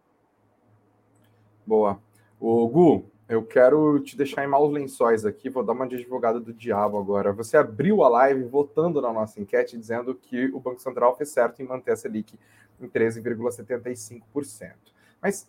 Boa. 1.67 1.99
O 2.39 2.67
Gu, 2.67 3.06
eu 3.30 3.43
quero 3.45 3.99
te 3.99 4.17
deixar 4.17 4.43
em 4.43 4.47
maus 4.47 4.73
lençóis 4.73 5.23
aqui, 5.23 5.51
vou 5.51 5.63
dar 5.63 5.73
uma 5.73 5.88
de 5.88 5.97
advogado 5.97 6.39
do 6.39 6.51
diabo 6.51 6.97
agora. 6.97 7.32
Você 7.32 7.58
abriu 7.58 8.04
a 8.04 8.10
live 8.10 8.43
votando 8.45 8.99
na 8.99 9.13
nossa 9.13 9.39
enquete 9.39 9.78
dizendo 9.78 10.15
que 10.15 10.47
o 10.47 10.60
Banco 10.60 10.82
Central 10.82 11.15
fez 11.15 11.30
certo 11.30 11.62
em 11.62 11.65
manter 11.65 11.91
a 11.91 11.95
Selic 11.95 12.39
em 12.82 12.88
13,75%. 12.88 14.73
Mas 15.21 15.47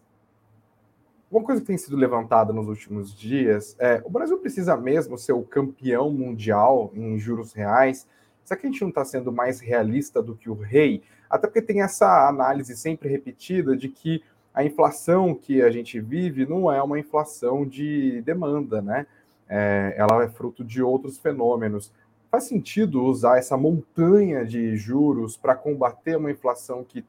uma 1.30 1.42
coisa 1.42 1.60
que 1.60 1.66
tem 1.66 1.76
sido 1.76 1.96
levantada 1.96 2.52
nos 2.52 2.68
últimos 2.68 3.14
dias 3.14 3.76
é: 3.78 4.00
o 4.04 4.10
Brasil 4.10 4.38
precisa 4.38 4.76
mesmo 4.76 5.18
ser 5.18 5.32
o 5.32 5.42
campeão 5.42 6.10
mundial 6.10 6.90
em 6.94 7.18
juros 7.18 7.52
reais? 7.52 8.06
Será 8.44 8.58
que 8.58 8.66
a 8.66 8.70
gente 8.70 8.82
não 8.82 8.90
está 8.90 9.04
sendo 9.04 9.32
mais 9.32 9.58
realista 9.58 10.22
do 10.22 10.36
que 10.36 10.48
o 10.48 10.54
rei? 10.54 11.02
Até 11.28 11.48
porque 11.48 11.60
tem 11.60 11.82
essa 11.82 12.28
análise 12.28 12.76
sempre 12.76 13.08
repetida 13.08 13.76
de 13.76 13.88
que 13.88 14.22
a 14.54 14.64
inflação 14.64 15.34
que 15.34 15.60
a 15.60 15.70
gente 15.70 16.00
vive 16.00 16.46
não 16.46 16.72
é 16.72 16.80
uma 16.80 16.98
inflação 16.98 17.66
de 17.66 18.22
demanda, 18.22 18.80
né? 18.80 19.06
É, 19.48 19.94
ela 19.98 20.22
é 20.22 20.28
fruto 20.28 20.64
de 20.64 20.80
outros 20.80 21.18
fenômenos. 21.18 21.92
Faz 22.30 22.44
sentido 22.44 23.02
usar 23.04 23.38
essa 23.38 23.56
montanha 23.56 24.44
de 24.44 24.76
juros 24.76 25.36
para 25.36 25.54
combater 25.54 26.16
uma 26.16 26.30
inflação 26.30 26.84
que, 26.84 27.04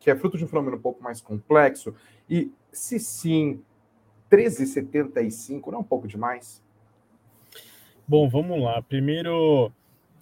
que 0.00 0.10
é 0.10 0.16
fruto 0.16 0.36
de 0.36 0.44
um 0.44 0.48
fenômeno 0.48 0.76
um 0.76 0.80
pouco 0.80 1.02
mais 1.02 1.20
complexo? 1.20 1.94
E 2.28 2.52
se 2.74 2.98
sim, 2.98 3.62
13,75 4.30 5.68
não 5.68 5.78
é 5.78 5.78
um 5.78 5.84
pouco 5.84 6.06
demais? 6.06 6.62
Bom, 8.06 8.28
vamos 8.28 8.62
lá. 8.62 8.82
Primeiro, 8.82 9.72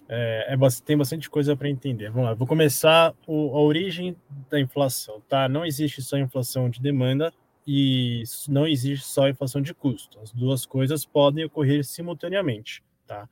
é, 0.07 0.53
é, 0.53 0.57
tem 0.85 0.97
bastante 0.97 1.29
coisa 1.29 1.55
para 1.55 1.69
entender. 1.69 2.09
Vamos 2.09 2.29
lá, 2.29 2.33
vou 2.33 2.47
começar 2.47 3.13
o, 3.27 3.57
a 3.57 3.61
origem 3.61 4.15
da 4.49 4.59
inflação, 4.59 5.21
tá? 5.27 5.49
Não 5.49 5.65
existe 5.65 6.01
só 6.01 6.17
inflação 6.17 6.69
de 6.69 6.79
demanda 6.79 7.33
e 7.65 8.23
não 8.47 8.67
existe 8.67 9.05
só 9.05 9.27
inflação 9.27 9.61
de 9.61 9.73
custo. 9.73 10.19
As 10.19 10.31
duas 10.31 10.65
coisas 10.65 11.05
podem 11.05 11.45
ocorrer 11.45 11.83
simultaneamente, 11.83 12.83
tá? 13.07 13.27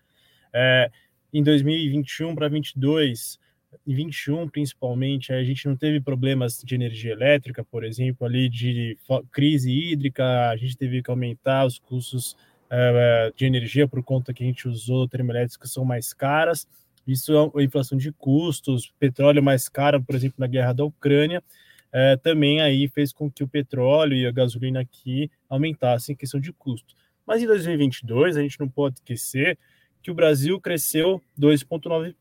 É, 0.54 0.92
em 1.34 1.44
2021 1.44 2.36
para 2.36 2.50
2022, 2.50 3.40
em 3.88 3.94
21 3.94 4.48
principalmente, 4.50 5.34
a 5.34 5.44
gente 5.44 5.68
não 5.68 5.76
teve 5.76 6.00
problemas 6.00 6.62
de 6.64 6.76
energia 6.76 7.12
elétrica, 7.12 7.64
por 7.64 7.84
exemplo, 7.84 8.28
ali 8.28 8.50
de 8.50 8.98
crise 9.32 9.72
hídrica, 9.72 10.50
a 10.50 10.58
gente 10.58 10.78
teve 10.78 11.02
que 11.02 11.10
aumentar 11.10 11.66
os 11.66 11.80
custos 11.80 12.34
uh, 12.72 13.34
de 13.36 13.46
energia 13.46 13.88
por 13.88 14.04
conta 14.04 14.34
que 14.34 14.44
a 14.44 14.48
gente 14.48 14.68
usou 14.68 15.08
termoelétricas 15.08 15.58
que 15.58 15.74
são 15.74 15.86
mais 15.86 16.14
caras. 16.14 16.68
Isso 17.08 17.34
é 17.56 17.64
inflação 17.64 17.98
de 17.98 18.12
custos, 18.12 18.94
petróleo 19.00 19.42
mais 19.42 19.68
caro, 19.68 20.02
por 20.04 20.16
exemplo, 20.16 20.36
na 20.38 20.48
guerra 20.48 20.74
da 20.74 20.84
Ucrânia, 20.84 21.42
uh, 21.90 22.18
também 22.22 22.62
aí 22.62 22.88
fez 22.90 23.12
com 23.12 23.32
que 23.32 23.44
o 23.44 23.48
petróleo 23.48 24.16
e 24.16 24.28
a 24.28 24.32
gasolina 24.32 24.82
aqui 24.82 25.32
aumentassem 25.50 26.14
em 26.14 26.18
questão 26.18 26.40
de 26.40 26.54
custo. 26.54 26.96
Mas 27.26 27.42
em 27.42 27.48
2022, 27.48 28.38
a 28.38 28.42
gente 28.42 28.60
não 28.60 28.68
pode 28.68 28.96
esquecer 28.96 29.58
que 30.02 30.12
o 30.12 30.14
Brasil 30.14 30.60
cresceu 30.60 31.22
2,9 31.40 32.16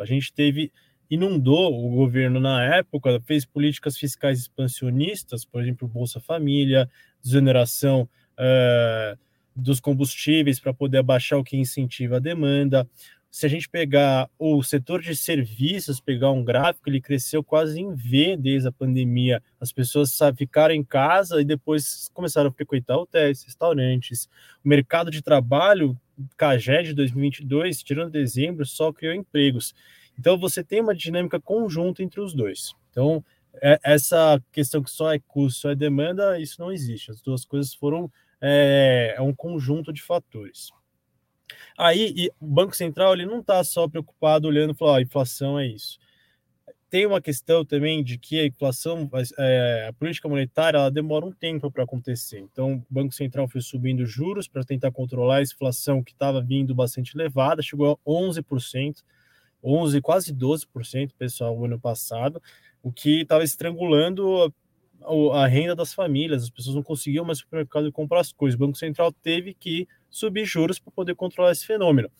a 0.00 0.04
gente 0.04 0.32
teve 0.32 0.72
inundou 1.10 1.86
o 1.86 1.90
governo 1.90 2.38
na 2.38 2.62
época, 2.76 3.20
fez 3.24 3.44
políticas 3.44 3.96
fiscais 3.96 4.40
expansionistas, 4.40 5.44
por 5.44 5.62
exemplo, 5.62 5.88
Bolsa 5.88 6.20
Família, 6.20 6.88
desoneração 7.22 8.08
uh, 8.38 9.18
dos 9.56 9.80
combustíveis 9.80 10.60
para 10.60 10.74
poder 10.74 10.98
abaixar 10.98 11.38
o 11.38 11.44
que 11.44 11.56
incentiva 11.56 12.16
a 12.16 12.20
demanda. 12.20 12.86
Se 13.30 13.44
a 13.44 13.48
gente 13.48 13.68
pegar 13.68 14.28
o 14.38 14.62
setor 14.62 15.02
de 15.02 15.14
serviços, 15.14 16.00
pegar 16.00 16.30
um 16.30 16.42
gráfico, 16.42 16.88
ele 16.88 17.00
cresceu 17.00 17.44
quase 17.44 17.78
em 17.78 17.94
V 17.94 18.36
desde 18.36 18.68
a 18.68 18.72
pandemia. 18.72 19.42
As 19.60 19.70
pessoas 19.70 20.18
ficaram 20.36 20.74
em 20.74 20.82
casa 20.82 21.40
e 21.40 21.44
depois 21.44 22.10
começaram 22.14 22.48
a 22.48 22.52
frequentar 22.52 22.96
hotéis, 22.96 23.42
restaurantes. 23.44 24.28
O 24.64 24.68
mercado 24.68 25.10
de 25.10 25.22
trabalho 25.22 25.96
CAGED 26.36 26.88
de 26.88 26.94
2022, 26.94 27.82
tirando 27.82 28.10
dezembro, 28.10 28.64
só 28.64 28.92
criou 28.92 29.14
empregos. 29.14 29.74
Então, 30.18 30.38
você 30.38 30.64
tem 30.64 30.80
uma 30.80 30.94
dinâmica 30.94 31.38
conjunta 31.38 32.02
entre 32.02 32.20
os 32.20 32.34
dois. 32.34 32.74
Então, 32.90 33.24
é, 33.62 33.78
essa 33.82 34.42
questão 34.50 34.82
que 34.82 34.90
só 34.90 35.12
é 35.12 35.18
custo, 35.18 35.60
só 35.60 35.70
é 35.70 35.74
demanda, 35.74 36.40
isso 36.40 36.60
não 36.60 36.72
existe. 36.72 37.10
As 37.10 37.20
duas 37.20 37.44
coisas 37.44 37.74
foram 37.74 38.10
é, 38.40 39.14
é 39.16 39.22
um 39.22 39.34
conjunto 39.34 39.92
de 39.92 40.02
fatores. 40.02 40.70
Aí, 41.76 42.30
o 42.40 42.46
Banco 42.46 42.76
Central 42.76 43.14
ele 43.14 43.26
não 43.26 43.40
está 43.40 43.62
só 43.64 43.88
preocupado 43.88 44.48
olhando 44.48 44.72
e 44.72 44.76
falando, 44.76 44.96
a 44.96 45.02
inflação 45.02 45.58
é 45.58 45.66
isso 45.66 45.98
tem 46.90 47.06
uma 47.06 47.20
questão 47.20 47.64
também 47.64 48.02
de 48.02 48.16
que 48.16 48.40
a 48.40 48.46
inflação, 48.46 49.10
é, 49.38 49.86
a 49.90 49.92
política 49.92 50.28
monetária, 50.28 50.78
ela 50.78 50.90
demora 50.90 51.26
um 51.26 51.32
tempo 51.32 51.70
para 51.70 51.84
acontecer. 51.84 52.38
Então, 52.38 52.76
o 52.76 52.94
Banco 52.94 53.12
Central 53.12 53.46
foi 53.46 53.60
subindo 53.60 54.06
juros 54.06 54.48
para 54.48 54.64
tentar 54.64 54.90
controlar 54.90 55.36
a 55.36 55.42
inflação 55.42 56.02
que 56.02 56.12
estava 56.12 56.40
vindo 56.40 56.74
bastante 56.74 57.14
elevada, 57.14 57.62
chegou 57.62 57.92
a 57.92 58.10
11%, 58.10 59.02
11, 59.62 60.00
quase 60.00 60.34
12%, 60.34 61.10
pessoal, 61.18 61.56
o 61.56 61.64
ano 61.64 61.78
passado, 61.78 62.40
o 62.82 62.90
que 62.90 63.20
estava 63.20 63.44
estrangulando 63.44 64.54
a, 65.02 65.42
a, 65.42 65.46
renda 65.46 65.76
das 65.76 65.92
famílias, 65.92 66.44
as 66.44 66.50
pessoas 66.50 66.74
não 66.74 66.82
conseguiam 66.82 67.24
mais 67.24 67.38
supermercado 67.38 67.92
comprar 67.92 68.20
as 68.20 68.32
coisas. 68.32 68.56
O 68.56 68.64
Banco 68.64 68.78
Central 68.78 69.12
teve 69.12 69.52
que 69.52 69.86
subir 70.10 70.44
juros 70.44 70.78
para 70.78 70.92
poder 70.92 71.14
controlar 71.14 71.52
esse 71.52 71.66
fenômeno. 71.66 72.10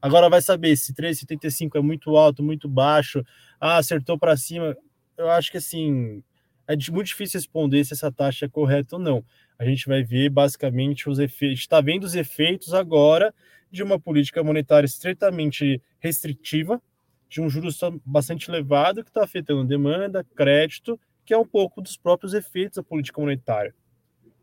Agora 0.00 0.28
vai 0.28 0.40
saber 0.40 0.76
se 0.76 0.94
3,75 0.94 1.76
é 1.76 1.80
muito 1.80 2.16
alto, 2.16 2.42
muito 2.42 2.68
baixo, 2.68 3.24
ah, 3.60 3.76
acertou 3.76 4.18
para 4.18 4.36
cima. 4.36 4.76
Eu 5.16 5.30
acho 5.30 5.50
que 5.50 5.58
assim, 5.58 6.22
é 6.66 6.74
muito 6.90 7.06
difícil 7.06 7.38
responder 7.38 7.84
se 7.84 7.94
essa 7.94 8.12
taxa 8.12 8.46
é 8.46 8.48
correta 8.48 8.96
ou 8.96 9.02
não. 9.02 9.24
A 9.58 9.64
gente 9.64 9.88
vai 9.88 10.04
ver 10.04 10.28
basicamente 10.28 11.08
os 11.08 11.18
efeitos, 11.18 11.60
está 11.60 11.80
vendo 11.80 12.04
os 12.04 12.14
efeitos 12.14 12.74
agora 12.74 13.34
de 13.70 13.82
uma 13.82 13.98
política 13.98 14.42
monetária 14.42 14.86
estritamente 14.86 15.82
restritiva, 15.98 16.80
de 17.28 17.40
um 17.40 17.48
juros 17.48 17.78
bastante 18.04 18.50
elevado 18.50 19.02
que 19.02 19.10
está 19.10 19.24
afetando 19.24 19.64
demanda, 19.64 20.24
crédito, 20.36 20.98
que 21.24 21.34
é 21.34 21.38
um 21.38 21.46
pouco 21.46 21.82
dos 21.82 21.96
próprios 21.96 22.32
efeitos 22.32 22.76
da 22.76 22.82
política 22.82 23.20
monetária. 23.20 23.74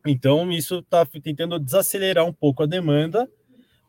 Então, 0.05 0.51
isso 0.51 0.79
está 0.79 1.05
tentando 1.05 1.59
desacelerar 1.59 2.25
um 2.25 2.33
pouco 2.33 2.63
a 2.63 2.65
demanda 2.65 3.29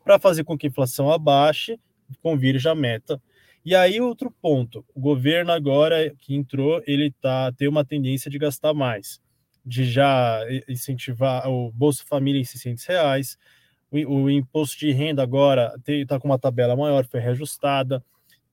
para 0.03 0.17
fazer 0.17 0.43
com 0.43 0.57
que 0.57 0.67
a 0.67 0.69
inflação 0.69 1.11
abaixe, 1.11 1.79
convirja 2.21 2.71
a 2.71 2.75
meta. 2.75 3.21
E 3.63 3.75
aí, 3.75 3.99
outro 4.01 4.31
ponto: 4.41 4.85
o 4.95 4.99
governo 4.99 5.51
agora 5.51 6.13
que 6.19 6.33
entrou, 6.35 6.81
ele 6.87 7.11
tá, 7.21 7.51
tem 7.51 7.67
uma 7.67 7.85
tendência 7.85 8.31
de 8.31 8.39
gastar 8.39 8.73
mais, 8.73 9.21
de 9.65 9.85
já 9.85 10.41
incentivar 10.67 11.47
o 11.49 11.71
Bolsa 11.71 12.03
Família 12.07 12.41
em 12.41 12.45
600 12.45 12.85
reais, 12.85 13.37
o, 13.91 13.97
o 13.97 14.29
imposto 14.29 14.77
de 14.79 14.91
renda 14.91 15.21
agora 15.21 15.73
está 15.85 16.19
com 16.19 16.27
uma 16.27 16.39
tabela 16.39 16.75
maior, 16.75 17.05
foi 17.05 17.19
reajustada, 17.19 18.03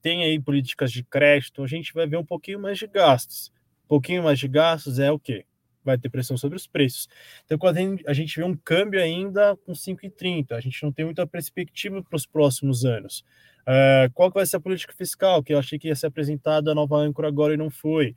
tem 0.01 0.23
aí 0.23 0.39
políticas 0.39 0.91
de 0.91 1.03
crédito, 1.03 1.63
a 1.63 1.67
gente 1.67 1.93
vai 1.93 2.05
ver 2.05 2.17
um 2.17 2.25
pouquinho 2.25 2.59
mais 2.59 2.77
de 2.77 2.85
gastos. 2.85 3.51
Um 3.85 3.87
pouquinho 3.87 4.23
mais 4.23 4.37
de 4.37 4.47
gastos 4.47 4.99
é 4.99 5.11
o 5.11 5.19
quê? 5.19 5.45
Vai 5.85 5.97
ter 5.97 6.09
pressão 6.09 6.37
sobre 6.37 6.57
os 6.57 6.67
preços. 6.67 7.07
Então, 7.45 7.57
quando 7.57 7.77
a 8.05 8.13
gente 8.13 8.35
vê 8.35 8.43
um 8.43 8.55
câmbio 8.55 9.01
ainda 9.01 9.55
com 9.65 9.73
5,30, 9.73 10.51
a 10.51 10.59
gente 10.59 10.81
não 10.83 10.91
tem 10.91 11.05
muita 11.05 11.25
perspectiva 11.27 12.03
para 12.03 12.17
os 12.17 12.25
próximos 12.25 12.83
anos. 12.83 13.23
Uh, 13.61 14.11
qual 14.13 14.29
que 14.29 14.35
vai 14.35 14.45
ser 14.45 14.57
a 14.57 14.59
política 14.59 14.93
fiscal, 14.93 15.43
que 15.43 15.53
eu 15.53 15.59
achei 15.59 15.79
que 15.79 15.87
ia 15.87 15.95
ser 15.95 16.07
apresentada 16.07 16.71
a 16.71 16.75
nova 16.75 16.97
âncora 16.97 17.27
agora 17.27 17.53
e 17.53 17.57
não 17.57 17.69
foi? 17.69 18.15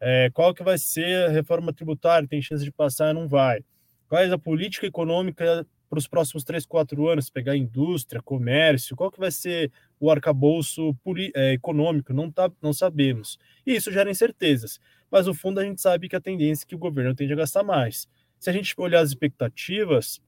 Uh, 0.00 0.32
qual 0.32 0.54
que 0.54 0.62
vai 0.62 0.78
ser 0.78 1.28
a 1.28 1.28
reforma 1.30 1.72
tributária, 1.72 2.28
tem 2.28 2.40
chance 2.40 2.64
de 2.64 2.72
passar 2.72 3.14
não 3.14 3.28
vai? 3.28 3.64
Qual 4.08 4.20
é 4.20 4.30
a 4.30 4.38
política 4.38 4.86
econômica 4.86 5.66
para 5.90 5.98
os 5.98 6.06
próximos 6.06 6.44
3, 6.44 6.64
4 6.66 7.08
anos, 7.08 7.28
pegar 7.28 7.56
indústria, 7.56 8.22
comércio, 8.22 8.94
qual 8.94 9.10
que 9.10 9.18
vai 9.18 9.32
ser 9.32 9.72
o 9.98 10.08
arcabouço 10.08 10.96
é, 11.34 11.52
econômico, 11.52 12.12
não, 12.12 12.30
tá, 12.30 12.50
não 12.62 12.72
sabemos. 12.72 13.36
E 13.66 13.74
isso 13.74 13.90
gera 13.90 14.08
incertezas 14.08 14.78
mas 15.10 15.26
no 15.26 15.34
fundo 15.34 15.60
a 15.60 15.64
gente 15.64 15.80
sabe 15.80 16.08
que 16.08 16.16
a 16.16 16.20
tendência 16.20 16.64
é 16.64 16.68
que 16.68 16.74
o 16.74 16.78
governo 16.78 17.14
tende 17.14 17.32
a 17.32 17.36
gastar 17.36 17.62
mais. 17.62 18.08
Se 18.38 18.48
a 18.48 18.52
gente 18.52 18.74
olhar 18.78 19.00
as 19.00 19.10
expectativas, 19.10 20.20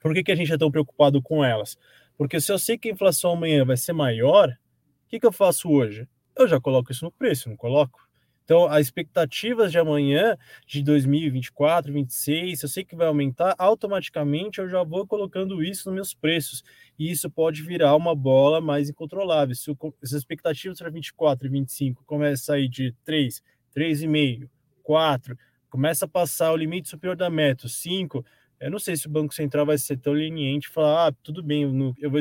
por 0.00 0.12
que, 0.14 0.22
que 0.22 0.32
a 0.32 0.36
gente 0.36 0.52
é 0.52 0.58
tão 0.58 0.70
preocupado 0.70 1.22
com 1.22 1.44
elas? 1.44 1.78
Porque 2.16 2.40
se 2.40 2.50
eu 2.52 2.58
sei 2.58 2.76
que 2.76 2.88
a 2.88 2.92
inflação 2.92 3.32
amanhã 3.32 3.64
vai 3.64 3.76
ser 3.76 3.92
maior, 3.92 4.48
o 4.48 5.08
que, 5.08 5.20
que 5.20 5.26
eu 5.26 5.32
faço 5.32 5.70
hoje? 5.70 6.08
Eu 6.36 6.46
já 6.46 6.60
coloco 6.60 6.92
isso 6.92 7.04
no 7.04 7.12
preço, 7.12 7.48
não 7.48 7.56
coloco? 7.56 8.08
Então, 8.48 8.64
as 8.64 8.86
expectativas 8.86 9.70
de 9.70 9.78
amanhã, 9.78 10.34
de 10.66 10.82
2024, 10.82 11.92
2026, 11.92 12.62
eu 12.62 12.68
sei 12.70 12.82
que 12.82 12.96
vai 12.96 13.06
aumentar, 13.06 13.54
automaticamente 13.58 14.58
eu 14.58 14.66
já 14.66 14.82
vou 14.82 15.06
colocando 15.06 15.62
isso 15.62 15.90
nos 15.90 15.94
meus 15.94 16.14
preços. 16.14 16.64
E 16.98 17.10
isso 17.10 17.30
pode 17.30 17.62
virar 17.62 17.94
uma 17.94 18.14
bola 18.14 18.58
mais 18.58 18.88
incontrolável. 18.88 19.54
Se, 19.54 19.70
as 20.02 20.12
expectativas 20.12 20.78
para 20.78 20.88
24 20.88 21.46
e 21.46 21.50
25 21.50 22.02
começam 22.06 22.54
a 22.54 22.56
sair 22.56 22.70
de 22.70 22.94
3, 23.04 23.42
3,5, 23.74 24.48
4, 24.82 25.36
começa 25.70 26.04
a 26.04 26.08
passar 26.08 26.52
o 26.52 26.56
limite 26.56 26.88
superior 26.88 27.16
da 27.16 27.30
meta, 27.30 27.68
5, 27.68 28.24
eu 28.60 28.70
não 28.70 28.78
sei 28.78 28.96
se 28.96 29.06
o 29.06 29.10
Banco 29.10 29.34
Central 29.34 29.66
vai 29.66 29.78
ser 29.78 29.98
tão 29.98 30.12
leniente 30.12 30.66
e 30.66 30.70
falar, 30.70 31.08
ah, 31.08 31.12
tudo 31.22 31.42
bem, 31.42 31.62
eu 31.98 32.10
vou, 32.10 32.20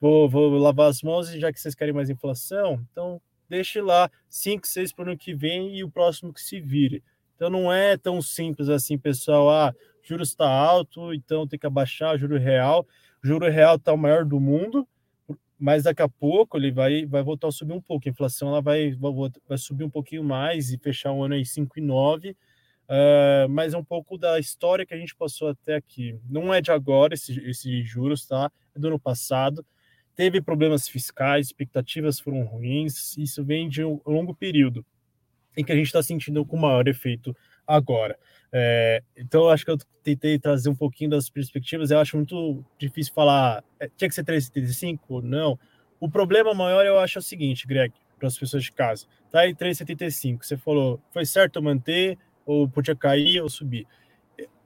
vou, 0.00 0.28
vou 0.28 0.58
lavar 0.58 0.88
as 0.88 1.02
mãos 1.02 1.30
já 1.30 1.52
que 1.52 1.60
vocês 1.60 1.74
querem 1.74 1.94
mais 1.94 2.10
inflação, 2.10 2.84
então 2.90 3.20
deixe 3.48 3.80
lá 3.80 4.10
5, 4.28 4.66
6 4.66 4.92
para 4.92 5.04
o 5.04 5.08
ano 5.08 5.18
que 5.18 5.34
vem 5.34 5.76
e 5.76 5.84
o 5.84 5.90
próximo 5.90 6.32
que 6.32 6.40
se 6.40 6.58
vire. 6.58 7.02
Então 7.36 7.50
não 7.50 7.72
é 7.72 7.96
tão 7.96 8.22
simples 8.22 8.68
assim, 8.68 8.96
pessoal. 8.96 9.50
Ah, 9.50 9.74
juros 10.02 10.30
está 10.30 10.48
alto, 10.48 11.12
então 11.12 11.46
tem 11.46 11.58
que 11.58 11.66
abaixar 11.66 12.14
o 12.14 12.18
juro 12.18 12.38
real. 12.38 12.86
O 13.22 13.26
juro 13.26 13.50
real 13.50 13.76
está 13.76 13.92
o 13.92 13.98
maior 13.98 14.24
do 14.24 14.40
mundo, 14.40 14.86
mas 15.62 15.84
daqui 15.84 16.02
a 16.02 16.08
pouco 16.08 16.56
ele 16.56 16.72
vai, 16.72 17.06
vai 17.06 17.22
voltar 17.22 17.48
a 17.48 17.52
subir 17.52 17.72
um 17.72 17.80
pouco. 17.80 18.08
A 18.08 18.10
inflação 18.10 18.48
ela 18.48 18.60
vai, 18.60 18.92
vai, 18.92 19.12
vai 19.48 19.58
subir 19.58 19.84
um 19.84 19.90
pouquinho 19.90 20.24
mais 20.24 20.72
e 20.72 20.78
fechar 20.78 21.12
o 21.12 21.22
ano 21.22 21.34
aí 21.34 21.42
5,9. 21.42 22.32
Uh, 22.32 22.34
ah, 22.88 23.46
mas 23.48 23.72
é 23.72 23.78
um 23.78 23.84
pouco 23.84 24.18
da 24.18 24.40
história 24.40 24.84
que 24.84 24.92
a 24.92 24.96
gente 24.96 25.14
passou 25.14 25.48
até 25.48 25.76
aqui. 25.76 26.18
Não 26.28 26.52
é 26.52 26.60
de 26.60 26.72
agora 26.72 27.14
esse, 27.14 27.38
esse 27.48 27.82
juros, 27.82 28.26
tá? 28.26 28.50
É 28.74 28.78
do 28.78 28.88
ano 28.88 28.98
passado 28.98 29.64
teve 30.14 30.40
problemas 30.40 30.88
fiscais, 30.88 31.46
expectativas 31.46 32.20
foram 32.20 32.44
ruins, 32.44 33.16
isso 33.16 33.44
vem 33.44 33.68
de 33.68 33.84
um 33.84 34.00
longo 34.06 34.34
período 34.34 34.84
em 35.56 35.64
que 35.64 35.72
a 35.72 35.74
gente 35.74 35.86
está 35.86 36.02
sentindo 36.02 36.44
com 36.44 36.56
maior 36.56 36.86
efeito 36.88 37.36
agora. 37.66 38.18
É, 38.52 39.02
então, 39.16 39.48
acho 39.48 39.64
que 39.64 39.70
eu 39.70 39.78
tentei 40.02 40.38
trazer 40.38 40.68
um 40.68 40.74
pouquinho 40.74 41.10
das 41.10 41.30
perspectivas. 41.30 41.90
Eu 41.90 41.98
acho 41.98 42.16
muito 42.16 42.62
difícil 42.78 43.14
falar, 43.14 43.64
é, 43.80 43.88
tinha 43.96 44.08
que 44.08 44.14
ser 44.14 44.24
3,75 44.24 44.98
ou 45.08 45.22
não. 45.22 45.58
O 45.98 46.10
problema 46.10 46.52
maior 46.52 46.84
eu 46.84 46.98
acho 46.98 47.18
é 47.18 47.20
o 47.20 47.22
seguinte, 47.22 47.66
Greg, 47.66 47.94
para 48.18 48.28
as 48.28 48.36
pessoas 48.36 48.64
de 48.64 48.72
casa. 48.72 49.06
Tá 49.30 49.48
em 49.48 49.54
3,75. 49.54 50.44
Você 50.44 50.56
falou, 50.56 51.00
foi 51.12 51.24
certo 51.24 51.62
manter, 51.62 52.18
ou 52.44 52.68
podia 52.68 52.94
cair 52.94 53.40
ou 53.40 53.48
subir. 53.48 53.86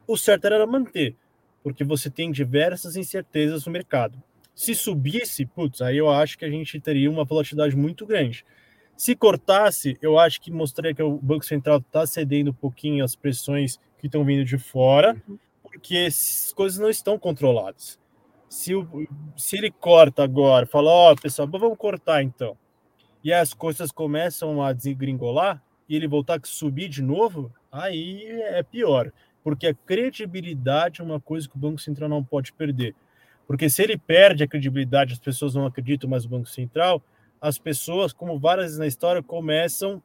O 0.06 0.16
certo 0.16 0.46
era 0.46 0.66
manter, 0.66 1.16
porque 1.62 1.84
você 1.84 2.10
tem 2.10 2.30
diversas 2.30 2.96
incertezas 2.96 3.66
no 3.66 3.72
mercado. 3.72 4.22
Se 4.54 4.74
subisse, 4.74 5.44
putz, 5.44 5.82
aí 5.82 5.98
eu 5.98 6.10
acho 6.10 6.38
que 6.38 6.44
a 6.44 6.50
gente 6.50 6.80
teria 6.80 7.10
uma 7.10 7.24
volatilidade 7.24 7.76
muito 7.76 8.06
grande. 8.06 8.44
Se 8.96 9.14
cortasse, 9.14 9.98
eu 10.00 10.18
acho 10.18 10.40
que 10.40 10.50
mostraria 10.50 10.94
que 10.94 11.02
o 11.02 11.18
Banco 11.18 11.44
Central 11.44 11.78
está 11.78 12.06
cedendo 12.06 12.50
um 12.50 12.54
pouquinho 12.54 13.04
às 13.04 13.14
pressões 13.14 13.78
que 13.98 14.06
estão 14.06 14.24
vindo 14.24 14.44
de 14.44 14.56
fora, 14.56 15.20
uhum. 15.28 15.38
porque 15.62 16.06
as 16.08 16.52
coisas 16.54 16.78
não 16.78 16.88
estão 16.88 17.18
controladas. 17.18 17.98
Se, 18.48 18.74
o, 18.74 19.06
se 19.36 19.58
ele 19.58 19.70
corta 19.70 20.22
agora, 20.24 20.66
fala, 20.66 20.90
ó, 20.90 21.12
oh, 21.12 21.16
pessoal, 21.16 21.46
vamos 21.46 21.76
cortar 21.76 22.22
então, 22.22 22.56
e 23.22 23.32
as 23.32 23.52
coisas 23.52 23.90
começam 23.90 24.62
a 24.62 24.72
desgringolar, 24.72 25.62
e 25.88 25.94
ele 25.94 26.08
voltar 26.08 26.36
a 26.36 26.46
subir 26.46 26.88
de 26.88 27.02
novo, 27.02 27.52
aí 27.70 28.24
é 28.24 28.62
pior, 28.62 29.12
porque 29.44 29.66
a 29.66 29.74
credibilidade 29.74 31.00
é 31.00 31.04
uma 31.04 31.20
coisa 31.20 31.48
que 31.48 31.54
o 31.54 31.58
Banco 31.58 31.80
Central 31.80 32.08
não 32.08 32.24
pode 32.24 32.52
perder. 32.52 32.94
Porque 33.46 33.70
se 33.70 33.82
ele 33.82 33.96
perde 33.96 34.42
a 34.42 34.48
credibilidade, 34.48 35.12
as 35.12 35.20
pessoas 35.20 35.54
não 35.54 35.66
acreditam 35.66 36.10
mais 36.10 36.24
no 36.24 36.30
Banco 36.30 36.48
Central, 36.48 37.00
as 37.46 37.58
pessoas, 37.58 38.12
como 38.12 38.40
várias 38.40 38.66
vezes 38.66 38.78
na 38.78 38.88
história, 38.88 39.22
começam. 39.22 40.02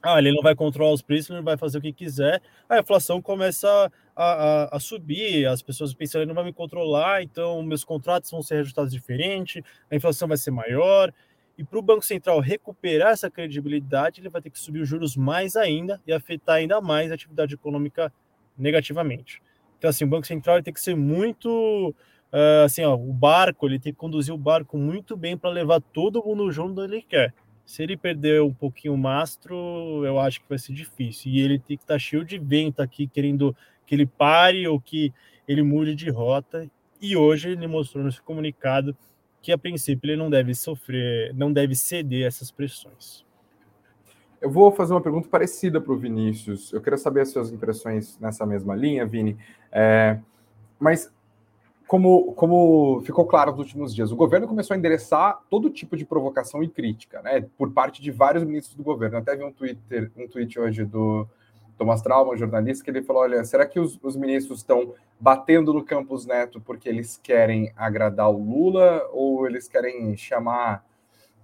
Ah, 0.00 0.16
ele 0.20 0.30
não 0.30 0.42
vai 0.42 0.54
controlar 0.54 0.92
os 0.92 1.02
preços, 1.02 1.30
ele 1.30 1.42
vai 1.42 1.56
fazer 1.56 1.78
o 1.78 1.80
que 1.80 1.92
quiser. 1.92 2.40
A 2.68 2.78
inflação 2.78 3.20
começa 3.20 3.90
a, 4.14 4.24
a, 4.24 4.76
a 4.76 4.78
subir, 4.78 5.44
as 5.46 5.60
pessoas 5.60 5.92
pensam, 5.92 6.20
ele 6.20 6.28
não 6.28 6.36
vai 6.36 6.44
me 6.44 6.52
controlar, 6.52 7.20
então 7.20 7.60
meus 7.64 7.82
contratos 7.82 8.30
vão 8.30 8.40
ser 8.40 8.54
reajustados 8.54 8.92
diferente, 8.92 9.64
a 9.90 9.96
inflação 9.96 10.28
vai 10.28 10.36
ser 10.36 10.52
maior. 10.52 11.12
E 11.56 11.64
para 11.64 11.80
o 11.80 11.82
Banco 11.82 12.04
Central 12.04 12.38
recuperar 12.38 13.10
essa 13.10 13.28
credibilidade, 13.28 14.20
ele 14.20 14.28
vai 14.28 14.40
ter 14.40 14.50
que 14.50 14.60
subir 14.60 14.80
os 14.80 14.88
juros 14.88 15.16
mais 15.16 15.56
ainda 15.56 16.00
e 16.06 16.12
afetar 16.12 16.56
ainda 16.56 16.80
mais 16.80 17.10
a 17.10 17.14
atividade 17.14 17.54
econômica 17.54 18.12
negativamente. 18.56 19.42
Então, 19.78 19.90
assim, 19.90 20.04
o 20.04 20.08
Banco 20.08 20.28
Central 20.28 20.62
tem 20.62 20.72
que 20.72 20.80
ser 20.80 20.94
muito 20.94 21.92
uh, 22.32 22.64
assim, 22.64 22.82
ó, 22.82 22.94
o 22.94 23.12
barco, 23.12 23.66
ele 23.66 23.78
tem 23.78 23.92
que 23.92 23.98
conduzir 23.98 24.34
o 24.34 24.38
barco 24.38 24.76
muito 24.76 25.16
bem 25.16 25.36
para 25.36 25.50
levar 25.50 25.80
todo 25.80 26.22
mundo 26.24 26.50
junto 26.50 26.80
onde 26.80 26.94
ele 26.94 27.02
quer. 27.02 27.34
Se 27.64 27.82
ele 27.82 27.96
perder 27.96 28.42
um 28.42 28.52
pouquinho 28.52 28.94
o 28.94 28.98
mastro, 28.98 30.02
eu 30.04 30.18
acho 30.18 30.40
que 30.40 30.48
vai 30.48 30.58
ser 30.58 30.72
difícil. 30.72 31.30
E 31.30 31.40
ele 31.40 31.58
tem 31.58 31.76
que 31.76 31.84
estar 31.84 31.94
tá 31.94 31.98
cheio 31.98 32.24
de 32.24 32.38
vento 32.38 32.80
aqui, 32.80 33.06
querendo 33.06 33.54
que 33.86 33.94
ele 33.94 34.06
pare 34.06 34.66
ou 34.66 34.80
que 34.80 35.12
ele 35.46 35.62
mude 35.62 35.94
de 35.94 36.08
rota. 36.10 36.68
E 37.00 37.16
hoje 37.16 37.50
ele 37.50 37.66
mostrou 37.66 38.02
nesse 38.02 38.22
comunicado 38.22 38.96
que, 39.42 39.52
a 39.52 39.58
princípio, 39.58 40.10
ele 40.10 40.16
não 40.16 40.30
deve 40.30 40.54
sofrer, 40.54 41.34
não 41.34 41.52
deve 41.52 41.74
ceder 41.74 42.26
essas 42.26 42.50
pressões. 42.50 43.24
Eu 44.40 44.50
vou 44.50 44.70
fazer 44.70 44.94
uma 44.94 45.00
pergunta 45.00 45.28
parecida 45.28 45.80
para 45.80 45.92
o 45.92 45.98
Vinícius. 45.98 46.72
Eu 46.72 46.80
quero 46.80 46.96
saber 46.96 47.22
as 47.22 47.30
suas 47.30 47.52
impressões 47.52 48.18
nessa 48.18 48.46
mesma 48.46 48.74
linha, 48.74 49.04
Vini. 49.04 49.36
É, 49.72 50.18
mas 50.78 51.12
como, 51.88 52.34
como 52.34 53.00
ficou 53.00 53.24
claro 53.24 53.50
nos 53.52 53.60
últimos 53.60 53.94
dias, 53.94 54.12
o 54.12 54.16
governo 54.16 54.46
começou 54.46 54.74
a 54.74 54.78
endereçar 54.78 55.40
todo 55.48 55.70
tipo 55.70 55.96
de 55.96 56.04
provocação 56.04 56.62
e 56.62 56.68
crítica, 56.68 57.22
né, 57.22 57.46
por 57.56 57.72
parte 57.72 58.02
de 58.02 58.10
vários 58.10 58.44
ministros 58.44 58.76
do 58.76 58.84
governo. 58.84 59.16
Até 59.16 59.34
vi 59.34 59.42
um 59.42 59.50
Twitter, 59.50 60.12
um 60.14 60.28
tweet 60.28 60.60
hoje 60.60 60.84
do 60.84 61.26
Thomas 61.78 62.02
Trauma, 62.02 62.34
um 62.34 62.36
jornalista, 62.36 62.84
que 62.84 62.90
ele 62.90 63.02
falou: 63.02 63.22
olha, 63.22 63.42
será 63.42 63.64
que 63.64 63.80
os, 63.80 63.98
os 64.02 64.16
ministros 64.16 64.58
estão 64.58 64.92
batendo 65.18 65.72
no 65.72 65.82
Campos 65.82 66.26
Neto 66.26 66.60
porque 66.60 66.90
eles 66.90 67.16
querem 67.16 67.72
agradar 67.74 68.30
o 68.30 68.36
Lula 68.36 69.08
ou 69.10 69.46
eles 69.46 69.66
querem 69.66 70.14
chamar 70.14 70.84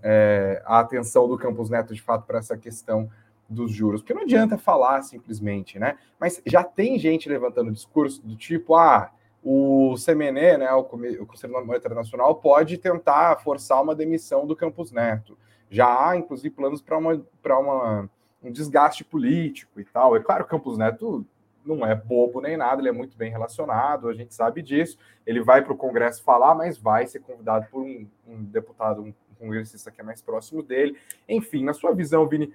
é, 0.02 0.62
a 0.66 0.80
atenção 0.80 1.26
do 1.26 1.38
Campos 1.38 1.70
Neto 1.70 1.94
de 1.94 2.02
fato 2.02 2.26
para 2.26 2.38
essa 2.38 2.56
questão 2.56 3.08
dos 3.48 3.72
juros? 3.72 4.02
Porque 4.02 4.12
não 4.12 4.22
adianta 4.22 4.58
falar 4.58 5.00
simplesmente, 5.04 5.78
né? 5.78 5.96
Mas 6.20 6.42
já 6.44 6.62
tem 6.62 6.98
gente 6.98 7.30
levantando 7.30 7.72
discurso 7.72 8.20
do 8.22 8.36
tipo, 8.36 8.74
ah 8.74 9.10
o 9.44 9.94
CMNE, 10.02 10.56
né, 10.56 10.72
o 10.72 10.84
Conselho 11.26 11.52
Monetário 11.66 11.94
Nacional, 11.94 12.36
pode 12.36 12.78
tentar 12.78 13.36
forçar 13.40 13.82
uma 13.82 13.94
demissão 13.94 14.46
do 14.46 14.56
Campos 14.56 14.90
Neto. 14.90 15.36
Já 15.68 16.08
há, 16.08 16.16
inclusive, 16.16 16.54
planos 16.54 16.80
para 16.80 16.96
uma, 16.96 17.22
uma, 17.44 18.10
um 18.42 18.50
desgaste 18.50 19.04
político 19.04 19.78
e 19.78 19.84
tal. 19.84 20.16
É 20.16 20.20
claro 20.20 20.44
o 20.44 20.46
Campos 20.46 20.78
Neto 20.78 21.26
não 21.64 21.84
é 21.86 21.94
bobo 21.94 22.40
nem 22.40 22.56
nada, 22.56 22.80
ele 22.80 22.88
é 22.88 22.92
muito 22.92 23.16
bem 23.16 23.30
relacionado, 23.30 24.08
a 24.08 24.14
gente 24.14 24.34
sabe 24.34 24.62
disso. 24.62 24.98
Ele 25.26 25.42
vai 25.42 25.62
para 25.62 25.74
o 25.74 25.76
Congresso 25.76 26.22
falar, 26.22 26.54
mas 26.54 26.78
vai 26.78 27.06
ser 27.06 27.20
convidado 27.20 27.66
por 27.70 27.82
um, 27.82 28.06
um 28.26 28.42
deputado, 28.44 29.02
um, 29.02 29.08
um 29.08 29.34
congressista 29.38 29.90
que 29.90 30.00
é 30.00 30.04
mais 30.04 30.22
próximo 30.22 30.62
dele. 30.62 30.96
Enfim, 31.28 31.64
na 31.64 31.74
sua 31.74 31.92
visão, 31.92 32.26
Vini, 32.26 32.54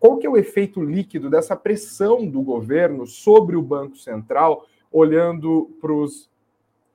qual 0.00 0.16
que 0.16 0.26
é 0.26 0.30
o 0.30 0.36
efeito 0.36 0.82
líquido 0.82 1.28
dessa 1.28 1.54
pressão 1.54 2.26
do 2.26 2.40
governo 2.40 3.06
sobre 3.06 3.54
o 3.54 3.62
Banco 3.62 3.96
Central 3.96 4.66
olhando 4.92 5.76
para 5.80 5.92
os 5.92 6.30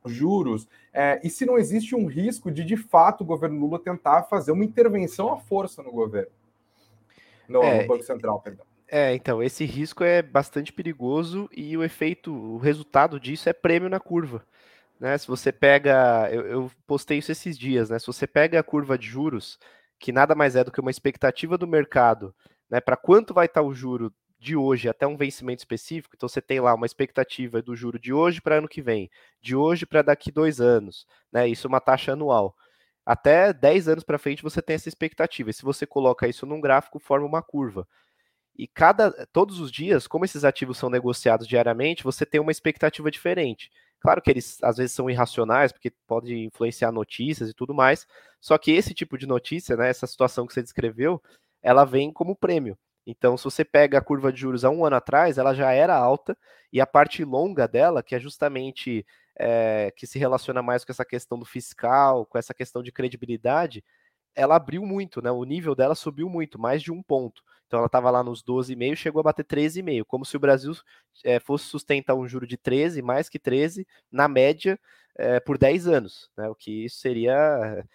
juros, 0.05 0.67
é, 0.93 1.19
e 1.23 1.29
se 1.29 1.45
não 1.45 1.57
existe 1.57 1.95
um 1.95 2.05
risco 2.05 2.49
de, 2.49 2.63
de 2.63 2.77
fato, 2.77 3.21
o 3.21 3.25
governo 3.25 3.59
Lula 3.59 3.79
tentar 3.79 4.23
fazer 4.23 4.51
uma 4.51 4.63
intervenção 4.63 5.33
à 5.33 5.37
força 5.37 5.83
no 5.83 5.91
governo, 5.91 6.31
no, 7.47 7.61
é, 7.61 7.81
no 7.81 7.87
Banco 7.87 8.03
Central, 8.03 8.39
perdão. 8.39 8.65
É, 8.87 9.13
então, 9.13 9.43
esse 9.43 9.65
risco 9.65 10.03
é 10.03 10.21
bastante 10.21 10.71
perigoso 10.71 11.49
e 11.55 11.75
o 11.75 11.83
efeito, 11.83 12.33
o 12.33 12.57
resultado 12.57 13.19
disso 13.19 13.49
é 13.49 13.53
prêmio 13.53 13.89
na 13.89 13.99
curva. 13.99 14.45
Né? 14.99 15.17
Se 15.17 15.27
você 15.27 15.51
pega, 15.51 16.29
eu, 16.31 16.45
eu 16.47 16.71
postei 16.85 17.17
isso 17.17 17.31
esses 17.31 17.57
dias, 17.57 17.89
né? 17.89 17.99
Se 17.99 18.07
você 18.07 18.25
pega 18.25 18.59
a 18.59 18.63
curva 18.63 18.97
de 18.97 19.05
juros, 19.05 19.59
que 19.99 20.11
nada 20.11 20.33
mais 20.33 20.55
é 20.55 20.63
do 20.63 20.71
que 20.71 20.79
uma 20.79 20.89
expectativa 20.89 21.57
do 21.57 21.67
mercado, 21.67 22.33
né? 22.69 22.79
Para 22.79 22.97
quanto 22.97 23.33
vai 23.33 23.45
estar 23.45 23.61
o 23.61 23.73
juro 23.73 24.11
de 24.39 24.55
hoje 24.55 24.89
até 24.89 25.07
um 25.07 25.17
vencimento 25.17 25.59
específico, 25.59 26.15
então 26.15 26.29
você 26.29 26.41
tem 26.41 26.59
lá 26.59 26.73
uma 26.73 26.85
expectativa 26.85 27.61
do 27.61 27.75
juro 27.75 27.99
de 27.99 28.13
hoje 28.13 28.41
para 28.41 28.57
ano 28.57 28.67
que 28.67 28.81
vem, 28.81 29.09
de 29.41 29.55
hoje 29.55 29.85
para 29.85 30.01
daqui 30.01 30.31
dois 30.31 30.61
anos, 30.61 31.07
né? 31.31 31.47
Isso 31.47 31.67
é 31.67 31.69
uma 31.69 31.81
taxa 31.81 32.13
anual. 32.13 32.55
Até 33.05 33.53
10 33.53 33.87
anos 33.87 34.03
para 34.03 34.19
frente 34.19 34.43
você 34.43 34.61
tem 34.61 34.75
essa 34.75 34.89
expectativa. 34.89 35.49
E 35.49 35.53
se 35.53 35.63
você 35.63 35.87
coloca 35.87 36.27
isso 36.27 36.45
num 36.45 36.59
gráfico, 36.59 36.99
forma 36.99 37.25
uma 37.25 37.41
curva. 37.41 37.87
E 38.57 38.67
cada 38.67 39.11
todos 39.27 39.59
os 39.59 39.71
dias, 39.71 40.07
como 40.07 40.25
esses 40.25 40.43
ativos 40.43 40.77
são 40.77 40.89
negociados 40.89 41.47
diariamente, 41.47 42.03
você 42.03 42.25
tem 42.25 42.41
uma 42.41 42.51
expectativa 42.51 43.09
diferente. 43.11 43.71
Claro 43.99 44.21
que 44.21 44.29
eles 44.31 44.57
às 44.63 44.77
vezes 44.77 44.93
são 44.93 45.09
irracionais, 45.09 45.71
porque 45.71 45.91
pode 46.07 46.35
influenciar 46.35 46.91
notícias 46.91 47.49
e 47.49 47.53
tudo 47.53 47.73
mais. 47.73 48.05
Só 48.41 48.57
que 48.57 48.71
esse 48.71 48.93
tipo 48.93 49.17
de 49.17 49.25
notícia, 49.27 49.77
né, 49.77 49.89
essa 49.89 50.07
situação 50.07 50.45
que 50.45 50.53
você 50.53 50.61
descreveu, 50.61 51.21
ela 51.61 51.85
vem 51.85 52.11
como 52.11 52.35
prêmio. 52.35 52.77
Então, 53.09 53.37
se 53.37 53.45
você 53.45 53.63
pega 53.63 53.97
a 53.97 54.01
curva 54.01 54.33
de 54.33 54.41
juros 54.41 54.65
há 54.65 54.69
um 54.69 54.83
ano 54.85 54.97
atrás, 54.97 55.37
ela 55.37 55.53
já 55.53 55.71
era 55.71 55.95
alta, 55.95 56.37
e 56.73 56.81
a 56.81 56.85
parte 56.85 57.23
longa 57.23 57.65
dela, 57.65 58.03
que 58.03 58.13
é 58.13 58.19
justamente 58.19 59.05
é, 59.39 59.93
que 59.95 60.05
se 60.05 60.19
relaciona 60.19 60.61
mais 60.61 60.83
com 60.83 60.91
essa 60.91 61.05
questão 61.05 61.39
do 61.39 61.45
fiscal, 61.45 62.25
com 62.25 62.37
essa 62.37 62.53
questão 62.53 62.83
de 62.83 62.91
credibilidade, 62.91 63.81
ela 64.35 64.55
abriu 64.57 64.83
muito, 64.85 65.21
né? 65.21 65.31
O 65.31 65.43
nível 65.45 65.73
dela 65.75 65.95
subiu 65.95 66.29
muito, 66.29 66.59
mais 66.59 66.81
de 66.83 66.91
um 66.91 67.01
ponto. 67.01 67.41
Então 67.67 67.79
ela 67.79 67.87
estava 67.87 68.11
lá 68.11 68.23
nos 68.23 68.43
12,5, 68.43 68.95
chegou 68.97 69.19
a 69.21 69.23
bater 69.23 69.45
13,5, 69.45 70.05
como 70.05 70.25
se 70.25 70.37
o 70.37 70.39
Brasil 70.39 70.73
é, 71.23 71.39
fosse 71.39 71.65
sustentar 71.65 72.15
um 72.15 72.27
juro 72.27 72.45
de 72.47 72.57
13, 72.57 73.01
mais 73.01 73.29
que 73.29 73.39
13, 73.39 73.87
na 74.11 74.27
média, 74.27 74.79
é, 75.17 75.39
por 75.39 75.57
10 75.57 75.87
anos, 75.87 76.29
né? 76.37 76.49
O 76.49 76.55
que 76.55 76.85
isso 76.85 76.97
seria 76.97 77.85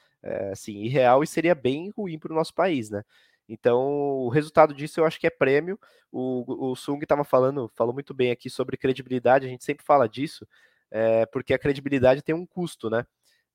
assim, 0.52 0.82
irreal 0.84 1.22
e 1.22 1.26
seria 1.26 1.54
bem 1.54 1.90
ruim 1.90 2.18
para 2.18 2.32
o 2.32 2.36
nosso 2.36 2.54
país, 2.54 2.90
né? 2.90 3.02
Então, 3.48 3.80
o 3.82 4.28
resultado 4.28 4.74
disso 4.74 5.00
eu 5.00 5.04
acho 5.04 5.18
que 5.18 5.26
é 5.26 5.30
prêmio. 5.30 5.78
O, 6.10 6.70
o 6.70 6.76
Sung 6.76 7.02
estava 7.02 7.24
falando, 7.24 7.70
falou 7.74 7.92
muito 7.92 8.14
bem 8.14 8.30
aqui 8.30 8.48
sobre 8.48 8.76
credibilidade, 8.76 9.46
a 9.46 9.48
gente 9.48 9.64
sempre 9.64 9.84
fala 9.84 10.08
disso, 10.08 10.46
é, 10.90 11.26
porque 11.26 11.54
a 11.54 11.58
credibilidade 11.58 12.22
tem 12.22 12.34
um 12.34 12.46
custo, 12.46 12.90
né? 12.90 13.06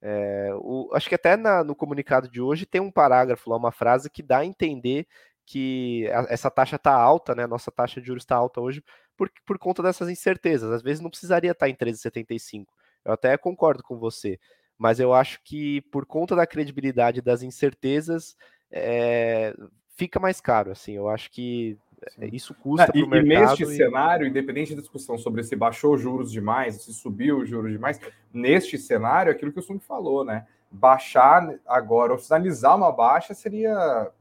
É, 0.01 0.51
o, 0.55 0.89
acho 0.93 1.09
que 1.09 1.15
até 1.15 1.35
na, 1.35 1.63
no 1.63 1.75
comunicado 1.75 2.29
de 2.29 2.39
hoje 2.39 2.65
tem 2.65 2.81
um 2.81 2.91
parágrafo 2.91 3.49
lá, 3.49 3.57
uma 3.57 3.71
frase 3.71 4.09
que 4.09 4.21
dá 4.21 4.39
a 4.39 4.45
entender 4.45 5.07
que 5.45 6.07
a, 6.11 6.27
essa 6.29 6.51
taxa 6.51 6.75
está 6.75 6.93
alta, 6.93 7.33
né? 7.33 7.47
Nossa 7.47 7.71
taxa 7.71 8.01
de 8.01 8.07
juros 8.07 8.23
está 8.23 8.35
alta 8.35 8.61
hoje 8.61 8.83
por, 9.15 9.31
por 9.45 9.57
conta 9.57 9.81
dessas 9.81 10.09
incertezas. 10.09 10.71
Às 10.71 10.81
vezes 10.81 11.01
não 11.01 11.09
precisaria 11.09 11.51
estar 11.51 11.65
tá 11.65 11.69
em 11.69 11.75
13,75. 11.75 12.65
Eu 13.05 13.13
até 13.13 13.37
concordo 13.37 13.81
com 13.83 13.97
você, 13.97 14.39
mas 14.77 14.99
eu 14.99 15.13
acho 15.13 15.41
que 15.43 15.81
por 15.83 16.05
conta 16.05 16.35
da 16.35 16.45
credibilidade 16.45 17.21
das 17.21 17.41
incertezas 17.41 18.35
é, 18.71 19.55
fica 19.95 20.19
mais 20.19 20.39
caro. 20.39 20.71
Assim, 20.71 20.93
eu 20.93 21.09
acho 21.09 21.31
que 21.31 21.77
Sim. 22.09 22.29
isso 22.31 22.53
custa 22.53 22.91
para 22.91 23.03
o 23.03 23.07
mercado. 23.07 23.25
E 23.25 23.29
neste 23.29 23.63
e... 23.63 23.75
cenário, 23.75 24.27
independente 24.27 24.75
da 24.75 24.81
discussão 24.81 25.17
sobre 25.17 25.43
se 25.43 25.55
baixou 25.55 25.97
juros 25.97 26.31
demais, 26.31 26.81
se 26.83 26.93
subiu 26.93 27.45
juros 27.45 27.71
demais, 27.71 27.99
neste 28.33 28.77
cenário, 28.77 29.31
aquilo 29.31 29.51
que 29.51 29.59
o 29.59 29.63
Sung 29.63 29.79
falou, 29.79 30.23
né? 30.23 30.45
Baixar 30.69 31.55
agora 31.65 32.11
ou 32.11 32.19
sinalizar 32.19 32.75
uma 32.75 32.91
baixa 32.91 33.33
seria, 33.33 34.11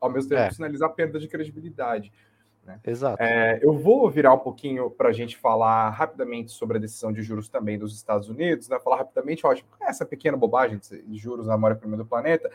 ao 0.00 0.10
mesmo 0.10 0.28
tempo, 0.28 0.42
é. 0.42 0.50
sinalizar 0.50 0.90
perda 0.90 1.18
de 1.18 1.28
credibilidade. 1.28 2.12
Né? 2.64 2.80
Exato. 2.86 3.22
É, 3.22 3.58
eu 3.62 3.74
vou 3.74 4.10
virar 4.10 4.32
um 4.32 4.38
pouquinho 4.38 4.90
para 4.90 5.10
a 5.10 5.12
gente 5.12 5.36
falar 5.36 5.90
rapidamente 5.90 6.50
sobre 6.50 6.78
a 6.78 6.80
decisão 6.80 7.12
de 7.12 7.22
juros 7.22 7.48
também 7.48 7.78
dos 7.78 7.94
Estados 7.94 8.28
Unidos, 8.28 8.68
né? 8.68 8.78
Falar 8.80 8.96
rapidamente, 8.96 9.46
ótimo, 9.46 9.68
essa 9.80 10.06
pequena 10.06 10.36
bobagem 10.36 10.80
de 11.06 11.16
juros 11.16 11.46
na 11.46 11.58
maior 11.58 11.74
economia 11.74 11.98
do 11.98 12.06
planeta, 12.06 12.50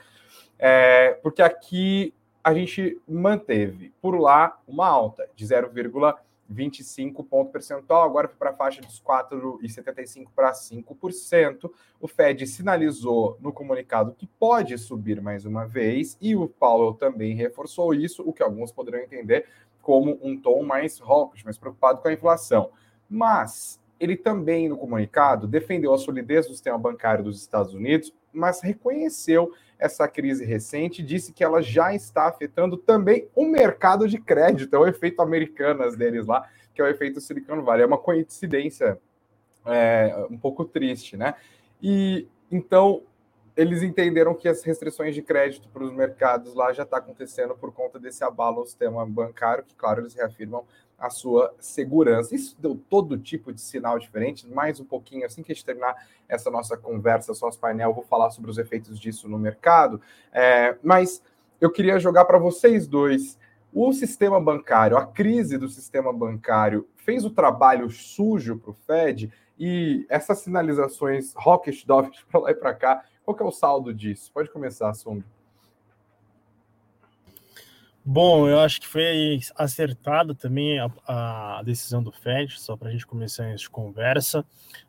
é, 0.58 1.12
porque 1.22 1.42
aqui 1.42 2.14
a 2.44 2.54
gente 2.54 3.00
manteve 3.08 3.94
por 4.02 4.20
lá 4.20 4.60
uma 4.68 4.88
alta 4.88 5.30
de 5.36 5.46
0,25 5.46 7.24
ponto 7.24 7.52
percentual, 7.52 8.04
agora 8.04 8.28
foi 8.28 8.38
para 8.38 8.50
a 8.50 8.54
faixa 8.54 8.82
dos 8.82 9.00
4,75 9.02 10.30
para 10.36 10.52
5%. 10.52 11.70
O 12.00 12.08
Fed 12.08 12.48
sinalizou 12.48 13.38
no 13.40 13.54
comunicado 13.54 14.16
que 14.18 14.26
pode 14.26 14.78
subir 14.78 15.22
mais 15.22 15.46
uma 15.46 15.68
vez, 15.68 16.18
e 16.20 16.36
o 16.36 16.48
Powell 16.48 16.94
também 16.94 17.36
reforçou 17.36 17.94
isso, 17.94 18.24
o 18.26 18.34
que 18.34 18.42
alguns 18.42 18.72
poderão 18.72 19.00
entender 19.00 19.46
como 19.90 20.20
um 20.22 20.40
tom 20.40 20.62
mais 20.62 21.02
hawkish, 21.02 21.44
mais 21.44 21.58
preocupado 21.58 22.00
com 22.00 22.08
a 22.08 22.14
inflação. 22.14 22.70
Mas 23.10 23.82
ele 24.00 24.16
também, 24.16 24.70
no 24.70 24.78
comunicado, 24.78 25.48
defendeu 25.48 25.92
a 25.92 25.98
solidez 25.98 26.46
do 26.46 26.54
sistema 26.54 26.78
bancário 26.78 27.24
dos 27.24 27.42
Estados 27.42 27.74
Unidos, 27.74 28.14
mas 28.32 28.62
reconheceu 28.62 29.52
essa 29.80 30.08
crise 30.08 30.46
recente, 30.46 31.02
disse 31.02 31.34
que 31.34 31.44
ela 31.44 31.60
já 31.60 31.92
está 31.96 32.28
afetando 32.28 32.78
também 32.78 33.28
o 33.34 33.46
mercado 33.46 34.08
de 34.08 34.20
crédito, 34.20 34.76
é 34.76 34.78
o 34.78 34.86
efeito 34.86 35.24
americanas 35.24 35.96
deles 35.96 36.28
lá, 36.28 36.48
que 36.72 36.84
é 36.84 36.86
o 36.86 36.88
efeito 36.88 37.20
Silicon 37.20 37.64
Valley. 37.64 37.82
É 37.82 37.88
uma 37.88 37.98
coincidência 37.98 39.00
é, 39.66 40.28
um 40.30 40.38
pouco 40.38 40.66
triste, 40.66 41.18
né? 41.18 41.34
E 41.82 42.28
então 42.52 43.02
eles 43.60 43.84
entenderam 43.84 44.34
que 44.34 44.48
as 44.48 44.64
restrições 44.64 45.14
de 45.14 45.22
crédito 45.22 45.68
para 45.68 45.84
os 45.84 45.92
mercados 45.92 46.56
lá 46.56 46.72
já 46.72 46.84
está 46.84 46.96
acontecendo 46.96 47.54
por 47.56 47.74
conta 47.74 48.00
desse 48.00 48.24
abalo 48.24 48.60
ao 48.60 48.66
sistema 48.66 49.06
bancário, 49.06 49.66
que, 49.66 49.76
claro, 49.76 50.00
eles 50.00 50.14
reafirmam 50.14 50.64
a 50.98 51.10
sua 51.10 51.54
segurança. 51.60 52.34
Isso 52.34 52.56
deu 52.58 52.80
todo 52.90 53.18
tipo 53.18 53.52
de 53.52 53.60
sinal 53.60 54.00
diferente. 54.00 54.48
Mais 54.48 54.80
um 54.80 54.86
pouquinho, 54.86 55.26
assim 55.26 55.44
que 55.44 55.52
a 55.52 55.56
gente 55.56 55.66
terminar 55.66 55.94
essa 56.30 56.50
nossa 56.50 56.78
conversa, 56.78 57.34
sócio 57.34 57.60
painel, 57.60 57.90
eu 57.90 57.94
vou 57.96 58.06
falar 58.06 58.30
sobre 58.30 58.50
os 58.50 58.58
efeitos 58.58 58.98
disso 58.98 59.28
no 59.28 59.38
mercado. 59.38 60.00
É, 60.32 60.78
mas 60.82 61.22
eu 61.60 61.70
queria 61.70 62.00
jogar 62.00 62.24
para 62.24 62.38
vocês 62.38 62.88
dois. 62.88 63.38
O 63.74 63.92
sistema 63.92 64.40
bancário, 64.40 64.96
a 64.96 65.06
crise 65.06 65.58
do 65.58 65.68
sistema 65.68 66.14
bancário, 66.14 66.88
fez 66.96 67.26
o 67.26 67.30
trabalho 67.30 67.90
sujo 67.90 68.58
para 68.58 68.72
o 68.72 68.74
Fed 68.74 69.30
e 69.60 70.06
essas 70.08 70.40
sinalizações 70.40 71.34
hawkish 71.36 71.84
dovish 71.84 72.24
para 72.32 72.40
lá 72.40 72.52
e 72.52 72.56
para 72.56 72.74
cá 72.74 73.04
qual 73.30 73.36
que 73.36 73.44
é 73.44 73.46
o 73.46 73.52
saldo 73.52 73.94
disso? 73.94 74.32
Pode 74.34 74.50
começar, 74.50 74.92
Sung. 74.96 75.24
Bom, 78.04 78.48
eu 78.48 78.60
acho 78.60 78.82
que 78.82 78.88
foi 78.88 79.40
acertado 79.56 80.34
também 80.34 80.80
a, 80.80 80.90
a 81.06 81.62
decisão 81.64 82.02
do 82.02 82.12
Fed, 82.12 82.60
só 82.60 82.76
para 82.76 82.90
a 82.90 82.92
gente 82.92 83.06
começar 83.06 83.46
essa 83.46 83.70
conversa. 83.70 84.40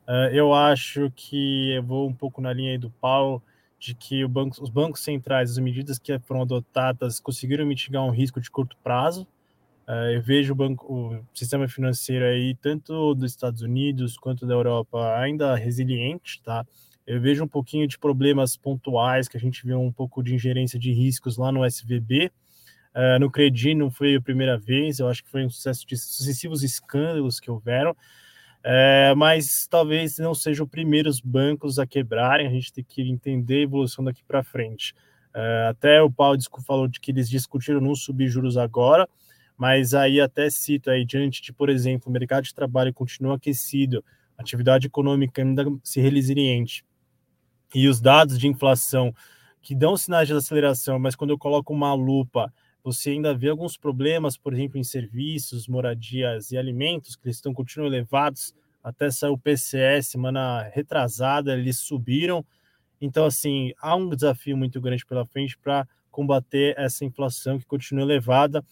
Uh, 0.09 0.33
eu 0.33 0.55
acho 0.55 1.11
que 1.15 1.73
eu 1.73 1.83
vou 1.83 2.09
um 2.09 2.15
pouco 2.15 2.41
na 2.41 2.51
linha 2.51 2.79
do 2.79 2.89
Paulo, 2.89 3.43
de 3.79 3.95
que 3.95 4.27
banco, 4.27 4.63
os 4.63 4.71
bancos 4.71 5.03
centrais, 5.03 5.51
as 5.51 5.59
medidas 5.59 5.99
que 5.99 6.19
foram 6.21 6.41
adotadas, 6.41 7.21
conseguiram 7.21 7.67
mitigar 7.67 8.03
um 8.05 8.11
risco 8.11 8.41
de 8.41 8.51
curto 8.51 8.75
prazo. 8.83 9.27
Uh, 9.87 10.13
eu 10.15 10.23
vejo 10.23 10.55
o, 10.55 10.57
banco, 10.57 10.87
o 10.91 11.27
sistema 11.35 11.69
financeiro 11.69 12.25
aí, 12.25 12.55
tanto 12.55 13.15
dos 13.15 13.33
Estados 13.33 13.61
Unidos 13.61 14.17
quanto 14.17 14.47
da 14.47 14.55
Europa, 14.55 15.15
ainda 15.19 15.55
resiliente, 15.57 16.41
tá? 16.43 16.65
Eu 17.07 17.21
vejo 17.21 17.45
um 17.45 17.49
pouquinho 17.49 17.87
de 17.89 17.99
problemas 17.99 18.57
pontuais, 18.57 19.29
que 19.29 19.37
a 19.37 19.41
gente 19.41 19.65
viu 19.65 19.81
um 19.81 19.93
pouco 19.93 20.23
de 20.23 20.35
ingerência 20.35 20.79
de 20.79 20.93
riscos 20.93 21.37
lá 21.37 21.51
no 21.51 21.65
SVB. 21.65 22.27
Uh, 22.27 22.31
eh, 22.95 23.19
no 23.19 23.31
Credi 23.31 23.75
não 23.75 23.91
foi 23.91 24.17
a 24.17 24.21
primeira 24.21 24.59
vez, 24.59 24.99
eu 24.99 25.09
acho 25.09 25.23
que 25.23 25.31
foi 25.31 25.45
um 25.45 25.51
sucesso 25.51 25.87
de 25.87 25.97
sucessivos 25.97 26.63
escândalos 26.63 27.39
que 27.39 27.51
houveram, 27.51 27.93
uh, 27.93 29.17
mas 29.17 29.67
talvez 29.69 30.19
não 30.19 30.35
sejam 30.35 30.65
os 30.67 30.71
primeiros 30.71 31.21
bancos 31.21 31.79
a 31.79 31.87
quebrarem, 31.87 32.47
a 32.47 32.51
gente 32.51 32.73
tem 32.73 32.85
que 32.85 33.03
entender 33.03 33.59
a 33.59 33.63
evolução 33.63 34.05
daqui 34.05 34.23
para 34.25 34.43
frente. 34.43 34.95
Uh, 35.35 35.71
até 35.71 36.03
o 36.03 36.11
Paulo 36.11 36.39
falou 36.67 36.89
de 36.89 36.99
que 36.99 37.13
eles 37.13 37.29
discutiram 37.29 37.81
não 37.81 37.95
subir 37.95 38.29
juros 38.29 38.57
agora, 38.57 39.09
mas 39.57 39.95
aí 39.95 40.21
até 40.21 40.51
cito 40.51 40.91
aí, 40.91 41.05
diante 41.05 41.43
de, 41.43 41.53
por 41.53 41.69
exemplo, 41.69 42.09
o 42.09 42.13
mercado 42.13 42.45
de 42.45 42.55
trabalho 42.55 42.93
continua 42.93 43.37
aquecido, 43.37 44.05
atividade 44.37 44.87
econômica 44.87 45.43
ainda 45.43 45.65
se 45.85 46.01
resiliente, 46.01 46.85
e 47.75 47.89
os 47.89 48.01
dados 48.01 48.39
de 48.39 48.49
inflação 48.49 49.15
que 49.63 49.75
dão 49.75 49.97
sinais 49.97 50.27
de 50.27 50.35
aceleração, 50.35 50.99
mas 50.99 51.15
quando 51.15 51.31
eu 51.31 51.39
coloco 51.39 51.73
uma 51.73 51.93
lupa, 51.95 52.53
você 52.83 53.11
ainda 53.11 53.35
vê 53.35 53.51
alguns 53.51 53.77
problemas, 53.77 54.37
por 54.37 54.55
exemplo, 54.55 54.79
em 54.79 54.85
serviços, 54.85 55.69
moradias 55.69 56.51
e 56.51 56.57
alimentos, 56.57 57.15
que 57.15 57.29
estão 57.29 57.53
continuam 57.53 57.89
elevados, 57.89 58.55
até 58.83 59.11
saiu 59.11 59.35
o 59.35 59.39
PCE 59.39 60.03
semana 60.03 60.63
retrasada, 60.73 61.53
eles 61.53 61.79
subiram. 61.79 62.45
Então, 63.01 63.27
assim, 63.27 63.73
há 63.81 63.95
um 63.95 64.09
desafio 64.09 64.57
muito 64.57 64.81
grande 64.81 65.05
pela 65.05 65.27
frente 65.27 65.57
para 65.59 65.87
combater 66.11 66.75
essa 66.79 67.05
inflação 67.05 67.59
que 67.59 67.67
continua 67.67 68.05
elevada. 68.05 68.65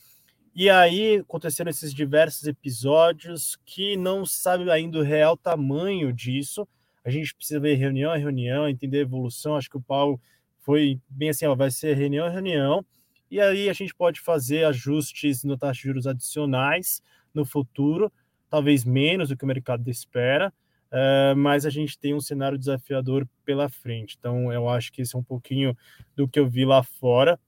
E 0.55 0.69
aí 0.69 1.19
aconteceram 1.19 1.71
esses 1.71 1.95
diversos 1.95 2.47
episódios 2.47 3.59
que 3.65 3.97
não 3.97 4.25
sabe 4.27 4.69
ainda 4.71 4.99
o 4.99 5.03
real 5.03 5.37
tamanho 5.37 6.13
disso, 6.13 6.67
a 7.09 7.11
gente 7.11 7.35
precisa 7.35 7.59
ver 7.59 7.75
reunião 7.77 8.12
a 8.12 8.16
reunião, 8.16 8.68
entender 8.68 8.99
a 8.99 9.03
evolução. 9.03 9.57
Acho 9.57 9.71
que 9.71 9.79
o 9.79 9.83
Paulo 9.83 10.21
foi 10.61 11.01
bem 11.09 11.31
assim, 11.31 11.47
ó, 11.47 11.55
vai 11.55 11.71
ser 11.71 11.97
reunião 11.97 12.27
a 12.27 12.31
reunião, 12.31 12.85
e 13.31 13.40
aí 13.40 13.71
a 13.71 13.73
gente 13.73 13.94
pode 13.94 14.21
fazer 14.21 14.64
ajustes 14.64 15.42
no 15.42 15.57
taxa 15.57 15.81
de 15.81 15.87
juros 15.87 16.07
adicionais 16.07 17.03
no 17.33 17.47
futuro, 17.47 18.12
talvez 18.51 18.85
menos 18.85 19.31
do 19.31 19.37
que 19.37 19.44
o 19.44 19.47
mercado 19.47 19.88
espera, 19.88 20.53
uh, 20.92 21.35
mas 21.35 21.64
a 21.64 21.71
gente 21.71 21.99
tem 21.99 22.14
um 22.14 22.21
cenário 22.21 22.59
desafiador 22.59 23.27
pela 23.44 23.71
frente. 23.71 24.16
Então, 24.18 24.53
eu 24.53 24.68
acho 24.68 24.92
que 24.92 25.01
esse 25.01 25.16
é 25.16 25.18
um 25.18 25.25
pouquinho 25.25 25.75
do 26.14 26.29
que 26.29 26.38
eu 26.38 26.49
vi 26.49 26.66
lá 26.66 26.83
fora. 26.83 27.40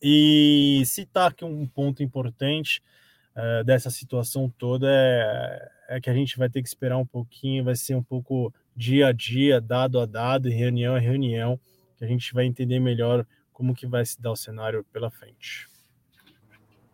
E 0.00 0.84
citar 0.86 1.32
aqui 1.32 1.44
um 1.44 1.66
ponto 1.66 2.04
importante 2.04 2.80
uh, 3.34 3.64
dessa 3.64 3.90
situação 3.90 4.48
toda 4.48 4.86
é, 4.88 5.70
é 5.88 6.00
que 6.00 6.10
a 6.10 6.14
gente 6.14 6.36
vai 6.36 6.50
ter 6.50 6.60
que 6.62 6.68
esperar 6.68 6.98
um 6.98 7.06
pouquinho, 7.06 7.64
vai 7.64 7.74
ser 7.74 7.94
um 7.94 8.02
pouco 8.02 8.52
dia 8.76 9.08
a 9.08 9.12
dia, 9.12 9.60
dado 9.60 9.98
a 9.98 10.04
dado, 10.04 10.48
reunião 10.48 10.94
a 10.94 10.98
reunião, 10.98 11.58
que 11.96 12.04
a 12.04 12.08
gente 12.08 12.32
vai 12.34 12.44
entender 12.44 12.78
melhor 12.78 13.26
como 13.52 13.74
que 13.74 13.86
vai 13.86 14.04
se 14.04 14.20
dar 14.20 14.30
o 14.30 14.36
cenário 14.36 14.84
pela 14.92 15.10
frente. 15.10 15.66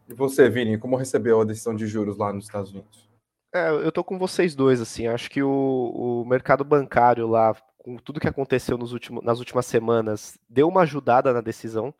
E 0.08 0.14
você, 0.14 0.48
Vini, 0.48 0.78
como 0.78 0.96
recebeu 0.96 1.40
a 1.40 1.44
decisão 1.44 1.74
de 1.74 1.86
juros 1.86 2.16
lá 2.16 2.32
nos 2.32 2.44
Estados 2.44 2.70
Unidos? 2.70 3.08
É, 3.52 3.68
eu 3.70 3.90
tô 3.90 4.04
com 4.04 4.18
vocês 4.18 4.54
dois, 4.54 4.80
assim, 4.80 5.06
acho 5.06 5.30
que 5.30 5.42
o, 5.42 6.22
o 6.22 6.24
mercado 6.24 6.64
bancário 6.64 7.26
lá, 7.26 7.54
com 7.78 7.96
tudo 7.96 8.20
que 8.20 8.28
aconteceu 8.28 8.78
nos 8.78 8.92
últimos, 8.92 9.24
nas 9.24 9.38
últimas 9.38 9.66
semanas, 9.66 10.38
deu 10.48 10.68
uma 10.68 10.82
ajudada 10.82 11.32
na 11.32 11.40
decisão, 11.40 11.94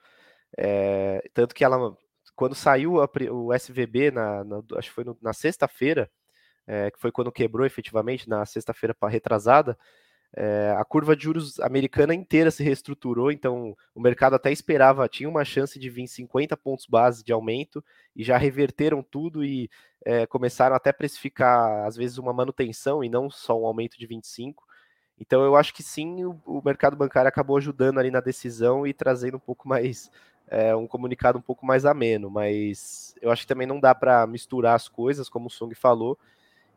é, 0.57 1.29
tanto 1.33 1.55
que 1.55 1.65
ela, 1.65 1.97
quando 2.35 2.55
saiu 2.55 3.01
a, 3.01 3.09
o 3.31 3.53
SVB, 3.53 4.11
na, 4.11 4.45
na, 4.45 4.63
acho 4.77 4.89
que 4.89 4.95
foi 4.95 5.05
no, 5.05 5.17
na 5.23 5.33
sexta-feira, 5.33 6.11
é, 6.67 6.91
que 6.91 6.99
foi 6.99 7.13
quando 7.13 7.33
quebrou 7.33 7.67
efetivamente, 7.67 8.29
na 8.29 8.45
sexta-feira 8.47 8.95
retrasada, 9.09 9.79
é, 10.37 10.75
a 10.77 10.85
curva 10.85 11.15
de 11.15 11.23
juros 11.23 11.61
americana 11.61 12.13
inteira 12.13 12.51
se 12.51 12.63
reestruturou, 12.65 13.31
então 13.31 13.77
o 13.95 14.01
mercado 14.01 14.35
até 14.35 14.51
esperava, 14.51 15.09
tinha 15.09 15.29
uma 15.29 15.45
chance 15.45 15.79
de 15.79 15.89
vir 15.89 16.09
50 16.09 16.57
pontos 16.57 16.87
base 16.87 17.23
de 17.23 17.33
aumento 17.33 17.85
e 18.17 18.25
já 18.25 18.37
reverteram 18.37 19.01
tudo 19.01 19.45
e 19.45 19.71
é, 20.05 20.27
começaram 20.27 20.75
até 20.75 20.91
a 20.91 20.95
precificar, 20.95 21.87
às 21.87 21.97
vezes, 21.97 22.19
uma 22.19 22.33
manutenção 22.33 23.05
e 23.05 23.09
não 23.09 23.31
só 23.31 23.59
um 23.61 23.65
aumento 23.65 23.97
de 23.97 24.07
25. 24.07 24.65
Então 25.21 25.45
eu 25.45 25.55
acho 25.55 25.73
que 25.73 25.85
sim, 25.85 26.25
o, 26.25 26.41
o 26.45 26.61
mercado 26.65 26.97
bancário 26.97 27.29
acabou 27.29 27.57
ajudando 27.57 27.99
ali 27.99 28.11
na 28.11 28.21
decisão 28.21 28.85
e 28.85 28.93
trazendo 28.93 29.37
um 29.37 29.41
pouco 29.41 29.69
mais 29.69 30.11
é, 30.49 30.75
um 30.75 30.87
comunicado 30.87 31.39
um 31.39 31.43
pouco 31.43 31.65
mais 31.65 31.85
ameno, 31.85 32.29
mas 32.29 33.15
eu 33.23 33.31
acho 33.31 33.43
que 33.43 33.49
também 33.49 33.67
não 33.67 33.81
dá 33.81 33.95
para 33.95 34.27
misturar 34.27 34.75
as 34.75 34.89
coisas, 34.89 35.29
como 35.29 35.47
o 35.47 35.51
Song 35.51 35.75
falou. 35.75 36.19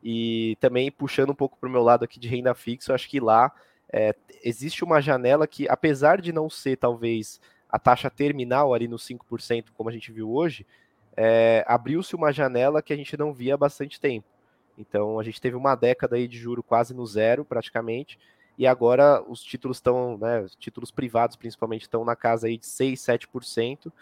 E 0.02 0.56
também 0.60 0.90
puxando 0.90 1.30
um 1.30 1.34
pouco 1.34 1.56
para 1.58 1.68
o 1.68 1.72
meu 1.72 1.82
lado 1.82 2.04
aqui 2.04 2.20
de 2.20 2.28
renda 2.28 2.54
fixa, 2.54 2.92
eu 2.92 2.94
acho 2.94 3.08
que 3.08 3.20
lá 3.20 3.52
é, 3.92 4.14
existe 4.42 4.84
uma 4.84 5.00
janela 5.00 5.46
que, 5.46 5.68
apesar 5.68 6.20
de 6.20 6.32
não 6.32 6.48
ser 6.48 6.76
talvez 6.76 7.40
a 7.68 7.78
taxa 7.78 8.10
terminal 8.10 8.72
ali 8.72 8.88
no 8.88 8.96
5%, 8.96 9.66
como 9.74 9.90
a 9.90 9.92
gente 9.92 10.12
viu 10.12 10.30
hoje, 10.30 10.66
é, 11.16 11.64
abriu-se 11.66 12.14
uma 12.14 12.32
janela 12.32 12.80
que 12.80 12.92
a 12.92 12.96
gente 12.96 13.16
não 13.16 13.32
via 13.32 13.54
há 13.54 13.56
bastante 13.56 14.00
tempo. 14.00 14.26
Então 14.78 15.18
a 15.18 15.24
gente 15.24 15.40
teve 15.40 15.56
uma 15.56 15.74
década 15.74 16.16
aí 16.16 16.28
de 16.28 16.38
juro 16.38 16.62
quase 16.62 16.94
no 16.94 17.04
zero, 17.04 17.44
praticamente, 17.44 18.18
e 18.56 18.66
agora 18.66 19.22
os 19.28 19.42
títulos 19.42 19.78
estão, 19.78 20.16
né, 20.18 20.46
títulos 20.58 20.90
privados 20.90 21.36
principalmente, 21.36 21.82
estão 21.82 22.04
na 22.04 22.14
casa 22.14 22.46
aí 22.46 22.56
de 22.56 22.66
6, 22.66 23.00
7%, 23.00 23.92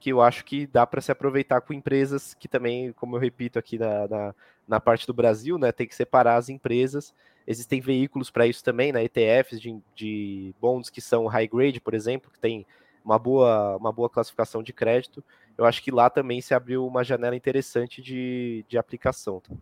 que 0.00 0.10
eu 0.10 0.20
acho 0.20 0.44
que 0.44 0.66
dá 0.66 0.86
para 0.86 1.00
se 1.00 1.12
aproveitar 1.12 1.60
com 1.60 1.72
empresas 1.72 2.34
que 2.34 2.48
também, 2.48 2.92
como 2.92 3.16
eu 3.16 3.20
repito 3.20 3.58
aqui 3.58 3.78
na, 3.78 4.08
na, 4.08 4.34
na, 4.66 4.80
parte 4.80 5.06
do 5.06 5.14
Brasil, 5.14 5.58
né, 5.58 5.72
tem 5.72 5.86
que 5.86 5.94
separar 5.94 6.36
as 6.36 6.48
empresas. 6.48 7.14
Existem 7.46 7.80
veículos 7.80 8.30
para 8.30 8.46
isso 8.46 8.64
também, 8.64 8.92
né, 8.92 9.04
ETFs 9.04 9.60
de, 9.60 9.78
de 9.94 10.54
bonds 10.60 10.90
que 10.90 11.00
são 11.00 11.26
high 11.26 11.48
grade, 11.48 11.80
por 11.80 11.94
exemplo, 11.94 12.30
que 12.30 12.38
tem 12.38 12.66
uma 13.04 13.18
boa, 13.18 13.76
uma 13.76 13.92
boa 13.92 14.08
classificação 14.08 14.62
de 14.62 14.72
crédito. 14.72 15.22
Eu 15.56 15.64
acho 15.64 15.82
que 15.82 15.90
lá 15.90 16.08
também 16.08 16.40
se 16.40 16.54
abriu 16.54 16.86
uma 16.86 17.04
janela 17.04 17.36
interessante 17.36 18.00
de, 18.00 18.64
de 18.66 18.78
aplicação. 18.78 19.40
Tá? 19.40 19.54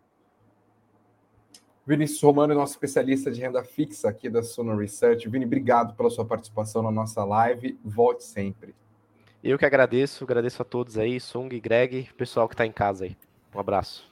Vinícius 1.85 2.23
Romano, 2.23 2.55
nosso 2.55 2.75
especialista 2.75 3.31
de 3.31 3.41
renda 3.41 3.65
fixa 3.65 4.09
aqui 4.09 4.31
da 4.31 4.43
Suno 4.43 4.77
Research. 4.77 5.29
Vini, 5.29 5.45
obrigado 5.45 5.95
pela 5.97 6.11
sua 6.11 6.25
participação 6.25 6.83
na 6.83 6.93
nossa 6.93 7.25
live. 7.25 7.77
Volte 7.85 8.23
sempre. 8.23 8.75
Eu 9.43 9.59
que 9.59 9.67
agradeço, 9.67 10.23
agradeço 10.23 10.63
a 10.63 10.65
todos 10.65 10.97
aí, 10.97 11.19
Sung, 11.19 11.49
Greg, 11.59 12.09
pessoal 12.17 12.49
que 12.49 12.55
está 12.55 12.65
em 12.65 12.71
casa 12.71 13.07
aí. 13.07 13.17
Um 13.53 13.59
abraço. 13.59 14.12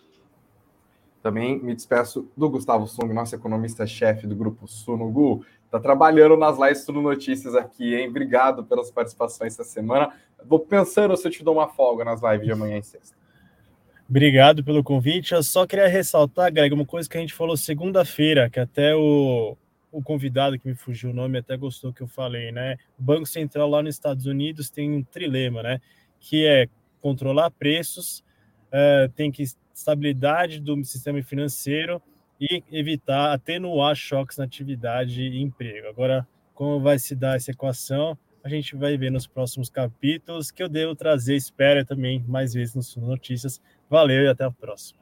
Também 1.23 1.63
me 1.63 1.75
despeço 1.75 2.29
do 2.37 2.49
Gustavo 2.49 2.87
Sung, 2.87 3.13
nosso 3.13 3.35
economista-chefe 3.35 4.27
do 4.27 4.35
Grupo 4.35 4.67
Suno. 4.67 5.11
Gu, 5.11 5.45
tá 5.71 5.79
trabalhando 5.79 6.37
nas 6.37 6.59
lives 6.59 6.85
Suno 6.85 7.03
Notícias 7.03 7.55
aqui, 7.55 7.95
hein? 7.95 8.09
Obrigado 8.09 8.65
pelas 8.65 8.91
participações 8.91 9.53
essa 9.53 9.65
semana. 9.65 10.13
Vou 10.45 10.61
pensando 10.61 11.17
se 11.17 11.27
eu 11.27 11.31
te 11.31 11.45
dou 11.45 11.55
uma 11.55 11.69
folga 11.69 12.05
nas 12.05 12.23
lives 12.23 12.47
de 12.47 12.53
amanhã 12.53 12.79
e 12.79 12.83
sexta. 12.83 13.15
Obrigado 14.09 14.65
pelo 14.65 14.83
convite. 14.83 15.35
Eu 15.35 15.43
só 15.43 15.67
queria 15.67 15.87
ressaltar, 15.87 16.53
Greg, 16.53 16.75
uma 16.75 16.87
coisa 16.87 17.09
que 17.09 17.17
a 17.17 17.21
gente 17.21 17.35
falou 17.35 17.57
segunda-feira, 17.57 18.51
que 18.51 18.59
até 18.59 18.95
o, 18.97 19.57
o 19.93 20.03
convidado 20.03 20.59
que 20.59 20.67
me 20.67 20.75
fugiu 20.75 21.11
o 21.11 21.15
nome 21.15 21.39
até 21.39 21.57
gostou 21.57 21.93
que 21.93 22.01
eu 22.01 22.09
falei, 22.09 22.51
né? 22.51 22.77
O 22.99 23.03
Banco 23.03 23.27
Central 23.27 23.69
lá 23.69 23.83
nos 23.83 23.95
Estados 23.95 24.27
Unidos 24.27 24.69
tem 24.69 24.91
um 24.91 25.03
trilema, 25.03 25.63
né? 25.63 25.81
Que 26.19 26.47
é 26.47 26.67
controlar 27.01 27.51
preços, 27.51 28.25
é, 28.73 29.09
tem 29.15 29.31
que 29.31 29.45
estabilidade 29.81 30.61
do 30.61 30.83
sistema 30.85 31.23
financeiro 31.23 32.01
e 32.41 32.63
evitar 32.71 33.33
atenuar 33.33 33.95
choques 33.95 34.39
na 34.39 34.45
atividade 34.45 35.23
e 35.23 35.43
emprego. 35.43 35.89
Agora, 35.89 36.27
como 36.55 36.81
vai 36.81 36.99
se 36.99 37.15
dar 37.15 37.37
essa 37.37 37.51
equação, 37.51 38.17
a 38.43 38.49
gente 38.49 38.75
vai 38.77 38.97
ver 38.97 39.11
nos 39.11 39.27
próximos 39.27 39.69
capítulos 39.69 40.51
que 40.51 40.63
eu 40.63 40.69
devo 40.69 40.95
trazer, 40.95 41.37
espero 41.37 41.85
também 41.85 42.25
mais 42.27 42.55
vezes 42.55 42.75
nas 42.75 42.97
notícias. 42.97 43.61
Valeu 43.89 44.25
e 44.25 44.29
até 44.29 44.45
a 44.45 44.51
próxima. 44.51 45.01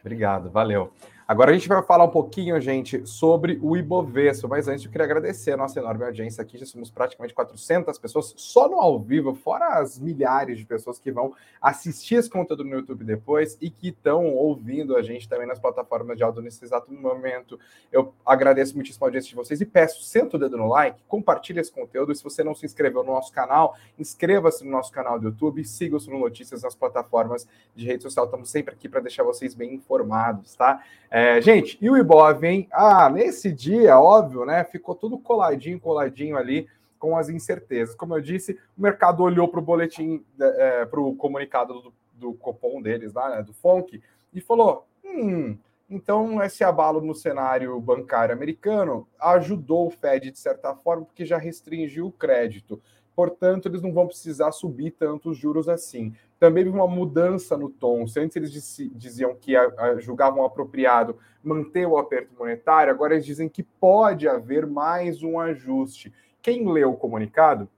Obrigado, 0.00 0.50
valeu. 0.50 0.92
Agora 1.30 1.52
a 1.52 1.54
gente 1.54 1.68
vai 1.68 1.80
falar 1.80 2.02
um 2.02 2.10
pouquinho, 2.10 2.60
gente, 2.60 3.06
sobre 3.06 3.56
o 3.62 3.76
Ibovespa, 3.76 4.48
mas 4.48 4.66
antes 4.66 4.84
eu 4.84 4.90
queria 4.90 5.04
agradecer 5.04 5.52
a 5.52 5.56
nossa 5.56 5.78
enorme 5.78 6.04
audiência 6.04 6.42
aqui, 6.42 6.58
já 6.58 6.66
somos 6.66 6.90
praticamente 6.90 7.32
400 7.32 7.96
pessoas 8.00 8.34
só 8.36 8.68
no 8.68 8.80
ao 8.80 8.98
vivo, 8.98 9.32
fora 9.32 9.78
as 9.78 9.96
milhares 9.96 10.58
de 10.58 10.66
pessoas 10.66 10.98
que 10.98 11.12
vão 11.12 11.32
assistir 11.62 12.16
esse 12.16 12.28
conteúdo 12.28 12.64
no 12.64 12.74
YouTube 12.74 13.04
depois 13.04 13.56
e 13.60 13.70
que 13.70 13.90
estão 13.90 14.26
ouvindo 14.34 14.96
a 14.96 15.02
gente 15.02 15.28
também 15.28 15.46
nas 15.46 15.60
plataformas 15.60 16.16
de 16.16 16.24
áudio 16.24 16.42
nesse 16.42 16.64
exato 16.64 16.92
momento. 16.92 17.60
Eu 17.92 18.12
agradeço 18.26 18.74
muitíssimo 18.74 19.04
a 19.04 19.06
audiência 19.06 19.28
de 19.28 19.36
vocês 19.36 19.60
e 19.60 19.64
peço, 19.64 20.02
senta 20.02 20.36
o 20.36 20.40
dedo 20.40 20.56
no 20.56 20.66
like, 20.66 21.00
compartilhe 21.06 21.60
esse 21.60 21.70
conteúdo 21.70 22.12
se 22.12 22.24
você 22.24 22.42
não 22.42 22.56
se 22.56 22.66
inscreveu 22.66 23.04
no 23.04 23.12
nosso 23.12 23.32
canal, 23.32 23.76
inscreva-se 23.96 24.64
no 24.64 24.70
nosso 24.72 24.90
canal 24.90 25.16
do 25.16 25.26
YouTube 25.26 25.60
e 25.60 25.64
siga 25.64 25.94
o 25.94 26.00
Suno 26.00 26.18
Notícias 26.18 26.64
nas 26.64 26.74
plataformas 26.74 27.46
de 27.76 27.86
rede 27.86 28.02
social, 28.02 28.24
estamos 28.24 28.50
sempre 28.50 28.74
aqui 28.74 28.88
para 28.88 28.98
deixar 28.98 29.22
vocês 29.22 29.54
bem 29.54 29.72
informados, 29.74 30.56
tá? 30.56 30.82
É, 31.08 31.19
é, 31.20 31.42
gente, 31.42 31.76
e 31.82 31.90
o 31.90 31.98
Ibov, 31.98 32.42
hein? 32.44 32.66
Ah, 32.72 33.10
nesse 33.10 33.52
dia, 33.52 34.00
óbvio, 34.00 34.46
né? 34.46 34.64
Ficou 34.64 34.94
tudo 34.94 35.18
coladinho, 35.18 35.78
coladinho 35.78 36.34
ali 36.34 36.66
com 36.98 37.14
as 37.14 37.28
incertezas. 37.28 37.94
Como 37.94 38.16
eu 38.16 38.22
disse, 38.22 38.58
o 38.76 38.80
mercado 38.80 39.22
olhou 39.22 39.46
para 39.46 39.60
o 39.60 39.62
boletim, 39.62 40.24
é, 40.40 40.86
para 40.86 40.98
o 40.98 41.14
comunicado 41.14 41.74
do, 41.82 41.94
do 42.14 42.32
Copom 42.32 42.80
deles 42.80 43.12
lá, 43.12 43.36
né, 43.36 43.42
do 43.42 43.52
FONC, 43.52 44.02
e 44.32 44.40
falou: 44.40 44.86
hum, 45.04 45.58
então 45.90 46.42
esse 46.42 46.64
abalo 46.64 47.02
no 47.02 47.14
cenário 47.14 47.78
bancário 47.80 48.34
americano 48.34 49.06
ajudou 49.20 49.88
o 49.88 49.90
Fed 49.90 50.30
de 50.30 50.38
certa 50.38 50.74
forma, 50.74 51.04
porque 51.04 51.26
já 51.26 51.36
restringiu 51.36 52.06
o 52.06 52.12
crédito. 52.12 52.80
Portanto, 53.14 53.68
eles 53.68 53.82
não 53.82 53.92
vão 53.92 54.06
precisar 54.06 54.52
subir 54.52 54.92
tanto 54.92 55.30
os 55.30 55.36
juros 55.36 55.68
assim 55.68 56.14
também 56.40 56.66
uma 56.66 56.88
mudança 56.88 57.54
no 57.54 57.68
tom. 57.68 58.06
Se 58.08 58.18
antes 58.18 58.34
eles 58.34 58.90
diziam 58.94 59.36
que 59.36 59.54
a, 59.54 59.70
a, 59.76 60.00
julgavam 60.00 60.42
apropriado 60.42 61.18
manter 61.44 61.86
o 61.86 61.98
aperto 61.98 62.34
monetário, 62.36 62.90
agora 62.90 63.12
eles 63.12 63.26
dizem 63.26 63.46
que 63.46 63.62
pode 63.62 64.26
haver 64.26 64.66
mais 64.66 65.22
um 65.22 65.38
ajuste. 65.38 66.12
Quem 66.40 66.66
leu 66.66 66.92
o 66.92 66.96
comunicado, 66.96 67.68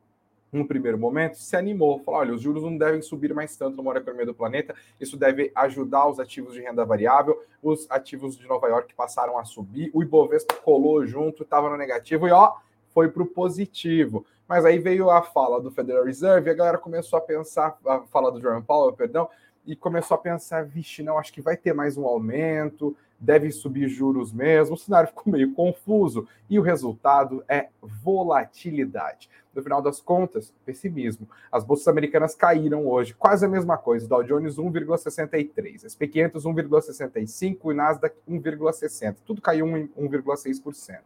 no 0.52 0.64
primeiro 0.66 0.96
momento, 0.96 1.38
se 1.38 1.56
animou, 1.56 1.98
falou: 1.98 2.20
olha, 2.20 2.34
os 2.34 2.40
juros 2.40 2.62
não 2.62 2.78
devem 2.78 3.02
subir 3.02 3.34
mais 3.34 3.56
tanto 3.56 3.76
no 3.76 3.82
maior 3.82 3.96
economia 3.96 4.26
do 4.26 4.34
planeta, 4.34 4.76
isso 5.00 5.16
deve 5.16 5.50
ajudar 5.56 6.08
os 6.08 6.20
ativos 6.20 6.54
de 6.54 6.60
renda 6.60 6.84
variável, 6.84 7.42
os 7.60 7.90
ativos 7.90 8.38
de 8.38 8.46
Nova 8.46 8.68
York 8.68 8.94
passaram 8.94 9.38
a 9.38 9.44
subir, 9.44 9.90
o 9.92 10.02
Ibovespa 10.02 10.54
colou 10.56 11.04
junto, 11.04 11.42
estava 11.42 11.68
no 11.68 11.76
negativo. 11.76 12.28
E 12.28 12.30
ó, 12.30 12.54
foi 12.92 13.08
para 13.08 13.22
o 13.22 13.26
positivo. 13.26 14.24
Mas 14.48 14.64
aí 14.64 14.78
veio 14.78 15.10
a 15.10 15.22
fala 15.22 15.60
do 15.60 15.70
Federal 15.70 16.04
Reserve 16.04 16.48
e 16.48 16.50
a 16.50 16.54
galera 16.54 16.78
começou 16.78 17.18
a 17.18 17.22
pensar, 17.22 17.78
a 17.86 18.00
fala 18.00 18.30
do 18.30 18.40
Jerome 18.40 18.62
Powell, 18.62 18.92
perdão, 18.92 19.28
e 19.66 19.76
começou 19.76 20.16
a 20.16 20.18
pensar, 20.18 20.64
vixe, 20.64 21.02
não, 21.02 21.18
acho 21.18 21.32
que 21.32 21.40
vai 21.40 21.56
ter 21.56 21.72
mais 21.72 21.96
um 21.96 22.04
aumento, 22.04 22.96
deve 23.18 23.50
subir 23.52 23.88
juros 23.88 24.32
mesmo. 24.32 24.74
O 24.74 24.78
cenário 24.78 25.08
ficou 25.14 25.32
meio 25.32 25.54
confuso 25.54 26.26
e 26.50 26.58
o 26.58 26.62
resultado 26.62 27.44
é 27.48 27.68
volatilidade. 27.80 29.30
No 29.54 29.62
final 29.62 29.80
das 29.80 30.00
contas, 30.00 30.52
pessimismo. 30.64 31.28
As 31.50 31.62
bolsas 31.62 31.86
americanas 31.86 32.34
caíram 32.34 32.86
hoje, 32.86 33.14
quase 33.14 33.44
a 33.44 33.48
mesma 33.48 33.76
coisa. 33.76 34.08
Dow 34.08 34.22
Jones 34.22 34.56
1,63, 34.56 35.88
SP 35.88 36.08
500 36.08 36.44
1,65 36.44 37.70
e 37.70 37.74
Nasdaq 37.74 38.16
1,60. 38.28 39.16
Tudo 39.24 39.40
caiu 39.40 39.66
1,6%. 39.66 40.98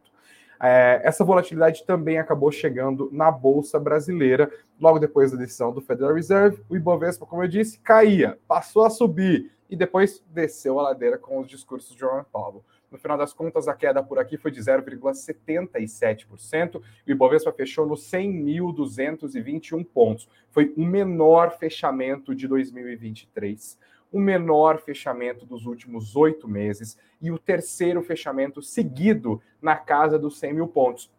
É, 0.61 1.00
essa 1.04 1.24
volatilidade 1.24 1.84
também 1.84 2.18
acabou 2.18 2.50
chegando 2.50 3.09
na 3.12 3.30
Bolsa 3.30 3.78
Brasileira, 3.78 4.50
logo 4.80 4.98
depois 4.98 5.32
da 5.32 5.38
decisão 5.38 5.72
do 5.72 5.80
Federal 5.80 6.14
Reserve. 6.14 6.62
O 6.68 6.76
Ibovespa, 6.76 7.26
como 7.26 7.42
eu 7.42 7.48
disse, 7.48 7.78
caía, 7.80 8.38
passou 8.48 8.84
a 8.84 8.90
subir 8.90 9.52
e 9.68 9.76
depois 9.76 10.24
desceu 10.28 10.78
a 10.78 10.84
ladeira 10.84 11.18
com 11.18 11.40
os 11.40 11.48
discursos 11.48 11.92
de 11.92 11.98
Jerome 11.98 12.24
Powell. 12.32 12.64
No 12.90 12.98
final 12.98 13.18
das 13.18 13.32
contas, 13.32 13.66
a 13.66 13.74
queda 13.74 14.02
por 14.02 14.18
aqui 14.18 14.36
foi 14.36 14.50
de 14.50 14.61
0,77%. 14.61 16.76
O 16.76 16.82
Ibovespa 17.07 17.52
fechou 17.52 17.84
nos 17.84 18.09
100.221 18.11 19.84
pontos. 19.84 20.28
Foi 20.50 20.72
o 20.76 20.84
menor 20.84 21.59
fechamento 21.59 22.34
de 22.34 22.46
2023 22.46 23.78
o 24.12 24.20
menor 24.20 24.78
fechamento 24.78 25.44
dos 25.44 25.66
últimos 25.66 26.16
oito 26.16 26.48
meses 26.48 26.98
e 27.20 27.30
o 27.30 27.38
terceiro 27.38 28.02
fechamento 28.02 28.62
seguido 28.62 29.42
na 29.61 29.76
casa 29.76 30.18
dos 30.18 30.38
100 30.38 30.52
mil 30.52 30.68
pontos. 30.68 31.11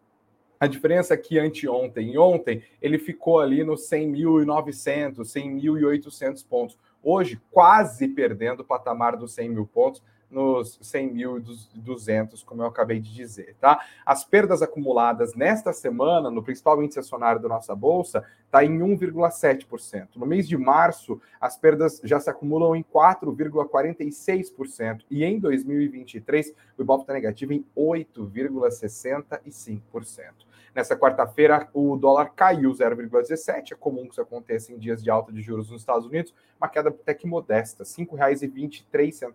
A 0.59 0.65
diferença 0.65 1.13
é 1.13 1.17
que 1.17 1.37
anteontem 1.37 2.13
e 2.13 2.17
ontem 2.17 2.63
ele 2.81 2.97
ficou 2.97 3.39
ali 3.39 3.63
nos 3.63 3.87
100.900, 3.89 5.19
100.800 5.19 6.47
pontos. 6.47 6.77
Hoje, 7.03 7.39
quase 7.51 8.07
perdendo 8.07 8.61
o 8.61 8.65
patamar 8.65 9.15
dos 9.15 9.33
100 9.33 9.49
mil 9.49 9.67
pontos, 9.67 10.01
nos 10.29 10.77
100.200, 10.79 12.43
como 12.43 12.61
eu 12.61 12.67
acabei 12.67 12.99
de 12.99 13.13
dizer, 13.13 13.55
tá? 13.59 13.79
As 14.05 14.25
perdas 14.25 14.61
acumuladas 14.61 15.33
nesta 15.33 15.71
semana, 15.71 16.29
no 16.29 16.43
principal 16.43 16.83
índice 16.83 16.99
acionário 16.99 17.41
da 17.41 17.47
nossa 17.47 17.73
bolsa, 17.73 18.25
está 18.45 18.61
em 18.63 18.77
1,7%. 18.77 20.09
No 20.15 20.25
mês 20.25 20.45
de 20.47 20.57
março, 20.57 21.21
as 21.39 21.55
perdas 21.57 22.01
já 22.03 22.19
se 22.19 22.29
acumulam 22.29 22.75
em 22.75 22.83
4,46% 22.83 25.05
e 25.09 25.23
em 25.23 25.39
2023 25.39 26.53
o 26.77 26.81
Ibov 26.81 26.99
está 27.01 27.13
negativo 27.13 27.53
em 27.53 27.65
8,65%. 27.75 30.47
Nessa 30.77 30.95
quarta-feira, 30.95 31.67
o 31.73 31.97
dólar 31.97 32.33
caiu 32.35 32.71
0,17. 32.71 33.71
É 33.71 33.75
comum 33.75 34.05
que 34.05 34.11
isso 34.11 34.21
aconteça 34.21 34.71
em 34.71 34.77
dias 34.77 35.01
de 35.01 35.09
alta 35.09 35.31
de 35.31 35.41
juros 35.41 35.71
nos 35.71 35.81
Estados 35.81 36.05
Unidos, 36.05 36.35
uma 36.59 36.69
queda 36.69 36.89
até 36.89 37.15
que 37.15 37.25
modesta, 37.25 37.83
R$ 37.83 37.89
5,23 37.89 39.33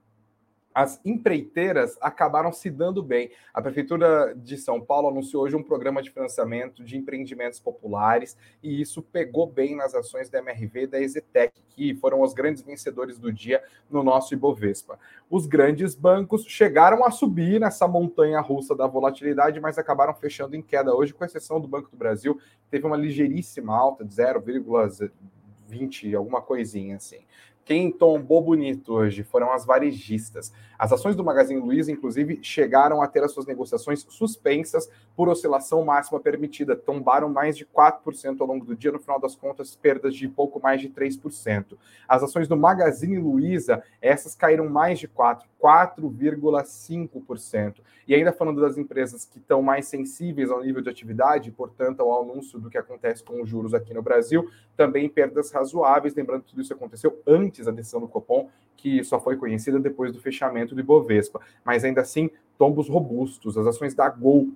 as 0.74 1.00
empreiteiras 1.06 1.98
acabaram 2.02 2.52
se 2.52 2.70
dando 2.70 3.04
bem. 3.04 3.32
A 3.54 3.62
Prefeitura 3.62 4.34
de 4.36 4.58
São 4.58 4.82
Paulo 4.82 5.10
anunciou 5.10 5.44
hoje 5.44 5.56
um 5.56 5.64
programa 5.64 6.02
de 6.02 6.10
financiamento 6.10 6.84
de 6.84 6.98
empreendimentos 6.98 7.60
populares 7.60 8.38
e 8.62 8.82
isso 8.82 9.02
pegou 9.02 9.46
bem 9.46 9.76
nas 9.76 9.94
ações 9.94 10.30
da 10.30 10.40
MRV 10.40 10.84
e 10.84 10.88
da 10.88 11.02
Exetec, 11.02 11.54
que 11.70 11.94
foram 11.96 12.22
os 12.22 12.34
grandes 12.34 12.62
vencedores 12.62 13.20
do 13.20 13.32
dia 13.32 13.64
no 13.90 14.04
nosso 14.04 14.34
Ibovespa. 14.34 14.98
Os 15.30 15.46
grandes 15.46 15.96
bancos 15.96 16.46
chegaram 16.46 17.06
a 17.06 17.12
subir 17.12 17.60
nessa 17.60 17.88
montanha 17.88 18.40
russa 18.40 18.76
da 18.76 18.88
volatilidade, 18.88 19.60
mas 19.60 19.78
acabaram 19.78 20.14
fechando 20.14 20.56
em 20.56 20.62
queda 20.62 20.96
hoje, 20.96 21.14
com 21.14 21.24
exceção 21.24 21.60
do 21.60 21.68
Banco 21.68 21.90
do 21.90 21.98
Brasil, 21.98 22.40
teve 22.70 22.86
uma 22.86 22.98
ligeiríssima 22.98 23.76
alta 23.76 24.04
de 24.04 24.14
0,20, 24.14 26.16
alguma 26.16 26.42
coisinha 26.42 26.98
assim. 26.98 27.20
Quem 27.66 27.90
tombou 27.90 28.42
bonito 28.42 28.94
hoje 28.94 29.24
foram 29.24 29.54
as 29.54 29.66
varejistas. 29.66 30.52
As 30.78 30.92
ações 30.92 31.16
do 31.16 31.24
Magazine 31.24 31.62
Luiza, 31.62 31.94
inclusive, 31.94 32.40
chegaram 32.42 33.02
a 33.02 33.08
ter 33.08 33.24
as 33.24 33.32
suas 33.32 33.46
negociações 33.46 34.06
suspensas 34.10 34.90
por 35.16 35.30
oscilação 35.30 35.86
máxima 35.86 36.20
permitida. 36.20 36.76
Tombaram 36.76 37.30
mais 37.30 37.56
de 37.56 37.66
4% 37.66 38.42
ao 38.42 38.48
longo 38.48 38.66
do 38.66 38.76
dia, 38.76 38.92
no 38.92 39.00
final 39.00 39.18
das 39.18 39.34
contas, 39.34 39.78
perdas 39.78 40.14
de 40.14 40.28
pouco 40.28 40.60
mais 40.60 40.82
de 40.82 40.90
3%. 40.90 41.78
As 42.06 42.22
ações 42.22 42.50
do 42.50 42.58
Magazine 42.58 43.18
Luiza, 43.18 43.82
essas 44.02 44.36
caíram 44.36 44.68
mais 44.68 45.00
de 45.00 45.08
4%, 45.08 45.44
4,5%. 45.64 47.76
E 48.06 48.14
ainda 48.14 48.34
falando 48.34 48.60
das 48.60 48.78
empresas 48.78 49.24
que 49.24 49.38
estão 49.38 49.62
mais 49.62 49.88
sensíveis 49.88 50.52
ao 50.52 50.62
nível 50.62 50.82
de 50.82 50.90
atividade, 50.90 51.50
portanto, 51.52 52.02
ao 52.02 52.22
anúncio 52.22 52.60
do 52.60 52.70
que 52.70 52.78
acontece 52.78 53.24
com 53.24 53.42
os 53.42 53.48
juros 53.48 53.74
aqui 53.74 53.94
no 53.94 54.02
Brasil, 54.02 54.50
também 54.76 55.10
perdas 55.10 55.52
razoáveis. 55.52 56.16
Lembrando 56.16 56.44
que 56.44 56.50
tudo 56.52 56.62
isso 56.62 56.74
aconteceu 56.74 57.22
antes 57.26 57.66
da 57.66 57.72
decisão 57.72 58.00
do 58.00 58.08
Copom, 58.08 58.50
que 58.76 59.04
só 59.04 59.20
foi 59.20 59.38
conhecida 59.38 59.80
depois 59.80 60.12
do 60.12 60.20
fechamento 60.20 60.76
do 60.76 60.82
Ibovespa. 60.82 61.40
Mas 61.64 61.84
ainda 61.84 62.02
assim, 62.02 62.30
tombos 62.58 62.90
robustos. 62.90 63.58
As 63.58 63.68
ações 63.68 63.94
da 63.94 64.10
Gol 64.10 64.50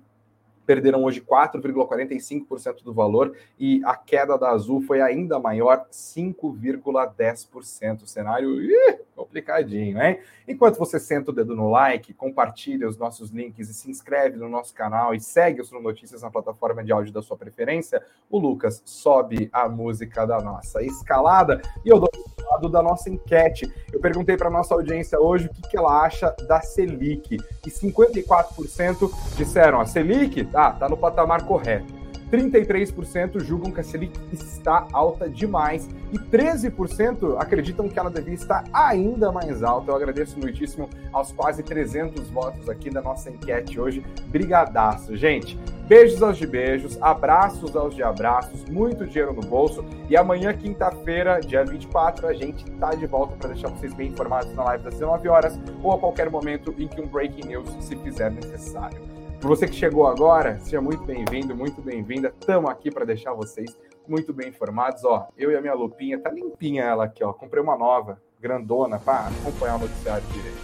perderam 0.68 1.02
hoje 1.02 1.20
4,45% 1.22 2.84
do 2.84 2.92
valor 2.92 3.34
e 3.58 3.80
a 3.86 3.96
queda 3.96 4.36
da 4.36 4.50
Azul 4.50 4.82
foi 4.82 5.00
ainda 5.00 5.38
maior, 5.38 5.86
5,10%. 5.90 8.04
Cenário 8.04 8.60
ih, 8.60 8.98
complicadinho, 9.16 9.98
hein? 9.98 10.20
Enquanto 10.46 10.78
você 10.78 11.00
senta 11.00 11.30
o 11.30 11.34
dedo 11.34 11.56
no 11.56 11.70
like, 11.70 12.12
compartilha 12.12 12.86
os 12.86 12.98
nossos 12.98 13.30
links 13.30 13.70
e 13.70 13.74
se 13.74 13.90
inscreve 13.90 14.36
no 14.36 14.50
nosso 14.50 14.74
canal 14.74 15.14
e 15.14 15.20
segue 15.20 15.62
os 15.62 15.72
Notícias 15.78 16.22
na 16.22 16.30
plataforma 16.30 16.84
de 16.84 16.92
áudio 16.92 17.14
da 17.14 17.22
sua 17.22 17.36
preferência, 17.36 18.04
o 18.28 18.36
Lucas 18.36 18.82
sobe 18.84 19.48
a 19.52 19.68
música 19.68 20.26
da 20.26 20.42
nossa 20.42 20.82
escalada 20.82 21.62
e 21.84 21.88
eu 21.88 22.00
dou 22.00 22.10
o 22.58 22.68
lado 22.68 22.68
da 22.68 22.82
nossa 22.82 23.08
enquete. 23.08 23.72
Eu 23.92 24.00
perguntei 24.00 24.36
para 24.36 24.50
nossa 24.50 24.74
audiência 24.74 25.18
hoje 25.20 25.46
o 25.46 25.54
que, 25.54 25.70
que 25.70 25.76
ela 25.76 26.02
acha 26.02 26.34
da 26.46 26.60
Selic 26.60 27.36
e 27.66 27.70
54% 27.70 29.10
disseram 29.36 29.80
a 29.80 29.86
Selic 29.86 30.48
ah, 30.54 30.72
tá 30.72 30.88
no 30.88 30.96
patamar 30.96 31.44
correto. 31.44 31.97
33% 32.30 33.40
julgam 33.40 33.70
que 33.70 33.80
a 33.80 33.84
Selic 33.84 34.18
está 34.32 34.86
alta 34.92 35.28
demais 35.28 35.88
e 36.12 36.18
13% 36.18 37.36
acreditam 37.38 37.88
que 37.88 37.98
ela 37.98 38.10
devia 38.10 38.34
estar 38.34 38.64
ainda 38.72 39.32
mais 39.32 39.62
alta. 39.62 39.90
Eu 39.90 39.96
agradeço 39.96 40.38
muitíssimo 40.38 40.88
aos 41.12 41.32
quase 41.32 41.62
300 41.62 42.28
votos 42.30 42.68
aqui 42.68 42.90
da 42.90 43.00
nossa 43.00 43.30
enquete 43.30 43.80
hoje. 43.80 44.04
Brigadaço, 44.26 45.16
gente. 45.16 45.58
Beijos 45.88 46.22
aos 46.22 46.36
de 46.36 46.46
beijos, 46.46 47.00
abraços 47.00 47.74
aos 47.74 47.94
de 47.94 48.02
abraços, 48.02 48.62
muito 48.66 49.06
dinheiro 49.06 49.32
no 49.32 49.40
bolso. 49.40 49.82
E 50.10 50.18
amanhã, 50.18 50.52
quinta-feira, 50.52 51.40
dia 51.40 51.64
24, 51.64 52.26
a 52.26 52.34
gente 52.34 52.62
tá 52.72 52.90
de 52.90 53.06
volta 53.06 53.34
para 53.36 53.48
deixar 53.48 53.68
vocês 53.70 53.94
bem 53.94 54.10
informados 54.10 54.54
na 54.54 54.64
live 54.64 54.84
das 54.84 54.94
19 54.94 55.28
horas 55.28 55.58
ou 55.82 55.94
a 55.94 55.98
qualquer 55.98 56.28
momento 56.28 56.74
em 56.76 56.86
que 56.86 57.00
um 57.00 57.06
breaking 57.06 57.48
news 57.48 57.74
se 57.80 57.96
fizer 57.96 58.30
necessário. 58.30 59.17
Para 59.40 59.48
você 59.48 59.68
que 59.68 59.76
chegou 59.76 60.04
agora, 60.08 60.58
seja 60.58 60.80
muito 60.80 61.04
bem-vindo, 61.04 61.54
muito 61.54 61.80
bem-vinda. 61.80 62.34
Estamos 62.40 62.68
aqui 62.68 62.90
para 62.90 63.04
deixar 63.04 63.32
vocês 63.34 63.78
muito 64.06 64.32
bem 64.32 64.48
informados. 64.48 65.04
Ó, 65.04 65.28
eu 65.38 65.52
e 65.52 65.56
a 65.56 65.60
minha 65.60 65.74
lupinha, 65.74 66.18
tá 66.18 66.28
limpinha 66.28 66.82
ela 66.82 67.04
aqui, 67.04 67.22
ó. 67.22 67.32
Comprei 67.32 67.62
uma 67.62 67.78
nova, 67.78 68.20
grandona, 68.40 68.98
para 68.98 69.28
acompanhar 69.28 69.76
o 69.76 69.78
noticiário 69.78 70.26
direito. 70.32 70.58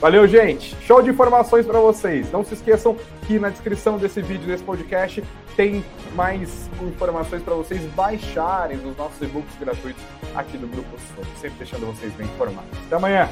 Valeu, 0.00 0.28
gente. 0.28 0.76
Show 0.82 1.02
de 1.02 1.10
informações 1.10 1.66
para 1.66 1.80
vocês. 1.80 2.30
Não 2.30 2.44
se 2.44 2.54
esqueçam 2.54 2.96
que 3.26 3.36
na 3.40 3.50
descrição 3.50 3.98
desse 3.98 4.22
vídeo, 4.22 4.46
desse 4.46 4.62
podcast, 4.62 5.24
tem 5.56 5.84
mais 6.14 6.70
informações 6.82 7.42
para 7.42 7.54
vocês 7.54 7.82
baixarem 7.94 8.78
dos 8.78 8.96
nossos 8.96 9.20
e-books 9.20 9.56
gratuitos 9.58 10.02
aqui 10.36 10.56
do 10.56 10.68
Grupo 10.68 10.96
Sul. 11.14 11.24
Sempre 11.40 11.58
deixando 11.58 11.84
vocês 11.84 12.12
bem 12.14 12.28
informados. 12.28 12.70
Até 12.86 12.94
amanhã. 12.94 13.28